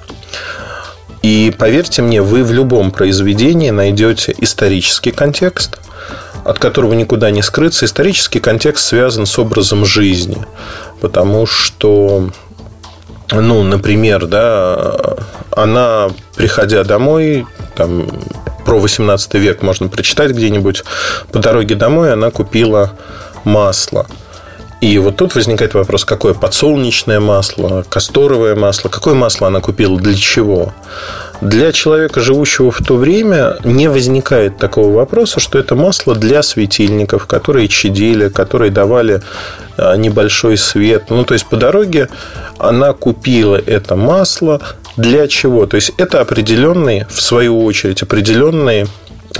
[1.22, 5.78] И поверьте мне, вы в любом произведении найдете исторический контекст,
[6.46, 7.86] от которого никуда не скрыться.
[7.86, 10.38] Исторический контекст связан с образом жизни,
[11.02, 12.30] потому что
[13.32, 15.16] ну, например, да,
[15.52, 17.46] она, приходя домой,
[17.76, 18.08] там,
[18.66, 20.84] про 18 век можно прочитать где-нибудь,
[21.32, 22.92] по дороге домой она купила
[23.44, 24.06] масло.
[24.80, 30.14] И вот тут возникает вопрос, какое подсолнечное масло, касторовое масло, какое масло она купила, для
[30.14, 30.74] чего?
[31.42, 37.28] Для человека, живущего в то время, не возникает такого вопроса, что это масло для светильников,
[37.28, 39.22] которые чадили, которые давали
[39.78, 41.06] а, небольшой свет.
[41.10, 42.10] Ну, то есть, по дороге
[42.58, 44.62] она купила это масло
[44.96, 45.68] для чего?
[45.68, 48.88] То есть, это определенный, в свою очередь, определенный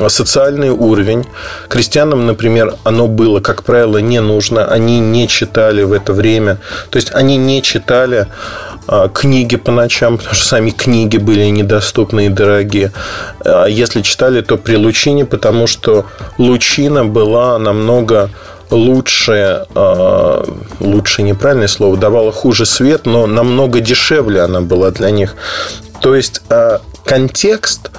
[0.08, 1.26] социальный уровень.
[1.68, 4.66] Крестьянам, например, оно было, как правило, не нужно.
[4.66, 6.58] Они не читали в это время.
[6.90, 8.28] То есть, они не читали
[8.88, 12.92] а, книги по ночам, потому что сами книги были недоступны и дорогие.
[13.44, 16.06] А если читали, то при лучине, потому что
[16.38, 18.30] лучина была намного
[18.72, 20.46] лучше, а,
[20.80, 25.36] лучше неправильное слово, давала хуже свет, но намного дешевле она была для них.
[26.02, 27.90] То есть а, контекст,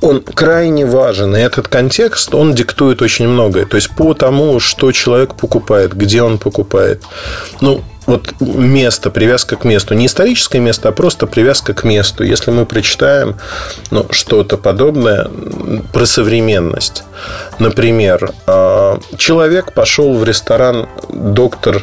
[0.00, 1.36] он крайне важен.
[1.36, 3.66] И этот контекст, он диктует очень многое.
[3.66, 7.02] То есть, по тому, что человек покупает, где он покупает.
[7.60, 9.94] Ну, вот место, привязка к месту.
[9.94, 12.24] Не историческое место, а просто привязка к месту.
[12.24, 13.36] Если мы прочитаем
[13.90, 15.28] ну, что-то подобное
[15.92, 17.04] про современность.
[17.58, 21.82] Например, а, человек пошел в ресторан «Доктор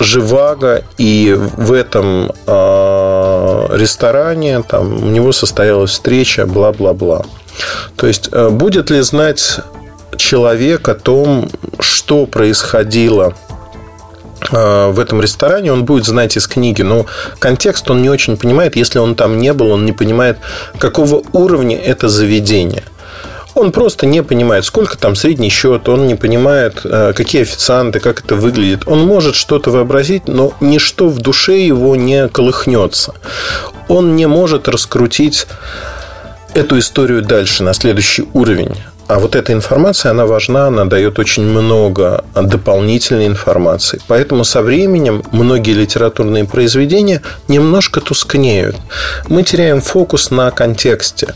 [0.00, 7.24] Живаго», и в этом а, ресторане там, у него состоялась встреча, бла-бла-бла.
[7.96, 9.60] То есть, э, будет ли знать
[10.16, 11.48] человек о том,
[11.80, 13.34] что происходило
[14.52, 17.06] Э, в этом ресторане, он будет знать из книги, но
[17.38, 20.38] контекст он не очень понимает, если он там не был, он не понимает,
[20.78, 22.82] какого уровня это заведение.
[23.54, 28.24] Он просто не понимает, сколько там средний счет, он не понимает, э, какие официанты, как
[28.24, 28.86] это выглядит.
[28.86, 33.14] Он может что-то вообразить, но ничто в душе его не колыхнется.
[33.88, 35.46] Он не может раскрутить
[36.54, 38.74] эту историю дальше, на следующий уровень.
[39.10, 44.00] А вот эта информация, она важна, она дает очень много дополнительной информации.
[44.06, 48.76] Поэтому со временем многие литературные произведения немножко тускнеют.
[49.26, 51.34] Мы теряем фокус на контексте.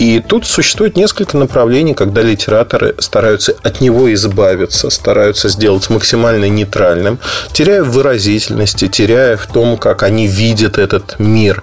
[0.00, 7.18] И тут существует несколько направлений, когда литераторы стараются от него избавиться, стараются сделать максимально нейтральным,
[7.52, 11.62] теряя в выразительности, теряя в том, как они видят этот мир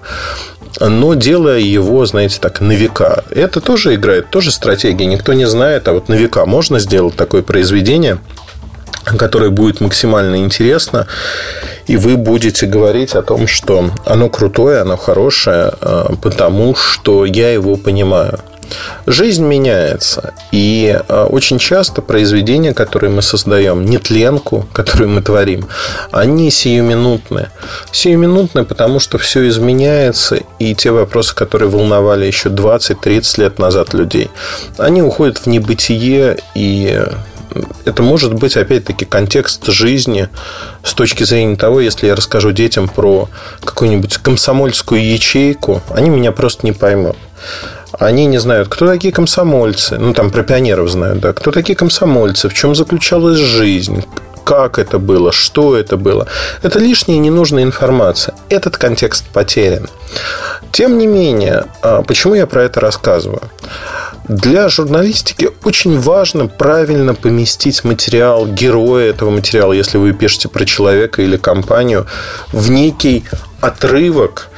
[0.80, 3.24] но делая его, знаете, так, на века.
[3.32, 5.08] Это тоже играет, тоже стратегия.
[5.08, 8.20] Никто не знает, а вот на века можно сделать такое произведение,
[9.16, 11.08] которое будет максимально интересно,
[11.86, 17.52] и вы будете говорить о том, что оно крутое, оно хорошее, а, потому что я
[17.52, 18.40] его понимаю.
[19.06, 20.34] Жизнь меняется.
[20.52, 25.68] И а, очень часто произведения, которые мы создаем, нетленку, которую мы творим,
[26.12, 27.50] они сиюминутные.
[27.92, 34.30] Сиюминутные, потому что все изменяется, и те вопросы, которые волновали еще 20-30 лет назад людей,
[34.78, 37.02] они уходят в небытие, и
[37.86, 40.30] это может быть, опять-таки, контекст жизни
[40.84, 43.30] с точки зрения того, если я расскажу детям про
[43.64, 47.18] какую-нибудь комсомольскую ячейку, они меня просто не поймут
[48.00, 49.98] они не знают, кто такие комсомольцы.
[49.98, 51.34] Ну, там про пионеров знают, да.
[51.34, 54.04] Кто такие комсомольцы, в чем заключалась жизнь,
[54.48, 56.26] как это было, что это было.
[56.64, 58.34] Это лишняя ненужная информация.
[58.48, 59.90] Этот контекст потерян.
[60.72, 63.42] Тем не менее, а, почему я про это рассказываю?
[64.30, 71.22] Для журналистики очень важно правильно поместить материал, героя этого материала, если вы пишете про человека
[71.22, 72.08] или компанию,
[72.54, 73.26] в некий
[73.60, 74.48] отрывок–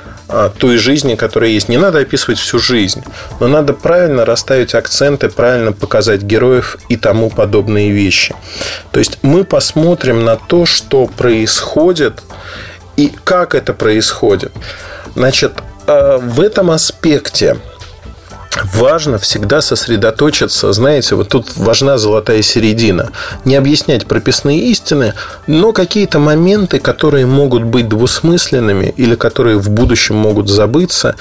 [0.60, 1.70] той жизни, которая есть.
[1.70, 3.04] Не надо описывать всю жизнь,
[3.40, 8.36] но надо правильно расставить акценты, правильно показать героев и тому подобные вещи.
[8.92, 12.22] То есть мы посмотрим на то, что происходит
[12.96, 14.52] и как это происходит.
[15.16, 15.54] Значит,
[15.88, 17.58] э, в этом аспекте
[18.74, 23.12] важно всегда сосредоточиться, знаете, вот тут важна золотая середина.
[23.46, 25.14] Не объяснять прописные истины,
[25.48, 31.16] но какие-то моменты, которые могут быть двусмысленными или которые в будущем могут забыться,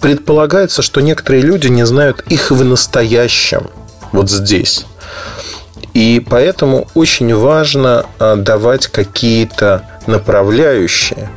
[0.00, 3.70] предполагается, что некоторые люди не знают их в настоящем,
[4.12, 4.86] вот здесь.
[5.94, 11.30] И поэтому очень важно а, давать какие-то направляющие.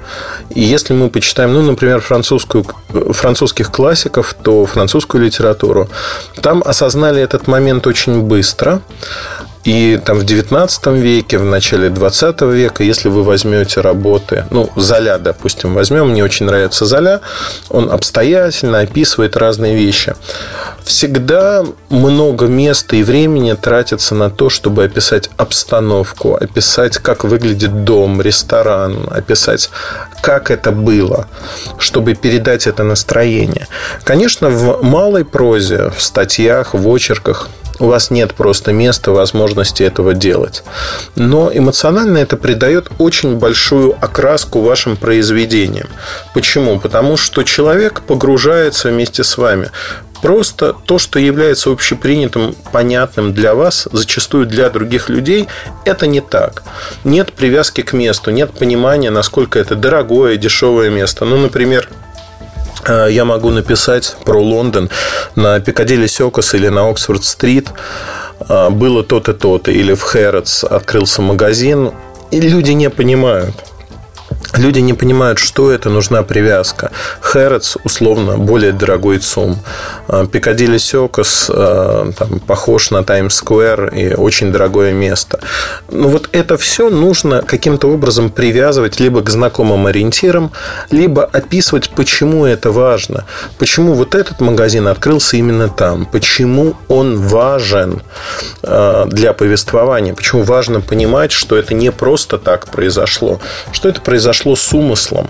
[0.49, 2.65] И если мы почитаем, ну, например, французскую,
[3.11, 5.89] французских классиков, то французскую литературу,
[6.41, 8.81] там осознали этот момент очень быстро.
[9.63, 15.17] И там в 19 веке, в начале 20 века, если вы возьмете работы, ну, Золя,
[15.17, 17.21] допустим, возьмем, мне очень нравится Золя,
[17.69, 20.15] он обстоятельно описывает разные вещи.
[20.83, 28.21] Всегда много места и времени тратится на то, чтобы описать обстановку, описать, как выглядит дом,
[28.21, 29.69] ресторан, описать,
[30.21, 31.27] как это было,
[31.77, 33.67] чтобы передать это настроение.
[34.03, 37.47] Конечно, в малой прозе, в статьях, в очерках–
[37.79, 40.63] у вас нет просто места, возможности этого делать.
[41.15, 45.87] Но эмоционально это придает очень большую окраску вашим произведениям.
[46.33, 46.79] Почему?
[46.79, 49.71] Потому что человек погружается вместе с вами.
[50.21, 55.49] Просто то, что является общепринятым, понятным для вас, зачастую для других людей,
[55.83, 56.63] это не так.
[57.03, 61.25] Нет привязки к месту, нет понимания, насколько это дорогое, дешевое место.
[61.25, 61.89] Ну, например,
[62.87, 64.89] я могу написать про Лондон
[65.35, 67.69] на Пикадилли Сёкос или на Оксфорд-стрит
[68.49, 71.91] э, было то-то, то-то, или в Хэрротс открылся магазин,
[72.31, 73.55] и люди не понимают–
[74.57, 76.91] Люди не понимают, что это, нужна привязка.
[77.21, 79.57] Хэротс, условно, более дорогой ЦУМ.
[80.07, 82.11] А, Пикадилли Сёкос а,
[82.45, 85.39] похож на Таймс-сквер и очень дорогое место.
[85.89, 90.51] Но вот это все нужно каким-то образом привязывать либо к знакомым ориентирам,
[90.91, 93.25] либо описывать, почему это важно.
[93.57, 96.05] Почему вот этот магазин открылся именно там.
[96.05, 98.03] Почему он важен
[98.61, 100.13] а, для повествования.
[100.13, 103.39] Почему важно понимать, что это не просто так произошло.
[103.71, 105.29] Что это произошло произошло с умыслом.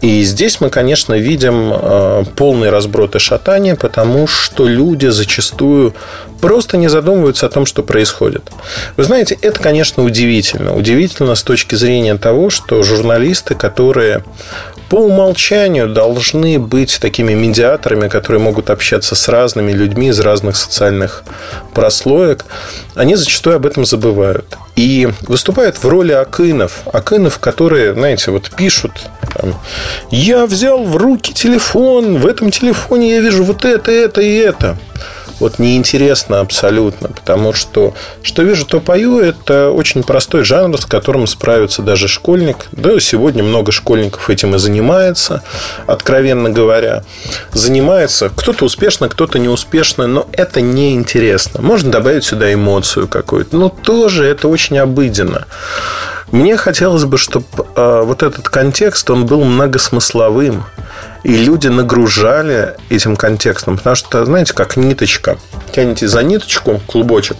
[0.00, 5.92] И здесь мы, конечно, видим э, полный разброд и шатание, потому что люди зачастую
[6.40, 8.42] просто не задумываются о том, что происходит.
[8.96, 10.76] Вы знаете, это, конечно, удивительно.
[10.76, 14.22] Удивительно с точки зрения того, что журналисты, которые
[14.88, 21.24] по умолчанию должны быть такими медиаторами, которые могут общаться с разными людьми из разных социальных
[21.74, 22.44] прослоек,
[22.94, 24.56] они зачастую об этом забывают.
[24.76, 26.82] И выступают в роли акынов.
[26.92, 28.92] Акынов, которые, знаете, вот пишут
[29.34, 29.54] там,
[30.10, 34.78] я взял в руки телефон, в этом телефоне я вижу вот это, это и это
[35.40, 41.26] вот неинтересно абсолютно, потому что что вижу, то пою, это очень простой жанр, с которым
[41.26, 42.66] справится даже школьник.
[42.72, 45.42] Да, сегодня много школьников этим и занимается,
[45.86, 47.04] откровенно говоря.
[47.52, 51.60] Занимается кто-то успешно, кто-то неуспешно, но это неинтересно.
[51.62, 55.46] Можно добавить сюда эмоцию какую-то, но тоже это очень обыденно.
[56.30, 60.64] Мне хотелось бы, чтобы э, вот этот контекст, он был многосмысловым.
[61.24, 63.76] И люди нагружали этим контекстом.
[63.76, 65.38] Потому что, знаете, как ниточка.
[65.72, 67.36] Тянете за ниточку, клубочек,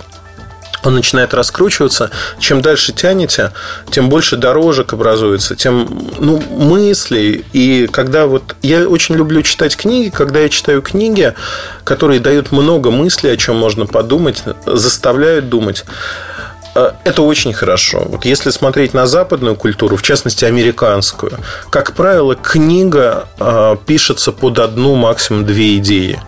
[0.85, 2.10] он начинает раскручиваться.
[2.39, 3.52] Чем дальше тянете,
[3.90, 5.89] тем больше дорожек образуется, тем
[6.19, 7.44] ну, мыслей.
[7.52, 8.56] И когда вот...
[8.62, 10.09] Я очень люблю читать книги.
[10.09, 11.35] Когда я читаю книги,
[11.85, 15.85] которые дают много мыслей, о чем можно подумать, заставляют думать,
[17.05, 18.05] это очень хорошо.
[18.06, 21.32] Вот если смотреть на западную культуру, в частности американскую,
[21.70, 26.20] как правило, книга э, пишется под одну, максимум две идеи.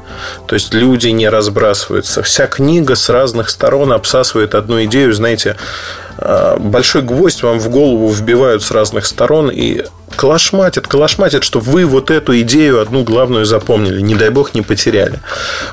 [0.46, 2.22] То есть люди не разбрасываются.
[2.22, 5.12] Вся книга с разных сторон обсасывает одну идею.
[5.12, 6.09] Знаете, э,
[6.58, 9.84] большой гвоздь вам в голову вбивают с разных сторон, и
[10.16, 15.20] калашматит, калашматит, чтобы вы вот эту идею одну главную запомнили, не дай бог не потеряли.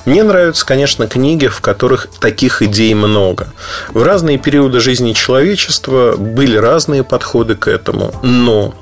[0.05, 3.47] Мне нравятся, конечно, книги, в которых таких идей много.
[3.89, 8.73] В разные периоды жизни человечества были разные подходы к этому, но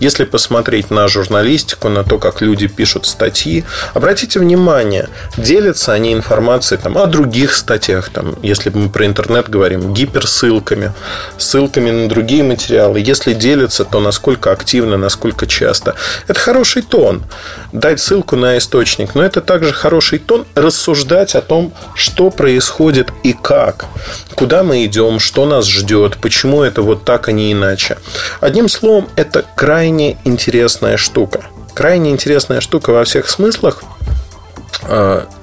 [0.00, 3.64] если посмотреть на журналистику, на то, как люди пишут статьи,
[3.94, 9.94] обратите внимание, делятся они информацией там, о других статьях, там, если мы про интернет говорим,
[9.94, 10.92] гиперссылками,
[11.38, 13.00] ссылками на другие материалы.
[13.00, 15.94] Если делятся, то насколько активно, насколько часто.
[16.28, 17.22] Это хороший тон.
[17.72, 19.14] Дать ссылку на источник.
[19.14, 23.86] Но это также хороший тон рассуждать о том, что происходит и как.
[24.34, 27.98] Куда мы идем, что нас ждет, почему это вот так, а не иначе.
[28.40, 31.46] Одним словом, это крайне интересная штука.
[31.74, 33.82] Крайне интересная штука во всех смыслах–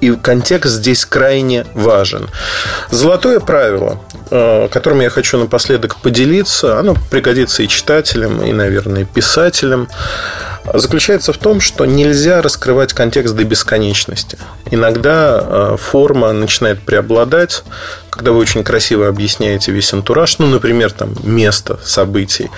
[0.00, 2.28] и контекст здесь крайне важен.
[2.90, 4.00] Золотое правило,
[4.30, 9.88] а, которым я хочу напоследок поделиться, оно пригодится и читателям, и, наверное, писателям,
[10.72, 14.38] заключается в том, что нельзя раскрывать контекст до бесконечности.
[14.70, 17.62] Иногда а, форма начинает преобладать,
[18.14, 22.48] когда вы очень красиво объясняете весь антураж, ну, например, там место событий,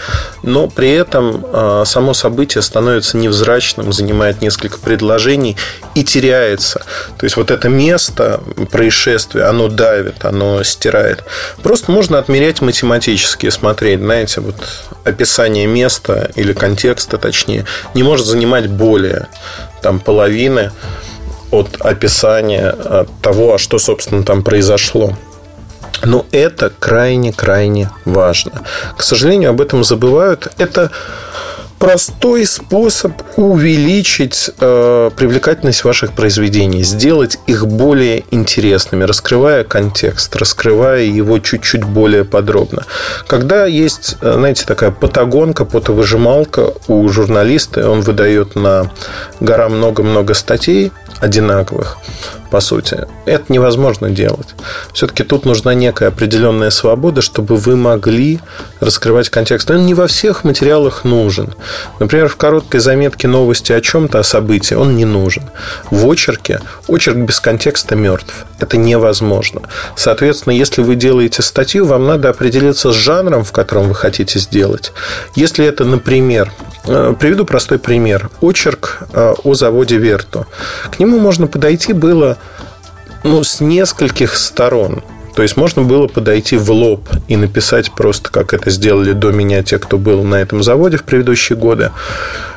[0.42, 5.56] но при этом э, само событие становится невзрачным, занимает несколько предложений
[5.94, 6.80] и теряется.
[7.16, 11.24] То есть вот это место происшествия, оно давит, оно стирает.
[11.62, 14.56] Просто можно отмерять математически, смотреть, знаете, вот
[15.04, 17.64] описание места или контекста, точнее,
[17.96, 19.26] не может занимать более
[19.82, 20.70] там половины
[21.50, 25.16] от описания от того, а что, собственно, там произошло.
[26.04, 28.62] Но это крайне-крайне важно.
[28.96, 30.48] К сожалению, об этом забывают.
[30.58, 30.90] Это
[31.78, 41.38] простой способ увеличить э, привлекательность ваших произведений, сделать их более интересными, раскрывая контекст, раскрывая его
[41.38, 42.84] чуть-чуть более подробно.
[43.26, 48.90] Когда есть, э, знаете, такая патагонка, потовыжималка у журналиста, он выдает на
[49.40, 51.98] гора много-много статей одинаковых,
[52.50, 53.06] по сути.
[53.24, 54.54] Это невозможно делать.
[54.92, 58.40] Все-таки тут нужна некая определенная свобода, чтобы вы могли
[58.80, 59.70] раскрывать контекст.
[59.70, 61.54] Он не во всех материалах нужен.
[62.00, 65.44] Например, в короткой заметке новости о чем-то, о событии, он не нужен.
[65.90, 68.46] В очерке очерк без контекста мертв.
[68.58, 69.62] Это невозможно.
[69.96, 74.92] Соответственно, если вы делаете статью, вам надо определиться с жанром, в котором вы хотите сделать.
[75.34, 76.52] Если это, например,
[76.86, 78.30] э, приведу простой пример.
[78.40, 80.46] Очерк э, о заводе Верту.
[80.90, 82.38] К нему можно подойти было
[83.26, 85.02] ну, с нескольких сторон.
[85.34, 89.62] То есть можно было подойти в лоб и написать просто, как это сделали до меня
[89.62, 91.90] те, кто был на этом заводе в предыдущие годы.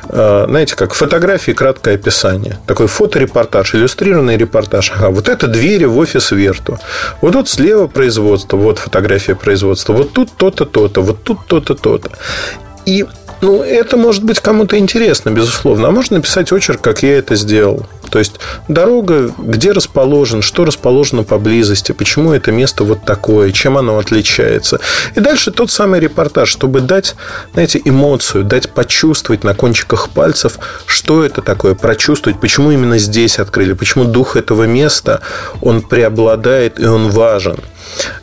[0.08, 2.58] А, знаете, как фотографии, краткое описание.
[2.66, 4.92] Такой фоторепортаж, иллюстрированный репортаж.
[4.96, 6.78] Ага, вот это двери в офис Верту.
[7.20, 9.92] Вот тут слева производство, вот фотография производства.
[9.92, 12.10] Вот тут то-то, то-то, вот тут то-то, то-то.
[12.86, 13.04] И
[13.40, 15.88] ну, это может быть кому-то интересно, безусловно.
[15.88, 17.86] А можно написать очерк, как я это сделал.
[18.10, 23.98] То есть дорога, где расположен, что расположено поблизости, почему это место вот такое, чем оно
[23.98, 24.80] отличается.
[25.14, 27.14] И дальше тот самый репортаж, чтобы дать,
[27.52, 33.74] знаете, эмоцию, дать почувствовать на кончиках пальцев, что это такое, прочувствовать, почему именно здесь открыли,
[33.74, 35.20] почему дух этого места,
[35.62, 37.58] он преобладает и он важен.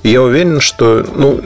[0.03, 1.41] Я уверен, что ну,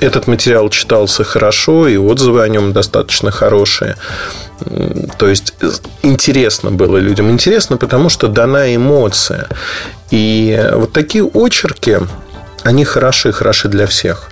[0.00, 3.96] этот материал читался хорошо, и отзывы о нем достаточно хорошие.
[5.18, 5.54] То есть
[6.02, 7.30] интересно было людям.
[7.30, 9.48] Интересно, потому что дана эмоция.
[10.10, 11.98] И вот такие очерки,
[12.62, 14.30] они хороши, хороши для всех.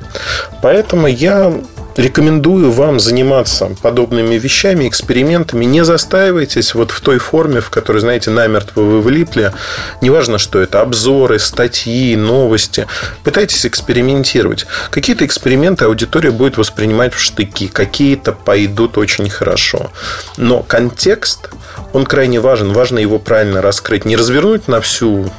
[0.63, 1.53] Поэтому я
[1.99, 5.65] рекомендую вам заниматься подобными вещами, экспериментами.
[5.65, 9.53] Не застаивайтесь вот в той форме, в которой, знаете, намертво вы влипли.
[10.01, 12.87] Неважно, что это, обзоры, статьи, новости.
[13.25, 14.67] Пытайтесь экспериментировать.
[14.91, 19.91] Какие-то эксперименты аудитория будет воспринимать в штыки, какие-то пойдут очень хорошо.
[20.37, 21.51] Но контекст,
[21.93, 22.73] он крайне важен.
[22.73, 24.05] Важно его правильно раскрыть.
[24.05, 25.31] Не развернуть на всю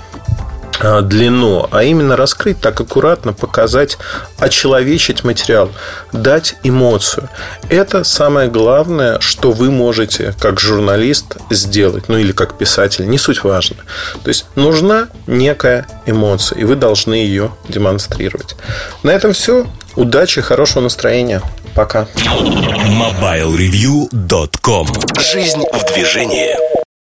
[0.79, 3.97] длину, а именно раскрыть так аккуратно, показать,
[4.37, 5.71] очеловечить материал,
[6.11, 7.29] дать эмоцию.
[7.69, 13.43] Это самое главное, что вы можете как журналист сделать, ну или как писатель, не суть
[13.43, 13.77] важно.
[14.23, 18.55] То есть нужна некая эмоция, и вы должны ее демонстрировать.
[19.03, 19.67] На этом все.
[19.95, 21.41] Удачи, хорошего настроения.
[21.75, 22.07] Пока.
[22.15, 24.87] MobileReview.com
[25.19, 26.55] Жизнь в движении.